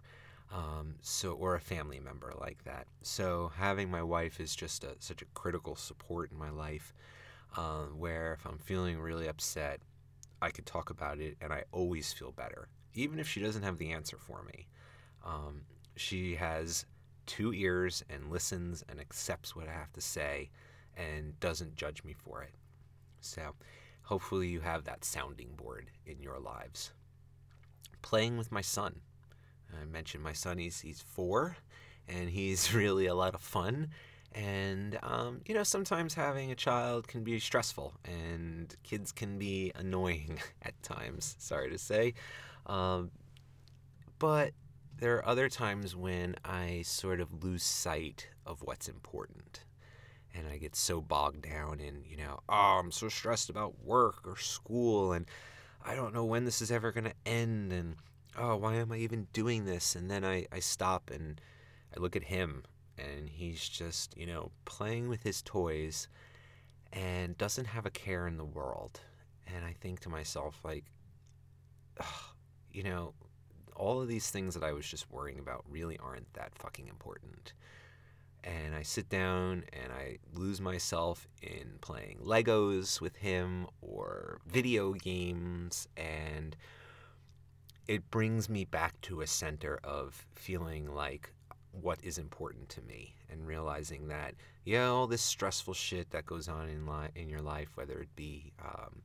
Um, 0.53 0.97
so, 1.01 1.33
or 1.33 1.55
a 1.55 1.61
family 1.61 2.01
member 2.01 2.33
like 2.41 2.65
that. 2.65 2.87
So, 3.03 3.53
having 3.57 3.91
my 3.91 4.03
wife 4.03 4.41
is 4.41 4.55
just 4.57 4.83
a, 4.83 4.97
such 4.99 5.23
a 5.23 5.27
critical 5.27 5.77
support 5.77 6.33
in 6.33 6.39
my 6.39 6.51
life. 6.51 6.93
Um, 7.57 7.99
where 7.99 8.35
if 8.35 8.47
I'm 8.47 8.59
feeling 8.59 9.01
really 9.01 9.27
upset, 9.27 9.81
I 10.41 10.51
could 10.51 10.67
talk 10.67 10.91
about 10.91 11.19
it, 11.19 11.37
and 11.41 11.53
I 11.53 11.65
always 11.73 12.13
feel 12.13 12.33
better, 12.33 12.69
even 12.95 13.19
if 13.19 13.29
she 13.29 13.41
doesn't 13.41 13.63
have 13.63 13.79
the 13.79 13.91
answer 13.91 14.17
for 14.17 14.43
me. 14.45 14.69
Um, 15.25 15.63
she 15.97 16.37
has 16.37 16.87
two 17.27 17.53
ears 17.53 18.05
and 18.09 18.31
listens 18.31 18.85
and 18.89 19.01
accepts 19.01 19.55
what 19.55 19.69
I 19.69 19.73
have 19.73 19.93
to 19.93 20.01
say 20.01 20.51
and 20.97 21.39
doesn't 21.41 21.77
judge 21.77 22.03
me 22.05 22.15
for 22.15 22.43
it. 22.43 22.55
So, 23.21 23.55
hopefully, 24.03 24.49
you 24.49 24.61
have 24.61 24.85
that 24.85 25.05
sounding 25.05 25.51
board 25.57 25.91
in 26.07 26.21
your 26.21 26.39
lives. 26.39 26.93
Playing 28.03 28.39
with 28.39 28.51
my 28.51 28.63
son. 28.63 29.01
I 29.81 29.85
mentioned 29.85 30.25
my 30.25 30.33
son, 30.33 30.59
he's, 30.59 30.81
he's 30.81 31.01
four, 31.01 31.57
and 32.09 32.31
he's 32.31 32.75
really 32.75 33.07
a 33.07 33.15
lot 33.15 33.35
of 33.35 33.41
fun. 33.41 33.89
And, 34.33 34.99
um, 35.03 35.41
you 35.47 35.55
know, 35.55 35.65
sometimes 35.65 36.15
having 36.15 36.53
a 36.53 36.55
child 36.55 37.09
can 37.09 37.25
be 37.25 37.39
stressful, 37.41 37.95
and 38.05 38.75
kids 38.85 39.11
can 39.11 39.39
be 39.39 39.73
annoying 39.75 40.39
at 40.63 40.81
times, 40.83 41.37
sorry 41.39 41.71
to 41.71 41.79
say. 41.79 42.15
Um, 42.67 43.11
but 44.19 44.53
there 44.99 45.17
are 45.17 45.27
other 45.27 45.49
times 45.49 45.97
when 45.97 46.37
I 46.45 46.83
sort 46.83 47.21
of 47.21 47.43
lose 47.43 47.63
sight 47.63 48.29
of 48.47 48.63
what's 48.63 48.89
important. 48.89 49.65
And 50.33 50.47
I 50.47 50.59
get 50.59 50.77
so 50.77 51.01
bogged 51.01 51.43
down 51.43 51.81
in, 51.81 52.05
you 52.05 52.17
know, 52.17 52.39
oh, 52.49 52.79
I'm 52.79 52.93
so 52.93 53.09
stressed 53.09 53.51
about 53.51 53.83
work 53.83 54.21
or 54.25 54.37
school, 54.37 55.13
and 55.13 55.27
I 55.85 55.97
don't 55.97 56.15
know 56.15 56.25
when 56.25 56.45
this 56.45 56.63
is 56.63 56.71
ever 56.71 56.93
going 56.93 57.05
to 57.05 57.15
end, 57.27 57.73
and 57.73 57.97
oh, 58.39 58.57
why 58.57 58.77
am 58.77 58.93
I 58.93 58.99
even 58.99 59.27
doing 59.33 59.65
this? 59.65 59.97
And 59.97 60.09
then 60.09 60.25
I, 60.25 60.47
I 60.53 60.61
stop 60.61 61.11
and 61.11 61.41
I 61.97 62.01
look 62.01 62.15
at 62.15 62.25
him, 62.25 62.63
and 63.01 63.29
he's 63.29 63.69
just, 63.69 64.17
you 64.17 64.27
know, 64.27 64.51
playing 64.65 65.09
with 65.09 65.23
his 65.23 65.43
toys 65.43 66.09
and 66.93 67.39
doesn't 67.39 67.67
have 67.67 67.87
a 67.87 67.91
care 67.91 68.27
in 68.27 68.37
the 68.37 68.45
world. 68.45 69.01
And 69.47 69.65
I 69.65 69.75
think 69.81 70.01
to 70.01 70.09
myself, 70.09 70.61
like, 70.65 70.85
oh, 72.03 72.33
you 72.73 72.83
know, 72.83 73.15
all 73.77 74.01
of 74.03 74.09
these 74.09 74.31
things 74.31 74.55
that 74.55 74.63
I 74.63 74.73
was 74.73 74.87
just 74.87 75.11
worrying 75.11 75.39
about 75.39 75.65
really 75.69 75.99
aren't 75.99 76.33
that 76.35 76.55
fucking 76.55 76.89
important. 76.89 77.55
And 78.43 78.75
I 78.75 78.83
sit 78.83 79.09
down 79.09 79.65
and 79.73 79.93
I 79.93 80.19
lose 80.35 80.61
myself 80.61 81.29
in 81.43 81.79
playing 81.81 82.19
Legos 82.25 83.01
with 83.01 83.17
him 83.17 83.67
or 83.83 84.41
video 84.47 84.93
games, 84.93 85.89
and 85.97 86.57
it 87.87 88.11
brings 88.11 88.49
me 88.49 88.65
back 88.65 89.01
to 89.03 89.21
a 89.21 89.27
center 89.27 89.79
of 89.85 90.27
feeling 90.33 90.95
like 90.95 91.33
what 91.73 91.99
is 92.03 92.19
important 92.19 92.69
to 92.69 92.83
me 92.83 93.15
and 93.31 93.47
realizing 93.47 94.09
that 94.09 94.35
yeah 94.65 94.87
all 94.87 95.07
this 95.07 95.23
stressful 95.23 95.75
shit 95.75 96.11
that 96.11 96.27
goes 96.27 96.49
on 96.49 96.69
in 96.69 96.87
li- 96.87 97.11
in 97.15 97.29
your 97.29 97.41
life 97.41 97.69
whether 97.77 98.01
it 98.01 98.15
be 98.17 98.53
um, 98.63 99.03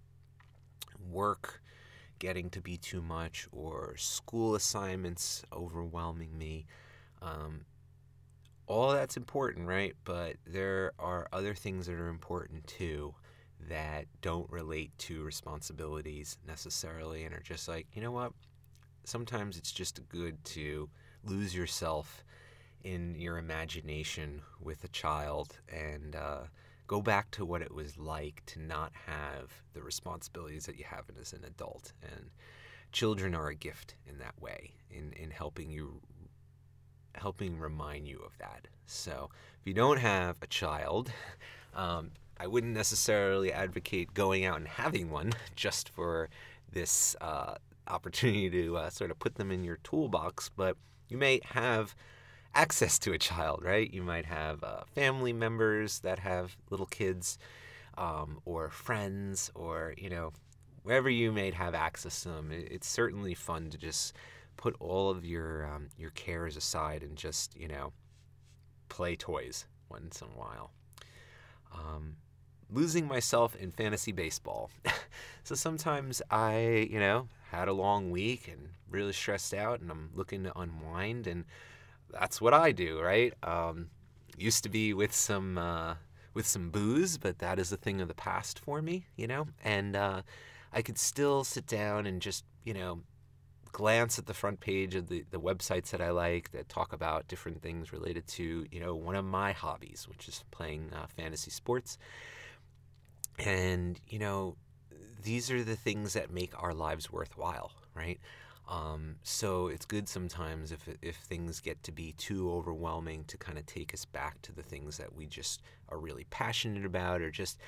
work 1.12 1.62
getting 2.18 2.50
to 2.50 2.62
be 2.62 2.78
too 2.78 3.02
much 3.02 3.48
or 3.52 3.96
school 3.98 4.56
assignments 4.56 5.44
overwhelming 5.54 6.36
me 6.38 6.66
um, 7.22 7.66
all 8.68 8.92
that's 8.92 9.18
important 9.18 9.68
right? 9.68 9.96
But 10.04 10.38
there 10.46 10.94
are 11.00 11.28
other 11.32 11.54
things 11.54 11.86
that 11.86 11.94
are 11.96 12.08
important 12.08 12.66
too 12.68 13.14
that 13.70 14.06
don't 14.22 14.50
relate 14.52 14.96
to 14.98 15.24
responsibilities 15.24 16.38
necessarily 16.46 17.24
and 17.24 17.34
are 17.34 17.42
just 17.42 17.68
like 17.68 17.88
you 17.94 18.02
know 18.02 18.12
what? 18.12 18.34
Sometimes 19.04 19.58
it's 19.58 19.72
just 19.72 20.08
good 20.10 20.44
to 20.46 20.90
lose 21.24 21.56
yourself 21.56 22.24
in 22.86 23.16
your 23.16 23.38
imagination 23.38 24.42
with 24.62 24.84
a 24.84 24.88
child 24.90 25.58
and 25.68 26.16
uh, 26.16 26.42
go 26.88 27.02
back 27.02 27.32
to 27.32 27.44
what 27.44 27.64
it 27.64 27.74
was 27.74 27.98
like 27.98 28.44
to 28.46 28.62
not 28.62 28.94
have 29.08 29.52
the 29.74 29.82
responsibilities 29.82 30.68
that 30.68 30.78
you 30.78 30.86
have 30.88 31.06
as 31.20 31.34
an 31.34 31.44
adult. 31.46 31.94
And 32.04 32.30
children 32.92 33.34
are 33.34 33.48
a 33.48 33.56
gift 33.56 33.96
in 34.08 34.20
that 34.20 34.40
way, 34.40 34.76
in, 34.92 35.12
in 35.14 35.32
helping 35.32 35.70
you 35.70 36.00
helping 37.16 37.58
remind 37.58 38.08
you 38.08 38.20
of 38.26 38.38
that. 38.40 38.68
So 38.86 39.30
if 39.60 39.66
you 39.66 39.74
don't 39.74 40.00
have 40.00 40.36
a 40.42 40.48
child, 40.48 41.12
um, 41.74 42.12
I 42.38 42.46
wouldn't 42.46 42.74
necessarily 42.74 43.52
advocate 43.52 44.14
going 44.14 44.46
out 44.46 44.58
and 44.58 44.68
having 44.68 45.10
one 45.10 45.32
just 45.56 45.90
for 45.90 46.30
this 46.72 47.16
uh, 47.22 47.56
opportunity 47.88 48.50
to 48.50 48.78
uh, 48.78 48.90
sort 48.90 49.12
of 49.12 49.20
put 49.20 49.36
them 49.36 49.50
in 49.50 49.64
your 49.64 49.78
toolbox, 49.78 50.52
but 50.56 50.76
you 51.08 51.18
may 51.18 51.40
have 51.46 51.96
access 52.56 52.98
to 53.00 53.14
a 53.14 53.18
child, 53.18 53.64
right? 53.64 53.94
You 53.94 54.02
might 54.02 54.26
have 54.26 54.64
uh, 54.64 54.82
family 54.96 55.34
members 55.34 56.00
that 56.00 56.20
have 56.20 56.56
little 56.70 56.86
kids, 56.86 57.38
um, 57.98 58.40
or 58.46 58.70
friends, 58.70 59.52
or 59.54 59.94
you 59.98 60.10
know, 60.10 60.32
wherever 60.84 61.10
you 61.10 61.32
may 61.32 61.52
have 61.52 61.76
access 61.76 62.24
to 62.24 62.30
them. 62.30 62.52
It's 62.52 62.88
certainly 62.88 63.34
fun 63.34 63.70
to 63.70 63.78
just 63.78 64.14
put 64.58 64.76
all 64.80 65.10
of 65.10 65.26
your 65.26 65.66
um, 65.66 65.90
your 65.98 66.12
cares 66.12 66.58
aside 66.58 67.04
and 67.04 67.18
just 67.18 67.56
you 67.56 67.68
know 67.68 67.92
play 68.90 69.16
toys 69.16 69.66
once 69.90 70.22
in 70.22 70.28
a 70.30 70.40
while. 70.40 70.72
Um, 71.74 72.16
losing 72.72 73.08
myself 73.08 73.56
in 73.56 73.72
fantasy 73.72 74.12
baseball. 74.12 74.72
so 75.44 75.56
sometimes 75.56 76.22
I, 76.32 76.88
you 76.90 77.00
know, 77.00 77.28
had 77.52 77.68
a 77.68 77.74
long 77.74 78.12
week 78.12 78.48
and 78.48 78.70
really 78.90 79.14
stressed 79.14 79.54
out, 79.54 79.82
and 79.82 79.92
I'm 79.92 80.10
looking 80.16 80.44
to 80.44 80.58
unwind 80.58 81.28
and 81.28 81.46
that's 82.20 82.40
what 82.42 82.54
I 82.54 82.72
do, 82.72 83.00
right? 83.00 83.34
Um, 83.44 83.90
used 84.38 84.64
to 84.64 84.70
be 84.70 84.94
with 84.94 85.14
some 85.14 85.58
uh, 85.58 85.96
with 86.34 86.48
some 86.48 86.70
booze, 86.70 87.18
but 87.18 87.40
that 87.40 87.60
is 87.60 87.72
a 87.72 87.78
thing 87.78 88.02
of 88.02 88.08
the 88.08 88.14
past 88.14 88.60
for 88.60 88.82
me, 88.82 89.06
you 89.16 89.28
know. 89.28 89.48
And 89.64 89.96
uh, 89.96 90.22
I 90.74 90.82
could 90.82 90.98
still 90.98 91.44
sit 91.44 91.66
down 91.66 92.06
and 92.06 92.22
just, 92.22 92.44
you 92.64 92.74
know, 92.74 93.02
glance 93.72 94.20
at 94.20 94.26
the 94.26 94.34
front 94.34 94.60
page 94.60 94.96
of 94.96 95.08
the, 95.08 95.26
the 95.32 95.40
websites 95.40 95.90
that 95.90 96.02
I 96.02 96.12
like 96.12 96.52
that 96.52 96.70
talk 96.70 96.94
about 96.94 97.28
different 97.28 97.62
things 97.62 97.92
related 97.92 98.28
to, 98.28 98.66
you 98.72 98.80
know, 98.80 98.96
one 98.96 99.16
of 99.16 99.26
my 99.26 99.52
hobbies, 99.52 100.08
which 100.10 100.28
is 100.28 100.44
playing 100.52 100.92
uh, 100.94 101.08
fantasy 101.08 101.52
sports. 101.52 101.98
And, 103.40 104.00
you 104.08 104.20
know, 104.20 104.56
these 105.24 105.52
are 105.52 105.64
the 105.64 105.76
things 105.76 106.14
that 106.14 106.32
make 106.32 106.52
our 106.62 106.74
lives 106.74 107.12
worthwhile, 107.12 107.72
right? 107.94 108.20
Um, 108.68 109.18
so 109.22 109.68
it's 109.68 109.86
good 109.86 110.10
sometimes 110.10 110.72
if, 110.72 110.90
if 111.02 111.18
things 111.18 111.60
get 111.60 111.84
to 111.84 111.92
be 111.92 112.14
too 112.14 112.52
overwhelming 112.52 113.26
to 113.26 113.38
kind 113.38 113.58
of 113.58 113.66
take 113.66 113.94
us 113.94 114.06
back 114.06 114.42
to 114.44 114.52
the 114.52 114.64
things 114.64 114.98
that 114.98 115.16
we 115.16 115.28
just 115.28 115.62
are 115.90 116.00
really 116.00 116.26
passionate 116.32 116.84
about 116.86 117.22
or 117.22 117.30
just, 117.30 117.60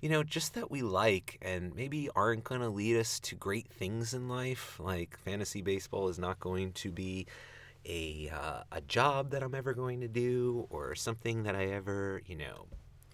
you 0.00 0.08
know, 0.08 0.22
just 0.22 0.54
that 0.54 0.70
we 0.70 0.82
like 0.82 1.38
and 1.42 1.74
maybe 1.74 2.08
aren't 2.14 2.44
going 2.44 2.60
to 2.60 2.68
lead 2.68 2.96
us 2.96 3.18
to 3.20 3.34
great 3.34 3.66
things 3.66 4.14
in 4.14 4.28
life. 4.28 4.78
Like 4.78 5.18
fantasy 5.18 5.60
baseball 5.60 6.08
is 6.08 6.20
not 6.20 6.38
going 6.38 6.72
to 6.74 6.92
be 6.92 7.26
a, 7.84 8.30
uh, 8.32 8.62
a 8.70 8.80
job 8.82 9.30
that 9.30 9.42
I'm 9.42 9.56
ever 9.56 9.74
going 9.74 10.00
to 10.02 10.08
do 10.08 10.68
or 10.70 10.94
something 10.94 11.42
that 11.42 11.56
I 11.56 11.66
ever, 11.66 12.22
you 12.26 12.36
know, 12.36 12.66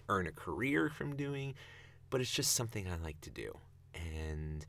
earn 0.09 0.27
a 0.27 0.31
career 0.31 0.89
from 0.89 1.15
doing, 1.15 1.55
but 2.11 2.21
it's 2.21 2.31
just 2.31 2.53
something 2.53 2.87
I 2.87 2.97
like 3.03 3.19
to 3.21 3.31
do. 3.31 3.57
And, 3.95 4.65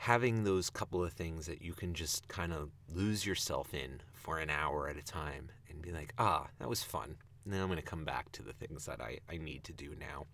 having 0.00 0.44
those 0.44 0.70
couple 0.70 1.04
of 1.04 1.12
things 1.12 1.44
that 1.44 1.60
you 1.60 1.74
can 1.74 1.92
just 1.92 2.26
kind 2.26 2.54
of 2.54 2.70
lose 2.88 3.26
yourself 3.26 3.74
in 3.74 4.00
for 4.14 4.38
an 4.38 4.48
hour 4.48 4.88
at 4.88 4.96
a 4.96 5.02
time 5.02 5.50
and 5.68 5.82
be 5.82 5.92
like, 5.92 6.14
ah, 6.16 6.46
that 6.58 6.70
was 6.70 6.82
fun. 6.82 7.16
Now 7.44 7.60
I'm 7.60 7.66
going 7.66 7.76
to 7.76 7.82
come 7.82 8.06
back 8.06 8.32
to 8.32 8.42
the 8.42 8.54
things 8.54 8.86
that 8.86 9.02
I, 9.02 9.18
I 9.30 9.36
need 9.36 9.62
to 9.64 9.74
do 9.74 9.94
now. 10.00 10.24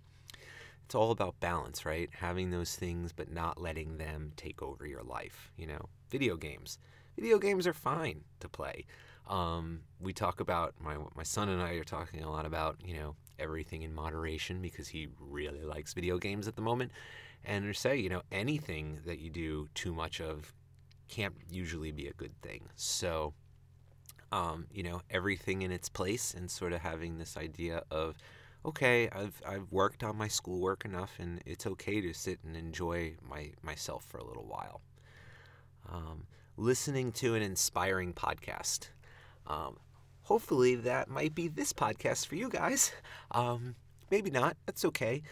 It's 0.84 0.94
all 0.94 1.10
about 1.10 1.40
balance, 1.40 1.84
right? 1.84 2.08
Having 2.12 2.50
those 2.50 2.76
things, 2.76 3.12
but 3.12 3.28
not 3.32 3.60
letting 3.60 3.98
them 3.98 4.30
take 4.36 4.62
over 4.62 4.86
your 4.86 5.02
life. 5.02 5.50
You 5.56 5.66
know, 5.66 5.88
video 6.10 6.36
games. 6.36 6.78
Video 7.16 7.36
games 7.36 7.66
are 7.66 7.72
fine 7.72 8.20
to 8.38 8.48
play. 8.48 8.86
Um, 9.28 9.80
we 10.00 10.12
talk 10.12 10.38
about 10.38 10.74
my 10.78 10.96
my 11.16 11.24
son 11.24 11.48
and 11.48 11.60
I 11.60 11.72
are 11.72 11.84
talking 11.84 12.22
a 12.22 12.30
lot 12.30 12.46
about 12.46 12.76
you 12.84 12.94
know 12.94 13.16
everything 13.40 13.82
in 13.82 13.92
moderation 13.92 14.62
because 14.62 14.86
he 14.86 15.08
really 15.18 15.64
likes 15.64 15.92
video 15.92 16.18
games 16.18 16.46
at 16.46 16.54
the 16.54 16.62
moment, 16.62 16.92
and 17.46 17.74
say, 17.76 17.96
you 17.96 18.08
know, 18.08 18.22
anything 18.32 18.98
that 19.06 19.20
you 19.20 19.30
do 19.30 19.68
too 19.74 19.94
much 19.94 20.20
of 20.20 20.52
can't 21.08 21.34
usually 21.48 21.92
be 21.92 22.08
a 22.08 22.12
good 22.12 22.40
thing. 22.42 22.68
So, 22.74 23.34
um, 24.32 24.66
you 24.72 24.82
know, 24.82 25.02
everything 25.10 25.62
in 25.62 25.70
its 25.70 25.88
place 25.88 26.34
and 26.34 26.50
sort 26.50 26.72
of 26.72 26.80
having 26.80 27.18
this 27.18 27.36
idea 27.36 27.84
of, 27.90 28.16
okay, 28.64 29.08
I've, 29.10 29.40
I've 29.46 29.70
worked 29.70 30.02
on 30.02 30.16
my 30.16 30.26
schoolwork 30.26 30.84
enough 30.84 31.12
and 31.20 31.40
it's 31.46 31.66
okay 31.66 32.00
to 32.00 32.12
sit 32.12 32.40
and 32.44 32.56
enjoy 32.56 33.14
my, 33.28 33.52
myself 33.62 34.04
for 34.04 34.18
a 34.18 34.24
little 34.24 34.46
while. 34.46 34.80
Um, 35.90 36.26
listening 36.56 37.12
to 37.12 37.36
an 37.36 37.42
inspiring 37.42 38.12
podcast. 38.12 38.88
Um, 39.46 39.76
hopefully, 40.22 40.74
that 40.74 41.08
might 41.08 41.36
be 41.36 41.46
this 41.46 41.72
podcast 41.72 42.26
for 42.26 42.34
you 42.34 42.48
guys. 42.48 42.92
Um, 43.30 43.76
maybe 44.10 44.30
not. 44.30 44.56
That's 44.66 44.84
okay 44.86 45.22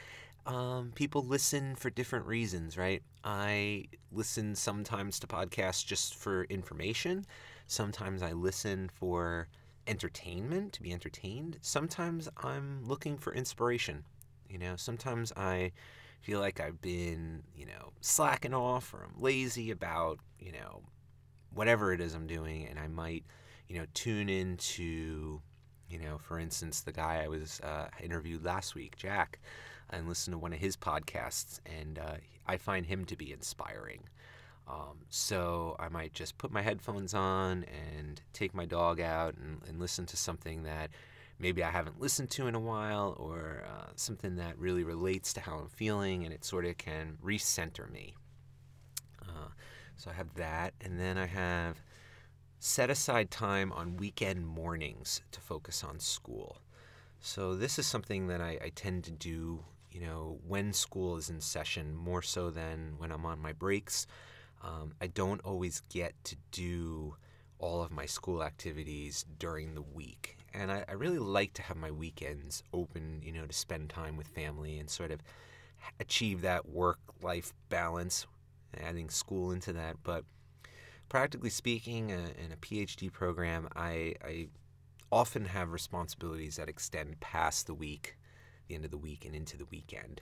um, 0.47 0.92
people 0.95 1.24
listen 1.24 1.74
for 1.74 1.90
different 1.90 2.26
reasons, 2.26 2.76
right? 2.76 3.03
I 3.22 3.86
listen 4.12 4.55
sometimes 4.55 5.18
to 5.20 5.26
podcasts 5.26 5.84
just 5.84 6.14
for 6.14 6.45
information. 6.45 7.24
Sometimes 7.66 8.22
I 8.22 8.32
listen 8.32 8.90
for 8.92 9.49
entertainment, 9.86 10.72
to 10.74 10.82
be 10.82 10.92
entertained. 10.92 11.59
Sometimes 11.62 12.28
I'm 12.36 12.84
looking 12.84 13.16
for 13.16 13.34
inspiration. 13.34 14.05
You 14.49 14.59
know, 14.59 14.76
sometimes 14.76 15.32
I 15.36 15.72
feel 16.20 16.40
like 16.40 16.61
I've 16.61 16.80
been, 16.80 17.42
you 17.55 17.66
know, 17.66 17.92
slacking 18.01 18.55
off 18.55 18.92
or 18.92 19.05
I'm 19.05 19.20
lazy 19.20 19.70
about, 19.70 20.18
you 20.38 20.53
know, 20.53 20.82
whatever 21.53 21.92
it 21.92 22.01
is 22.01 22.14
I'm 22.14 22.26
doing, 22.26 22.66
and 22.66 22.78
I 22.78 22.88
might, 22.88 23.24
you 23.68 23.78
know, 23.78 23.86
tune 23.95 24.28
into, 24.28 25.40
you 25.88 25.99
know, 25.99 26.18
for 26.18 26.38
instance, 26.38 26.80
the 26.80 26.92
guy 26.92 27.22
I 27.24 27.28
was 27.28 27.61
uh, 27.61 27.88
interviewed 28.03 28.45
last 28.45 28.74
week, 28.74 28.97
Jack 28.97 29.38
and 29.95 30.09
listen 30.09 30.32
to 30.32 30.38
one 30.38 30.53
of 30.53 30.59
his 30.59 30.76
podcasts, 30.76 31.61
and 31.66 31.99
uh, 31.99 32.16
I 32.47 32.57
find 32.57 32.86
him 32.86 33.05
to 33.07 33.16
be 33.16 33.32
inspiring. 33.32 34.03
Um, 34.66 35.01
so 35.11 35.76
I 35.78 35.88
might 35.88 36.14
just 36.14 36.38
put 36.38 36.51
my 36.51 36.62
headphones 36.62 37.12
on 37.12 37.64
and 37.64 38.20
take 38.32 38.55
my 38.55 38.64
dog 38.64 39.01
out 39.01 39.34
and, 39.36 39.61
and, 39.68 39.78
listen 39.78 40.07
to 40.07 40.16
something 40.16 40.62
that 40.62 40.88
maybe 41.38 41.62
I 41.62 41.70
haven't 41.70 42.01
listened 42.01 42.30
to 42.30 42.47
in 42.47 42.55
a 42.55 42.61
while 42.61 43.14
or 43.18 43.64
uh, 43.66 43.90
something 43.97 44.36
that 44.36 44.59
really 44.59 44.82
relates 44.82 45.34
to 45.34 45.40
how 45.40 45.59
I'm 45.59 45.68
feeling 45.68 46.24
and 46.24 46.32
it 46.32 46.47
sort 46.47 46.64
of 46.64 46.78
can 46.78 47.18
recenter 47.22 47.92
me. 47.92 48.14
Uh, 49.20 49.49
so 49.97 50.11
I 50.11 50.14
have 50.14 50.34
that, 50.34 50.74
and 50.80 50.99
then 50.99 51.18
I 51.18 51.26
have 51.26 51.82
set 52.59 52.88
aside 52.88 53.30
time 53.30 53.70
on 53.72 53.97
weekend 53.97 54.47
mornings 54.47 55.20
to 55.32 55.40
focus 55.40 55.84
on 55.84 56.01
school. 56.01 56.62
So, 57.20 57.55
this 57.55 57.78
is 57.78 57.86
something 57.86 58.26
that 58.26 58.40
I, 58.40 58.59
I 58.62 58.70
tend 58.74 59.05
to 59.05 59.11
do, 59.11 59.64
you 59.95 60.01
know, 60.01 60.40
when 60.47 60.72
school 60.72 61.16
is 61.16 61.30
in 61.30 61.40
session, 61.40 61.95
more 61.95 62.20
so 62.20 62.51
than 62.51 62.95
when 62.99 63.12
I'm 63.12 63.24
on 63.24 63.38
my 63.38 63.53
breaks. 63.53 64.07
Um, 64.62 64.92
I 65.01 65.07
don't 65.07 65.40
always 65.42 65.82
get 65.88 66.14
to 66.24 66.36
do 66.51 67.16
all 67.59 67.82
of 67.82 67.92
my 67.92 68.07
school 68.07 68.42
activities 68.42 69.24
during 69.38 69.74
the 69.74 69.82
week. 69.82 70.36
And 70.53 70.72
I, 70.72 70.84
I, 70.88 70.92
really 70.92 71.18
like 71.18 71.53
to 71.55 71.62
have 71.62 71.76
my 71.76 71.90
weekends 71.90 72.62
open, 72.72 73.20
you 73.22 73.32
know, 73.32 73.47
to 73.47 73.53
spend 73.53 73.90
time 73.90 74.16
with 74.16 74.26
family 74.28 74.78
and 74.78 74.88
sort 74.90 75.11
of 75.11 75.20
achieve 76.01 76.42
that 76.42 76.68
work 76.68 76.99
life 77.22 77.53
balance, 77.68 78.26
adding 78.80 79.09
school 79.11 79.53
into 79.53 79.72
that. 79.72 79.97
But 80.03 80.24
practically 81.09 81.51
speaking, 81.51 82.11
uh, 82.11 82.28
in 82.45 82.53
a 82.53 82.57
PhD 82.57 83.12
program, 83.12 83.68
I, 83.76 84.14
I 84.24 84.49
often 85.12 85.45
have 85.47 85.72
responsibilities 85.72 86.57
that 86.57 86.68
extend 86.68 87.20
past 87.20 87.66
the 87.66 87.74
week, 87.74 88.16
the 88.69 88.75
end 88.75 88.85
of 88.85 88.91
the 88.91 88.99
week, 88.99 89.25
and 89.25 89.35
into 89.35 89.57
the 89.57 89.67
weekend. 89.67 90.21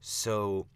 So 0.00 0.66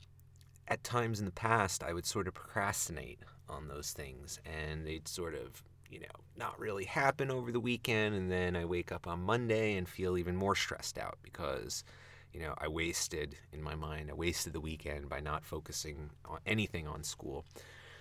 at 0.69 0.85
times 0.85 1.19
in 1.19 1.27
the 1.27 1.33
past, 1.33 1.83
I 1.83 1.93
would 1.93 2.07
sort 2.07 2.29
of 2.29 2.35
procrastinate 2.35 3.21
on 3.49 3.69
those 3.69 3.93
things, 3.93 4.39
and 4.45 4.87
they'd 4.87 5.09
sort 5.09 5.35
of, 5.35 5.63
you 5.91 6.01
know, 6.01 6.07
not 6.37 6.59
really 6.59 6.85
happen 6.85 7.31
over 7.31 7.53
the 7.53 7.61
weekend. 7.61 8.15
And 8.15 8.31
then 8.31 8.57
I 8.57 8.65
wake 8.65 8.91
up 8.91 9.07
on 9.07 9.21
Monday 9.21 9.77
and 9.77 9.89
feel 9.89 10.17
even 10.17 10.37
more 10.37 10.55
stressed 10.55 10.99
out 10.99 11.19
because, 11.23 11.85
you 12.33 12.41
know, 12.41 12.55
I 12.59 12.69
wasted, 12.69 13.37
in 13.53 13.63
my 13.63 13.75
mind, 13.75 14.11
I 14.11 14.15
wasted 14.15 14.53
the 14.53 14.61
weekend 14.61 15.09
by 15.09 15.21
not 15.21 15.45
focusing 15.45 16.11
on 16.25 16.39
anything 16.47 16.89
on 16.89 17.03
school. 17.03 17.45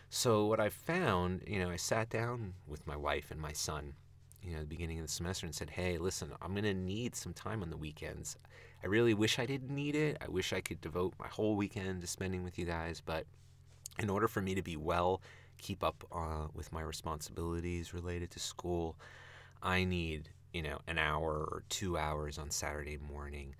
So 0.09 0.45
what 0.45 0.59
I 0.59 0.70
found, 0.70 1.43
you 1.47 1.59
know, 1.59 1.70
I 1.70 1.76
sat 1.76 2.09
down 2.09 2.53
with 2.68 2.88
my 2.88 2.95
wife 2.95 3.32
and 3.32 3.41
my 3.41 3.51
son, 3.51 3.93
you 4.41 4.51
know, 4.51 4.57
at 4.57 4.61
the 4.61 4.68
beginning 4.68 4.99
of 4.99 5.05
the 5.07 5.11
semester 5.11 5.45
and 5.45 5.55
said, 5.55 5.72
"Hey, 5.72 5.97
listen, 5.97 6.32
I'm 6.41 6.51
going 6.51 6.64
to 6.64 6.74
need 6.74 7.16
some 7.16 7.34
time 7.34 7.61
on 7.61 7.70
the 7.70 7.78
weekends. 7.78 8.38
I 8.84 8.88
really 8.88 9.13
wish 9.13 9.39
I 9.39 9.45
didn't 9.45 9.73
need 9.73 9.95
it. 9.95 10.17
I 10.21 10.27
wish 10.29 10.53
I 10.53 10.61
could 10.61 10.81
devote 10.81 11.13
my 11.19 11.27
whole 11.27 11.55
weekend 11.55 12.01
to 12.01 12.07
spending 12.07 12.43
with 12.43 12.59
you 12.59 12.65
guys, 12.65 13.01
but 13.05 13.25
in 13.99 14.09
order 14.09 14.27
for 14.27 14.41
me 14.41 14.55
to 14.55 14.61
be 14.61 14.75
well, 14.75 15.21
keep 15.57 15.84
up 15.84 16.03
uh, 16.11 16.47
with 16.53 16.71
my 16.73 16.81
responsibilities 16.81 17.93
related 17.93 18.31
to 18.31 18.39
school, 18.39 18.97
I 19.61 19.86
need, 19.86 20.29
you 20.51 20.61
know, 20.61 20.79
an 20.88 20.97
hour 20.97 21.31
or 21.31 21.63
two 21.69 21.97
hours 21.97 22.38
on 22.38 22.49
Saturday 22.49 22.97
morning 22.97 23.55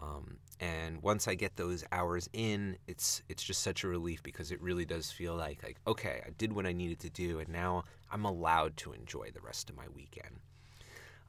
um, 0.00 0.38
and 0.60 1.02
once 1.02 1.28
I 1.28 1.34
get 1.34 1.56
those 1.56 1.84
hours 1.92 2.28
in, 2.32 2.76
it's 2.86 3.22
it's 3.28 3.42
just 3.42 3.62
such 3.62 3.84
a 3.84 3.88
relief 3.88 4.22
because 4.22 4.50
it 4.50 4.60
really 4.60 4.84
does 4.84 5.10
feel 5.10 5.34
like 5.34 5.62
like 5.62 5.76
okay, 5.86 6.22
I 6.26 6.30
did 6.30 6.52
what 6.52 6.66
I 6.66 6.72
needed 6.72 7.00
to 7.00 7.10
do, 7.10 7.38
and 7.38 7.48
now 7.48 7.84
I'm 8.10 8.24
allowed 8.24 8.76
to 8.78 8.92
enjoy 8.92 9.30
the 9.32 9.40
rest 9.40 9.70
of 9.70 9.76
my 9.76 9.86
weekend. 9.94 10.40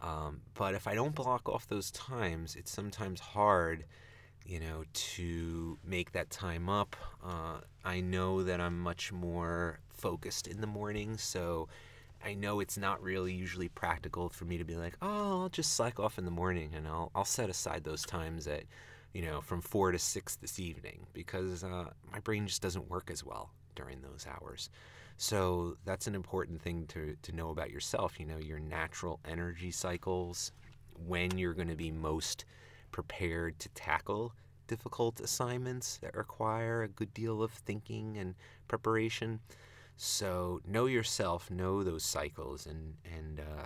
Um, 0.01 0.41
but 0.53 0.75
if 0.75 0.87
I 0.87 0.95
don't 0.95 1.15
block 1.15 1.47
off 1.49 1.67
those 1.67 1.91
times, 1.91 2.55
it's 2.55 2.71
sometimes 2.71 3.19
hard, 3.19 3.85
you 4.45 4.59
know, 4.59 4.83
to 4.93 5.77
make 5.83 6.11
that 6.11 6.29
time 6.29 6.69
up. 6.69 6.95
Uh, 7.23 7.61
I 7.83 8.01
know 8.01 8.43
that 8.43 8.59
I'm 8.61 8.79
much 8.79 9.11
more 9.11 9.79
focused 9.89 10.47
in 10.47 10.61
the 10.61 10.67
morning, 10.67 11.17
so 11.17 11.67
I 12.23 12.33
know 12.33 12.59
it's 12.59 12.77
not 12.77 13.01
really 13.01 13.33
usually 13.33 13.69
practical 13.69 14.29
for 14.29 14.45
me 14.45 14.57
to 14.57 14.63
be 14.63 14.75
like, 14.75 14.97
oh, 15.01 15.43
I'll 15.43 15.49
just 15.49 15.73
slack 15.73 15.99
off 15.99 16.17
in 16.17 16.25
the 16.25 16.31
morning 16.31 16.71
and 16.75 16.87
I'll 16.87 17.11
I'll 17.13 17.25
set 17.25 17.49
aside 17.49 17.83
those 17.83 18.03
times 18.03 18.47
at, 18.47 18.63
you 19.13 19.21
know, 19.21 19.41
from 19.41 19.61
four 19.61 19.91
to 19.91 19.99
six 19.99 20.35
this 20.35 20.59
evening 20.59 21.05
because 21.13 21.63
uh, 21.63 21.91
my 22.11 22.19
brain 22.19 22.47
just 22.47 22.61
doesn't 22.61 22.89
work 22.89 23.09
as 23.11 23.23
well 23.23 23.51
during 23.75 24.01
those 24.01 24.25
hours. 24.27 24.69
So 25.17 25.77
that's 25.85 26.07
an 26.07 26.15
important 26.15 26.61
thing 26.61 26.87
to 26.87 27.15
to 27.21 27.31
know 27.31 27.49
about 27.49 27.71
yourself. 27.71 28.19
You 28.19 28.25
know, 28.25 28.37
your 28.37 28.59
natural 28.59 29.19
energy 29.25 29.71
cycles, 29.71 30.51
when 31.07 31.37
you're 31.37 31.53
going 31.53 31.69
to 31.69 31.75
be 31.75 31.91
most 31.91 32.45
prepared 32.91 33.59
to 33.59 33.69
tackle 33.69 34.33
difficult 34.67 35.19
assignments 35.19 35.97
that 35.97 36.15
require 36.15 36.83
a 36.83 36.87
good 36.87 37.13
deal 37.13 37.43
of 37.43 37.51
thinking 37.51 38.17
and 38.17 38.35
preparation. 38.67 39.39
So 39.97 40.61
know 40.67 40.87
yourself, 40.87 41.49
know 41.49 41.83
those 41.83 42.03
cycles, 42.03 42.65
and 42.65 42.95
and 43.17 43.39
uh, 43.39 43.65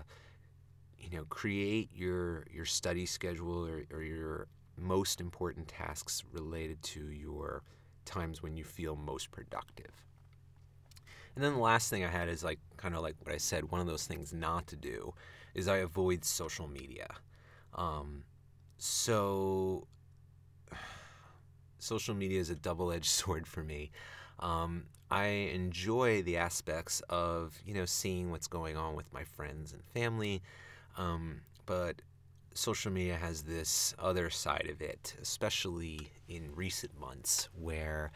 you 1.00 1.10
know 1.10 1.26
create 1.26 1.89
your 1.95 2.45
your 2.52 2.66
study 2.66 3.06
schedule 3.06 3.66
or, 3.66 3.86
or 3.91 4.04
your 4.04 4.47
most 4.78 5.20
important 5.20 5.68
tasks 5.68 6.24
related 6.32 6.82
to 6.84 7.12
your 7.12 7.64
times 8.06 8.41
when 8.43 8.56
you 8.56 8.64
feel 8.64 8.95
most 8.95 9.32
productive. 9.32 10.09
And 11.36 11.43
then 11.43 11.53
the 11.53 11.59
last 11.59 11.89
thing 11.89 12.03
I 12.03 12.09
had 12.09 12.27
is 12.30 12.43
like 12.43 12.59
kind 12.77 12.95
of 12.95 13.01
like 13.01 13.15
what 13.23 13.34
I 13.34 13.38
said. 13.38 13.71
One 13.71 13.82
of 13.82 13.88
those 13.88 14.05
things 14.05 14.34
not 14.34 14.67
to 14.67 14.75
do 14.75 15.13
is 15.53 15.67
I 15.67 15.77
avoid 15.77 16.25
social 16.25 16.67
media. 16.67 17.07
Um, 17.75 18.23
so 18.77 19.88
social 21.80 22.15
media 22.15 22.39
is 22.39 22.49
a 22.49 22.55
double-edged 22.55 23.05
sword 23.09 23.47
for 23.47 23.63
me. 23.63 23.91
Um, 24.39 24.86
I 25.11 25.25
enjoy 25.25 26.21
the 26.21 26.38
aspects 26.38 27.01
of 27.09 27.57
you 27.65 27.73
know 27.73 27.86
seeing 27.86 28.32
what's 28.32 28.47
going 28.47 28.77
on 28.77 28.95
with 28.95 29.11
my 29.11 29.23
friends 29.23 29.73
and 29.73 29.84
family, 29.84 30.41
um, 30.97 31.41
but 31.65 32.01
social 32.53 32.91
media 32.91 33.15
has 33.15 33.43
this 33.43 33.93
other 33.97 34.30
side 34.30 34.67
of 34.71 34.82
it, 34.82 35.15
especially 35.21 36.11
in 36.27 36.53
recent 36.55 36.97
months, 36.99 37.49
where 37.59 38.11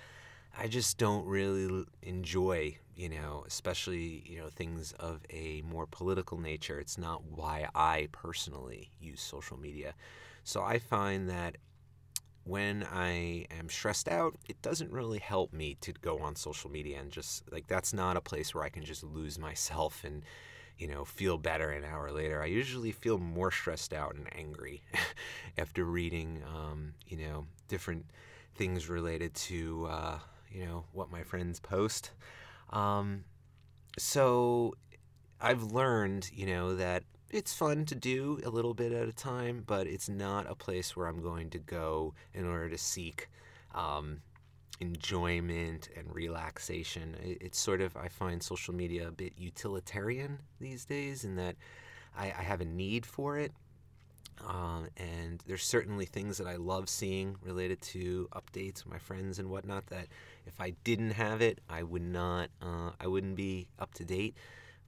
I 0.57 0.67
just 0.67 0.97
don't 0.97 1.25
really 1.25 1.85
enjoy, 2.03 2.77
you 2.95 3.09
know, 3.09 3.43
especially, 3.47 4.23
you 4.25 4.39
know, 4.39 4.49
things 4.49 4.93
of 4.93 5.21
a 5.29 5.61
more 5.65 5.87
political 5.87 6.37
nature. 6.37 6.79
It's 6.79 6.97
not 6.97 7.23
why 7.23 7.67
I 7.73 8.07
personally 8.11 8.91
use 8.99 9.21
social 9.21 9.57
media. 9.57 9.95
So 10.43 10.61
I 10.61 10.77
find 10.79 11.29
that 11.29 11.57
when 12.45 12.85
I 12.91 13.47
am 13.51 13.69
stressed 13.69 14.09
out, 14.09 14.35
it 14.49 14.61
doesn't 14.61 14.91
really 14.91 15.19
help 15.19 15.53
me 15.53 15.77
to 15.81 15.93
go 15.93 16.19
on 16.19 16.35
social 16.35 16.69
media 16.69 16.99
and 16.99 17.11
just 17.11 17.51
like 17.51 17.67
that's 17.67 17.93
not 17.93 18.17
a 18.17 18.21
place 18.21 18.53
where 18.55 18.63
I 18.63 18.69
can 18.69 18.83
just 18.83 19.03
lose 19.03 19.39
myself 19.39 20.03
and 20.03 20.23
you 20.77 20.87
know 20.87 21.05
feel 21.05 21.37
better 21.37 21.71
an 21.71 21.85
hour 21.85 22.11
later. 22.11 22.41
I 22.41 22.47
usually 22.47 22.91
feel 22.91 23.17
more 23.17 23.51
stressed 23.51 23.93
out 23.93 24.15
and 24.15 24.27
angry 24.37 24.83
after 25.57 25.85
reading 25.85 26.43
um, 26.53 26.93
you 27.07 27.17
know 27.17 27.47
different 27.69 28.05
things 28.55 28.89
related 28.89 29.33
to 29.35 29.87
uh, 29.89 30.19
you 30.53 30.65
know 30.65 30.85
what 30.93 31.11
my 31.11 31.23
friends 31.23 31.59
post. 31.59 32.11
Um, 32.69 33.25
so 33.97 34.75
I've 35.41 35.63
learned 35.63 36.29
you 36.33 36.45
know 36.45 36.75
that 36.75 37.03
it's 37.29 37.53
fun 37.53 37.85
to 37.85 37.95
do 37.95 38.39
a 38.45 38.49
little 38.49 38.75
bit 38.75 38.91
at 38.91 39.07
a 39.07 39.13
time, 39.13 39.63
but 39.65 39.87
it's 39.87 40.07
not 40.07 40.49
a 40.49 40.55
place 40.55 40.95
where 40.95 41.07
I'm 41.07 41.21
going 41.21 41.49
to 41.49 41.57
go 41.57 42.13
in 42.33 42.45
order 42.45 42.69
to 42.69 42.77
seek 42.77 43.27
um, 43.73 44.21
enjoyment 44.79 45.89
and 45.97 46.13
relaxation. 46.13 47.15
It's 47.23 47.59
sort 47.59 47.81
of, 47.81 47.97
I 47.97 48.07
find 48.07 48.41
social 48.41 48.75
media 48.75 49.07
a 49.07 49.11
bit 49.11 49.33
utilitarian 49.35 50.39
these 50.59 50.85
days 50.85 51.23
in 51.23 51.35
that 51.37 51.55
I, 52.15 52.27
I 52.27 52.43
have 52.43 52.61
a 52.61 52.65
need 52.65 53.05
for 53.05 53.39
it. 53.39 53.51
Um, 54.47 54.87
and 54.97 55.41
there's 55.47 55.63
certainly 55.63 56.05
things 56.05 56.37
that 56.37 56.47
I 56.47 56.55
love 56.57 56.89
seeing 56.89 57.35
related 57.41 57.81
to 57.81 58.27
updates 58.33 58.85
my 58.85 58.97
friends 58.97 59.39
and 59.39 59.49
whatnot 59.49 59.87
that 59.87 60.07
if 60.45 60.59
I 60.59 60.71
didn't 60.83 61.11
have 61.11 61.41
it, 61.41 61.59
I 61.69 61.83
would 61.83 62.01
not, 62.01 62.49
uh, 62.61 62.91
I 62.99 63.07
wouldn't 63.07 63.35
be 63.35 63.67
up 63.79 63.93
to 63.95 64.05
date 64.05 64.35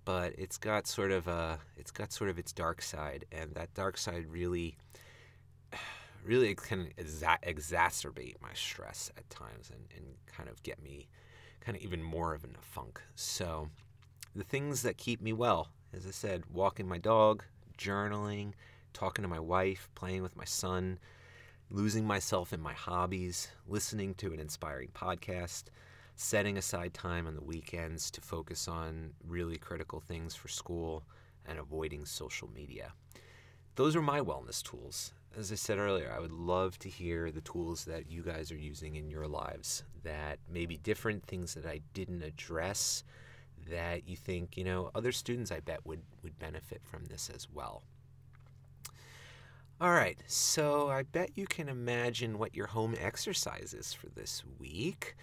but 0.06 0.34
it's 0.38 0.58
got 0.58 0.88
sort 0.88 1.12
of 1.12 1.28
a 1.28 1.60
it's 1.76 1.92
got 1.92 2.14
sort 2.14 2.30
of 2.30 2.40
its 2.40 2.54
dark 2.54 2.82
side, 2.82 3.26
and 3.32 3.54
that 3.56 3.74
dark 3.74 3.98
side 3.98 4.26
really 4.30 4.78
really 6.24 6.56
can 6.56 6.90
exa- 6.98 7.44
exacerbate 7.44 8.36
my 8.42 8.54
stress 8.54 9.12
at 9.18 9.30
times 9.30 9.70
and, 9.70 9.82
and 9.96 10.06
kind 10.28 10.48
of 10.48 10.62
get 10.64 10.82
me 10.82 11.08
kind 11.60 11.76
of 11.76 11.84
even 11.84 12.02
more 12.02 12.34
of 12.34 12.44
in 12.44 12.52
a 12.52 12.62
funk. 12.62 13.02
So 13.16 13.70
the 14.36 14.44
things 14.44 14.84
that 14.84 14.98
keep 14.98 15.22
me 15.22 15.34
well, 15.34 15.70
as 15.94 16.06
I 16.08 16.12
said, 16.12 16.44
walking 16.52 16.88
my 16.88 16.98
dog, 16.98 17.44
journaling, 17.78 18.54
talking 18.94 19.24
to 19.24 19.30
my 19.30 19.40
wife, 19.40 19.90
playing 19.96 20.24
with 20.24 20.36
my 20.36 20.46
son, 20.46 21.00
losing 21.70 22.06
myself 22.06 22.54
in 22.54 22.62
my 22.62 22.74
hobbies, 22.74 23.50
listening 23.68 24.14
to 24.16 24.34
an 24.34 24.40
inspiring 24.40 24.90
podcast, 24.94 25.66
setting 26.16 26.58
aside 26.58 26.94
time 26.94 27.28
on 27.28 27.36
the 27.36 27.44
weekends 27.44 28.10
to 28.12 28.22
focus 28.22 28.68
on 28.68 29.12
really 29.28 29.58
critical 29.58 30.00
things 30.00 30.36
for 30.36 30.48
school 30.48 31.04
and 31.46 31.60
avoiding 31.60 32.06
social 32.06 32.50
media. 32.54 32.94
Those 33.76 33.96
are 33.96 34.02
my 34.02 34.22
wellness 34.22 34.64
tools. 34.64 35.12
As 35.38 35.52
I 35.52 35.56
said 35.56 35.78
earlier, 35.78 36.14
I 36.16 36.20
would 36.20 36.32
love 36.32 36.80
to 36.80 36.90
hear 36.90 37.30
the 37.30 37.42
tools 37.42 37.84
that 37.86 38.10
you 38.10 38.22
guys 38.22 38.52
are 38.52 38.58
using 38.58 38.96
in 38.96 39.10
your 39.10 39.28
lives 39.28 39.84
that 40.04 40.40
may 40.50 40.66
be 40.66 40.78
different 40.78 41.26
things 41.26 41.56
that 41.56 41.66
I 41.66 41.82
didn't 41.94 42.24
address 42.24 43.04
that 43.70 44.08
you 44.08 44.16
think, 44.16 44.56
you 44.56 44.64
know, 44.64 44.92
other 44.96 45.12
students 45.12 45.52
I 45.52 45.60
bet 45.60 45.86
would, 45.86 46.04
would 46.24 46.40
benefit 46.40 46.82
from 46.86 47.04
this 47.06 47.30
as 47.34 47.48
well. 47.54 47.84
All 49.82 49.92
right, 49.92 50.18
so 50.26 50.90
I 50.90 51.04
bet 51.04 51.32
you 51.36 51.46
can 51.46 51.68
imagine 51.68 52.40
what 52.40 52.56
your 52.56 52.68
home 52.68 52.96
exercise 52.98 53.76
is 53.78 53.92
for 53.92 54.08
this 54.08 54.42
week. 54.58 55.16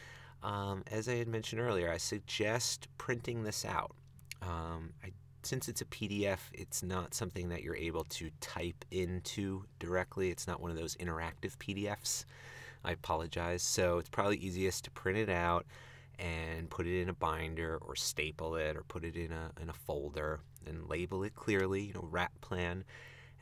Um, 0.42 0.82
as 0.90 1.08
I 1.08 1.14
had 1.14 1.26
mentioned 1.26 1.62
earlier, 1.62 1.90
I 1.90 1.96
suggest 1.96 2.86
printing 2.98 3.44
this 3.44 3.64
out. 3.64 3.96
Um, 4.42 4.92
I 5.02 5.12
since 5.42 5.68
it's 5.68 5.80
a 5.80 5.86
PDF, 5.86 6.38
it's 6.52 6.82
not 6.82 7.14
something 7.14 7.48
that 7.48 7.62
you're 7.62 7.76
able 7.76 8.04
to 8.04 8.30
type 8.40 8.84
into 8.90 9.64
directly. 9.78 10.30
It's 10.30 10.46
not 10.46 10.60
one 10.60 10.70
of 10.70 10.76
those 10.76 10.96
interactive 10.96 11.56
PDFs. 11.56 12.26
I 12.84 12.92
apologize. 12.92 13.62
So 13.62 13.98
it's 13.98 14.10
probably 14.10 14.36
easiest 14.36 14.84
to 14.84 14.90
print 14.90 15.18
it 15.18 15.30
out 15.30 15.66
and 16.18 16.70
put 16.70 16.86
it 16.86 17.00
in 17.00 17.08
a 17.08 17.14
binder 17.14 17.78
or 17.80 17.96
staple 17.96 18.54
it 18.56 18.76
or 18.76 18.82
put 18.82 19.04
it 19.04 19.16
in 19.16 19.32
a, 19.32 19.50
in 19.60 19.70
a 19.70 19.72
folder 19.72 20.40
and 20.66 20.88
label 20.88 21.24
it 21.24 21.34
clearly, 21.34 21.82
you 21.82 21.94
know, 21.94 22.08
WRAP 22.12 22.30
plan, 22.40 22.84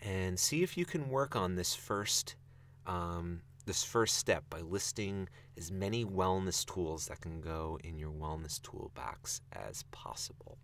and 0.02 0.38
see 0.38 0.62
if 0.62 0.76
you 0.76 0.84
can 0.84 1.08
work 1.08 1.36
on 1.36 1.54
this 1.54 1.74
first 1.74 2.36
um, 2.86 3.42
this 3.66 3.84
first 3.84 4.16
step 4.16 4.44
by 4.50 4.60
listing 4.60 5.28
as 5.56 5.70
many 5.70 6.04
wellness 6.04 6.64
tools 6.64 7.06
that 7.06 7.20
can 7.20 7.40
go 7.40 7.78
in 7.84 7.98
your 7.98 8.10
wellness 8.10 8.60
toolbox 8.62 9.42
as 9.52 9.84
possible. 9.92 10.58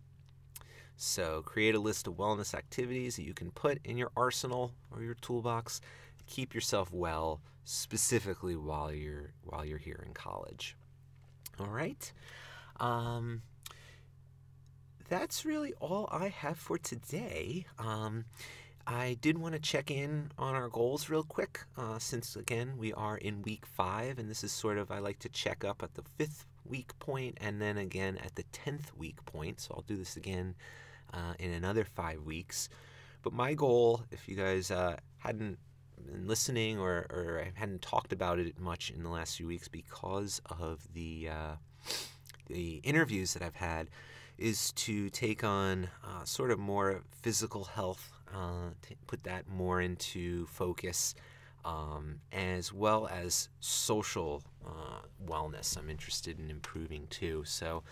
So, 0.97 1.43
create 1.43 1.75
a 1.75 1.79
list 1.79 2.07
of 2.07 2.15
wellness 2.15 2.55
activities 2.55 3.15
that 3.15 3.23
you 3.23 3.35
can 3.35 3.51
put 3.51 3.79
in 3.85 3.97
your 3.97 4.11
arsenal 4.17 4.73
or 4.91 5.03
your 5.03 5.13
toolbox. 5.13 5.79
Keep 6.25 6.55
yourself 6.55 6.91
well, 6.91 7.39
specifically 7.63 8.55
while 8.55 8.91
you're 8.91 9.31
while 9.43 9.63
you're 9.63 9.77
here 9.77 10.03
in 10.05 10.13
college. 10.13 10.75
All 11.59 11.67
right. 11.67 12.11
Um, 12.79 13.43
that's 15.07 15.45
really 15.45 15.73
all 15.79 16.09
I 16.11 16.29
have 16.29 16.57
for 16.57 16.77
today. 16.77 17.67
Um, 17.77 18.25
I 18.89 19.17
did 19.19 19.37
want 19.37 19.53
to 19.53 19.59
check 19.59 19.91
in 19.91 20.31
on 20.37 20.55
our 20.55 20.69
goals 20.69 21.09
real 21.09 21.23
quick, 21.23 21.65
uh, 21.77 21.99
since 21.99 22.37
again 22.37 22.77
we 22.77 22.93
are 22.93 23.17
in 23.17 23.41
week 23.41 23.65
five, 23.65 24.17
and 24.17 24.29
this 24.29 24.45
is 24.45 24.53
sort 24.53 24.77
of 24.77 24.89
I 24.89 24.99
like 24.99 25.19
to 25.19 25.29
check 25.29 25.65
up 25.65 25.83
at 25.83 25.95
the 25.95 26.03
fifth 26.17 26.45
week 26.63 26.97
point 26.97 27.37
and 27.41 27.61
then 27.61 27.77
again 27.77 28.17
at 28.23 28.35
the 28.35 28.43
tenth 28.53 28.95
week 28.95 29.25
point. 29.25 29.59
So 29.59 29.73
I'll 29.75 29.83
do 29.85 29.97
this 29.97 30.15
again 30.15 30.55
uh, 31.13 31.33
in 31.37 31.51
another 31.51 31.83
five 31.83 32.23
weeks. 32.23 32.69
But 33.23 33.33
my 33.33 33.55
goal, 33.55 34.03
if 34.09 34.29
you 34.29 34.37
guys 34.37 34.71
uh, 34.71 34.95
hadn't 35.17 35.59
been 36.05 36.25
listening 36.25 36.79
or, 36.79 37.07
or 37.09 37.43
I 37.45 37.59
hadn't 37.59 37.81
talked 37.81 38.13
about 38.13 38.39
it 38.39 38.57
much 38.57 38.89
in 38.89 39.03
the 39.03 39.09
last 39.09 39.35
few 39.35 39.47
weeks 39.47 39.67
because 39.67 40.41
of 40.45 40.87
the 40.93 41.27
uh, 41.29 41.55
the 42.47 42.75
interviews 42.83 43.33
that 43.33 43.43
I've 43.43 43.55
had, 43.55 43.89
is 44.37 44.71
to 44.73 45.09
take 45.09 45.43
on 45.43 45.89
uh, 46.05 46.23
sort 46.23 46.51
of 46.51 46.59
more 46.59 47.01
physical 47.21 47.65
health, 47.65 48.13
uh, 48.33 48.69
put 49.07 49.23
that 49.23 49.47
more 49.47 49.81
into 49.81 50.45
focus, 50.47 51.15
um, 51.65 52.21
as 52.31 52.71
well 52.73 53.07
as 53.07 53.49
social 53.59 54.43
uh, 54.65 55.01
wellness. 55.25 55.77
I'm 55.77 55.89
interested 55.89 56.39
in 56.39 56.49
improving 56.49 57.07
too. 57.09 57.43
So 57.45 57.83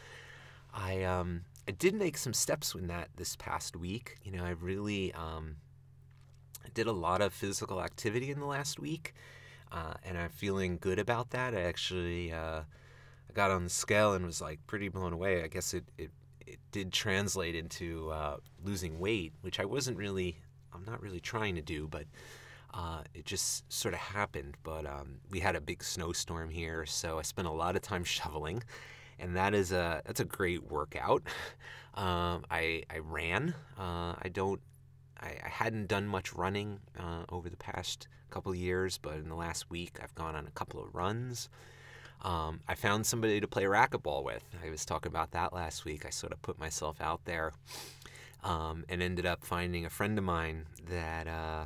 I 0.74 1.04
um, 1.04 1.42
I 1.68 1.72
did 1.72 1.96
make 1.96 2.18
some 2.18 2.34
steps 2.34 2.76
in 2.76 2.88
that 2.88 3.10
this 3.16 3.36
past 3.36 3.76
week. 3.76 4.18
You 4.24 4.34
know, 4.34 4.44
I 4.44 4.52
really 4.52 5.14
um, 5.14 5.58
did 6.74 6.88
a 6.88 6.92
lot 6.92 7.22
of 7.22 7.34
physical 7.34 7.82
activity 7.82 8.30
in 8.30 8.40
the 8.40 8.46
last 8.46 8.80
week, 8.80 9.14
uh, 9.72 9.94
and 10.04 10.18
I'm 10.18 10.30
feeling 10.30 10.78
good 10.80 11.00
about 11.00 11.32
that. 11.32 11.56
I 11.56 11.62
actually 11.62 12.32
uh, 12.32 12.62
I 13.30 13.34
got 13.34 13.52
on 13.52 13.64
the 13.64 13.70
scale 13.70 14.14
and 14.14 14.26
was 14.26 14.42
like 14.42 14.60
pretty 14.68 14.90
blown 14.90 15.14
away. 15.14 15.44
I 15.44 15.48
guess 15.48 15.74
it 15.74 15.86
it, 15.98 16.12
it 16.48 16.60
did 16.72 16.94
translate 16.94 17.56
into 17.56 18.10
uh, 18.12 18.38
losing 18.64 19.00
weight, 19.00 19.34
which 19.42 19.60
I 19.60 19.66
wasn't 19.66 19.98
really 19.98 20.38
I'm 20.74 20.84
not 20.86 21.02
really 21.02 21.20
trying 21.20 21.56
to 21.56 21.62
do, 21.62 21.88
but. 21.88 22.06
Uh, 22.78 23.02
it 23.14 23.24
just 23.24 23.72
sort 23.72 23.94
of 23.94 24.02
happened, 24.02 24.58
but 24.62 24.86
um, 24.86 25.22
we 25.30 25.40
had 25.40 25.56
a 25.56 25.62
big 25.62 25.82
snowstorm 25.82 26.50
here, 26.50 26.86
so 26.86 27.18
I 27.18 27.22
spent 27.22 27.48
a 27.48 27.52
lot 27.52 27.78
of 27.78 27.82
time 27.82 28.04
shoveling, 28.18 28.62
and 29.18 29.34
that 29.38 29.54
is 29.54 29.72
a 29.72 30.02
that's 30.06 30.20
a 30.20 30.26
great 30.26 30.64
workout. 30.70 31.24
Um, 31.96 32.44
I 32.52 32.84
I 32.90 32.98
ran. 32.98 33.56
Uh, 33.78 34.16
I 34.22 34.30
don't. 34.30 34.60
I, 35.18 35.38
I, 35.46 35.48
hadn't 35.48 35.88
done 35.88 36.08
much 36.08 36.34
running 36.34 36.82
uh, 37.00 37.24
over 37.30 37.50
the 37.50 37.56
past 37.56 38.10
couple 38.30 38.52
of 38.52 38.58
years, 38.58 38.98
but 38.98 39.14
in 39.16 39.30
the 39.30 39.36
last 39.36 39.70
week 39.70 39.98
I've 40.04 40.14
gone 40.14 40.36
on 40.36 40.46
a 40.46 40.52
couple 40.52 40.84
of 40.84 40.94
runs. 40.94 41.48
Um, 42.22 42.62
I 42.68 42.76
found 42.76 43.06
somebody 43.06 43.40
to 43.40 43.48
play 43.48 43.64
racquetball 43.64 44.24
with. 44.24 44.44
I 44.66 44.70
was 44.70 44.86
talking 44.86 45.12
about 45.12 45.32
that 45.32 45.54
last 45.54 45.86
week. 45.86 46.06
I 46.06 46.10
sort 46.10 46.34
of 46.34 46.42
put 46.42 46.58
myself 46.58 47.00
out 47.00 47.26
there 47.26 47.54
um, 48.44 48.86
and 48.90 49.02
ended 49.02 49.26
up 49.26 49.44
finding 49.44 49.86
a 49.86 49.90
friend 49.90 50.18
of 50.18 50.24
mine 50.24 50.66
that 50.88 51.28
uh, 51.28 51.66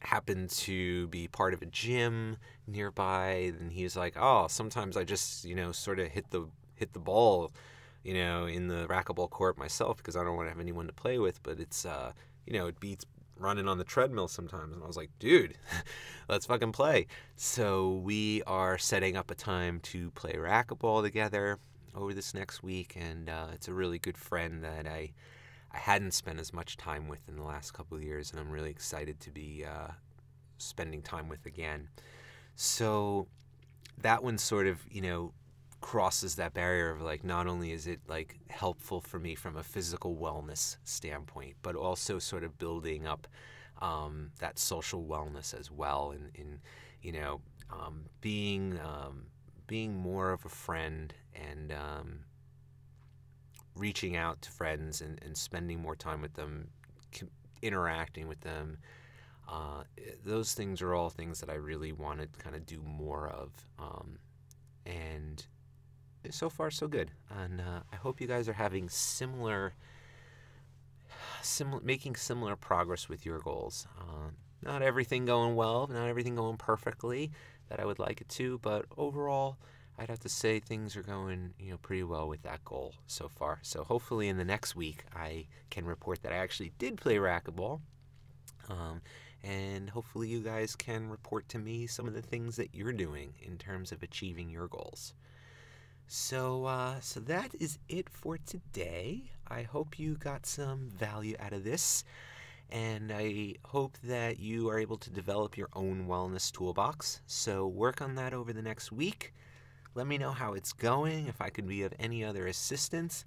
happened 0.00 0.50
to 0.50 1.06
be 1.08 1.26
part 1.28 1.54
of 1.54 1.62
a 1.62 1.66
gym 1.66 2.36
nearby 2.66 3.52
and 3.58 3.72
he 3.72 3.82
was 3.82 3.96
like 3.96 4.14
oh 4.16 4.46
sometimes 4.48 4.96
i 4.96 5.04
just 5.04 5.44
you 5.44 5.54
know 5.54 5.72
sort 5.72 5.98
of 5.98 6.08
hit 6.08 6.28
the 6.30 6.46
hit 6.74 6.92
the 6.92 6.98
ball 6.98 7.50
you 8.02 8.14
know 8.14 8.46
in 8.46 8.68
the 8.68 8.86
racquetball 8.88 9.30
court 9.30 9.56
myself 9.56 9.96
because 9.98 10.16
i 10.16 10.24
don't 10.24 10.36
want 10.36 10.46
to 10.46 10.50
have 10.50 10.60
anyone 10.60 10.86
to 10.86 10.92
play 10.92 11.18
with 11.18 11.42
but 11.42 11.58
it's 11.58 11.86
uh 11.86 12.12
you 12.46 12.52
know 12.52 12.66
it 12.66 12.78
beats 12.80 13.04
running 13.42 13.68
on 13.68 13.78
the 13.78 13.84
treadmill 13.84 14.28
sometimes 14.28 14.74
and 14.74 14.82
i 14.82 14.86
was 14.86 14.96
like 14.96 15.10
dude 15.18 15.56
let's 16.28 16.46
fucking 16.46 16.72
play 16.72 17.06
so 17.36 17.94
we 17.96 18.42
are 18.46 18.78
setting 18.78 19.16
up 19.16 19.30
a 19.30 19.34
time 19.34 19.80
to 19.80 20.10
play 20.12 20.32
racquetball 20.34 21.02
together 21.02 21.58
over 21.94 22.14
this 22.14 22.32
next 22.32 22.62
week 22.62 22.96
and 22.98 23.28
uh, 23.28 23.48
it's 23.52 23.68
a 23.68 23.72
really 23.72 23.98
good 23.98 24.16
friend 24.16 24.64
that 24.64 24.86
i 24.86 25.10
I 25.74 25.78
hadn't 25.78 26.12
spent 26.12 26.38
as 26.38 26.52
much 26.52 26.76
time 26.76 27.08
with 27.08 27.26
in 27.28 27.36
the 27.36 27.42
last 27.42 27.72
couple 27.72 27.96
of 27.96 28.02
years, 28.02 28.30
and 28.30 28.38
I'm 28.38 28.50
really 28.50 28.70
excited 28.70 29.20
to 29.20 29.30
be 29.30 29.64
uh, 29.64 29.92
spending 30.58 31.02
time 31.02 31.28
with 31.28 31.46
again. 31.46 31.88
So 32.54 33.26
that 33.98 34.22
one 34.22 34.36
sort 34.38 34.66
of, 34.66 34.80
you 34.90 35.00
know, 35.00 35.32
crosses 35.82 36.36
that 36.36 36.54
barrier 36.54 36.90
of 36.90 37.02
like 37.02 37.22
not 37.24 37.46
only 37.46 37.72
is 37.72 37.86
it 37.86 38.00
like 38.08 38.38
helpful 38.48 39.02
for 39.02 39.18
me 39.18 39.34
from 39.34 39.56
a 39.56 39.62
physical 39.62 40.16
wellness 40.16 40.78
standpoint, 40.84 41.56
but 41.60 41.76
also 41.76 42.18
sort 42.18 42.44
of 42.44 42.56
building 42.58 43.06
up 43.06 43.26
um, 43.82 44.30
that 44.38 44.58
social 44.58 45.04
wellness 45.04 45.58
as 45.58 45.70
well, 45.70 46.12
and 46.12 46.30
in, 46.34 46.42
in, 46.42 46.60
you 47.02 47.12
know 47.12 47.40
um, 47.70 48.04
being 48.20 48.78
um, 48.80 49.26
being 49.66 49.96
more 49.96 50.32
of 50.32 50.44
a 50.44 50.48
friend 50.48 51.12
and 51.34 51.72
um, 51.72 52.20
reaching 53.74 54.16
out 54.16 54.40
to 54.42 54.50
friends 54.50 55.00
and, 55.00 55.18
and 55.22 55.36
spending 55.36 55.80
more 55.80 55.96
time 55.96 56.20
with 56.20 56.34
them, 56.34 56.68
interacting 57.62 58.28
with 58.28 58.40
them. 58.40 58.78
Uh, 59.48 59.82
those 60.24 60.54
things 60.54 60.80
are 60.80 60.94
all 60.94 61.10
things 61.10 61.40
that 61.40 61.50
I 61.50 61.54
really 61.54 61.92
want 61.92 62.20
to 62.20 62.26
kind 62.42 62.54
of 62.54 62.64
do 62.66 62.80
more 62.82 63.28
of. 63.28 63.50
Um, 63.78 64.18
and 64.86 65.44
so 66.30 66.48
far, 66.48 66.70
so 66.70 66.88
good. 66.88 67.10
And 67.30 67.60
uh, 67.60 67.80
I 67.92 67.96
hope 67.96 68.20
you 68.20 68.26
guys 68.26 68.48
are 68.48 68.52
having 68.54 68.88
similar, 68.88 69.74
similar, 71.42 71.82
making 71.82 72.16
similar 72.16 72.56
progress 72.56 73.08
with 73.08 73.26
your 73.26 73.38
goals. 73.38 73.86
Uh, 74.00 74.30
not 74.62 74.82
everything 74.82 75.24
going 75.24 75.56
well, 75.56 75.88
not 75.92 76.08
everything 76.08 76.36
going 76.36 76.56
perfectly 76.56 77.32
that 77.68 77.80
I 77.80 77.84
would 77.84 77.98
like 77.98 78.20
it 78.20 78.28
to, 78.30 78.58
but 78.58 78.84
overall, 78.96 79.56
I'd 79.98 80.08
have 80.08 80.20
to 80.20 80.28
say 80.28 80.58
things 80.58 80.96
are 80.96 81.02
going, 81.02 81.54
you 81.58 81.70
know, 81.70 81.76
pretty 81.78 82.02
well 82.02 82.28
with 82.28 82.42
that 82.42 82.64
goal 82.64 82.94
so 83.06 83.28
far. 83.28 83.58
So 83.62 83.84
hopefully 83.84 84.28
in 84.28 84.36
the 84.36 84.44
next 84.44 84.74
week 84.74 85.04
I 85.14 85.46
can 85.70 85.84
report 85.84 86.22
that 86.22 86.32
I 86.32 86.36
actually 86.36 86.72
did 86.78 86.96
play 86.96 87.16
racquetball. 87.16 87.80
Um, 88.70 89.02
and 89.44 89.90
hopefully 89.90 90.28
you 90.28 90.40
guys 90.40 90.76
can 90.76 91.08
report 91.08 91.48
to 91.50 91.58
me 91.58 91.86
some 91.86 92.06
of 92.06 92.14
the 92.14 92.22
things 92.22 92.56
that 92.56 92.74
you're 92.74 92.92
doing 92.92 93.34
in 93.42 93.58
terms 93.58 93.92
of 93.92 94.02
achieving 94.02 94.48
your 94.48 94.68
goals. 94.68 95.14
So, 96.14 96.66
uh, 96.66 97.00
so 97.00 97.20
that 97.20 97.54
is 97.58 97.78
it 97.88 98.10
for 98.10 98.36
today. 98.36 99.30
I 99.48 99.62
hope 99.62 99.98
you 99.98 100.18
got 100.18 100.44
some 100.44 100.90
value 100.90 101.36
out 101.40 101.54
of 101.54 101.64
this, 101.64 102.04
and 102.68 103.10
I 103.10 103.54
hope 103.64 103.96
that 104.04 104.38
you 104.38 104.68
are 104.68 104.78
able 104.78 104.98
to 104.98 105.08
develop 105.08 105.56
your 105.56 105.70
own 105.72 106.06
wellness 106.06 106.52
toolbox. 106.52 107.22
So, 107.26 107.66
work 107.66 108.02
on 108.02 108.14
that 108.16 108.34
over 108.34 108.52
the 108.52 108.60
next 108.60 108.92
week. 108.92 109.32
Let 109.94 110.06
me 110.06 110.18
know 110.18 110.32
how 110.32 110.52
it's 110.52 110.74
going, 110.74 111.28
if 111.28 111.40
I 111.40 111.48
could 111.48 111.66
be 111.66 111.82
of 111.82 111.94
any 111.98 112.22
other 112.22 112.46
assistance. 112.46 113.24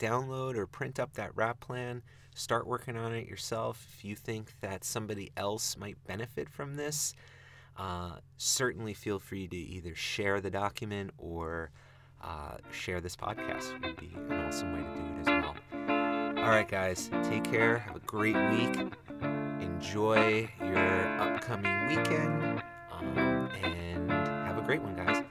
Download 0.00 0.56
or 0.56 0.66
print 0.66 0.98
up 0.98 1.12
that 1.12 1.36
WRAP 1.36 1.60
plan. 1.60 2.02
Start 2.34 2.66
working 2.66 2.96
on 2.96 3.14
it 3.14 3.28
yourself. 3.28 3.86
If 3.94 4.04
you 4.04 4.16
think 4.16 4.54
that 4.60 4.82
somebody 4.82 5.30
else 5.36 5.76
might 5.76 6.04
benefit 6.04 6.48
from 6.48 6.74
this, 6.74 7.14
uh, 7.76 8.16
certainly 8.38 8.92
feel 8.92 9.20
free 9.20 9.46
to 9.46 9.56
either 9.56 9.94
share 9.94 10.40
the 10.40 10.50
document 10.50 11.12
or 11.16 11.70
uh, 12.22 12.56
share 12.72 13.00
this 13.00 13.16
podcast. 13.16 13.72
Would 13.82 13.96
be 13.96 14.12
an 14.28 14.46
awesome 14.46 14.72
way 14.72 14.78
to 14.78 14.84
do 14.84 15.14
it 15.14 15.20
as 15.20 15.26
well. 15.26 15.54
All 16.44 16.50
right, 16.50 16.68
guys, 16.68 17.10
take 17.22 17.44
care. 17.44 17.78
Have 17.78 17.96
a 17.96 18.00
great 18.00 18.36
week. 18.50 18.92
Enjoy 19.60 20.48
your 20.60 21.20
upcoming 21.20 21.88
weekend. 21.88 22.62
Um, 22.92 23.48
and 23.62 24.10
have 24.10 24.58
a 24.58 24.62
great 24.62 24.82
one, 24.82 24.96
guys. 24.96 25.24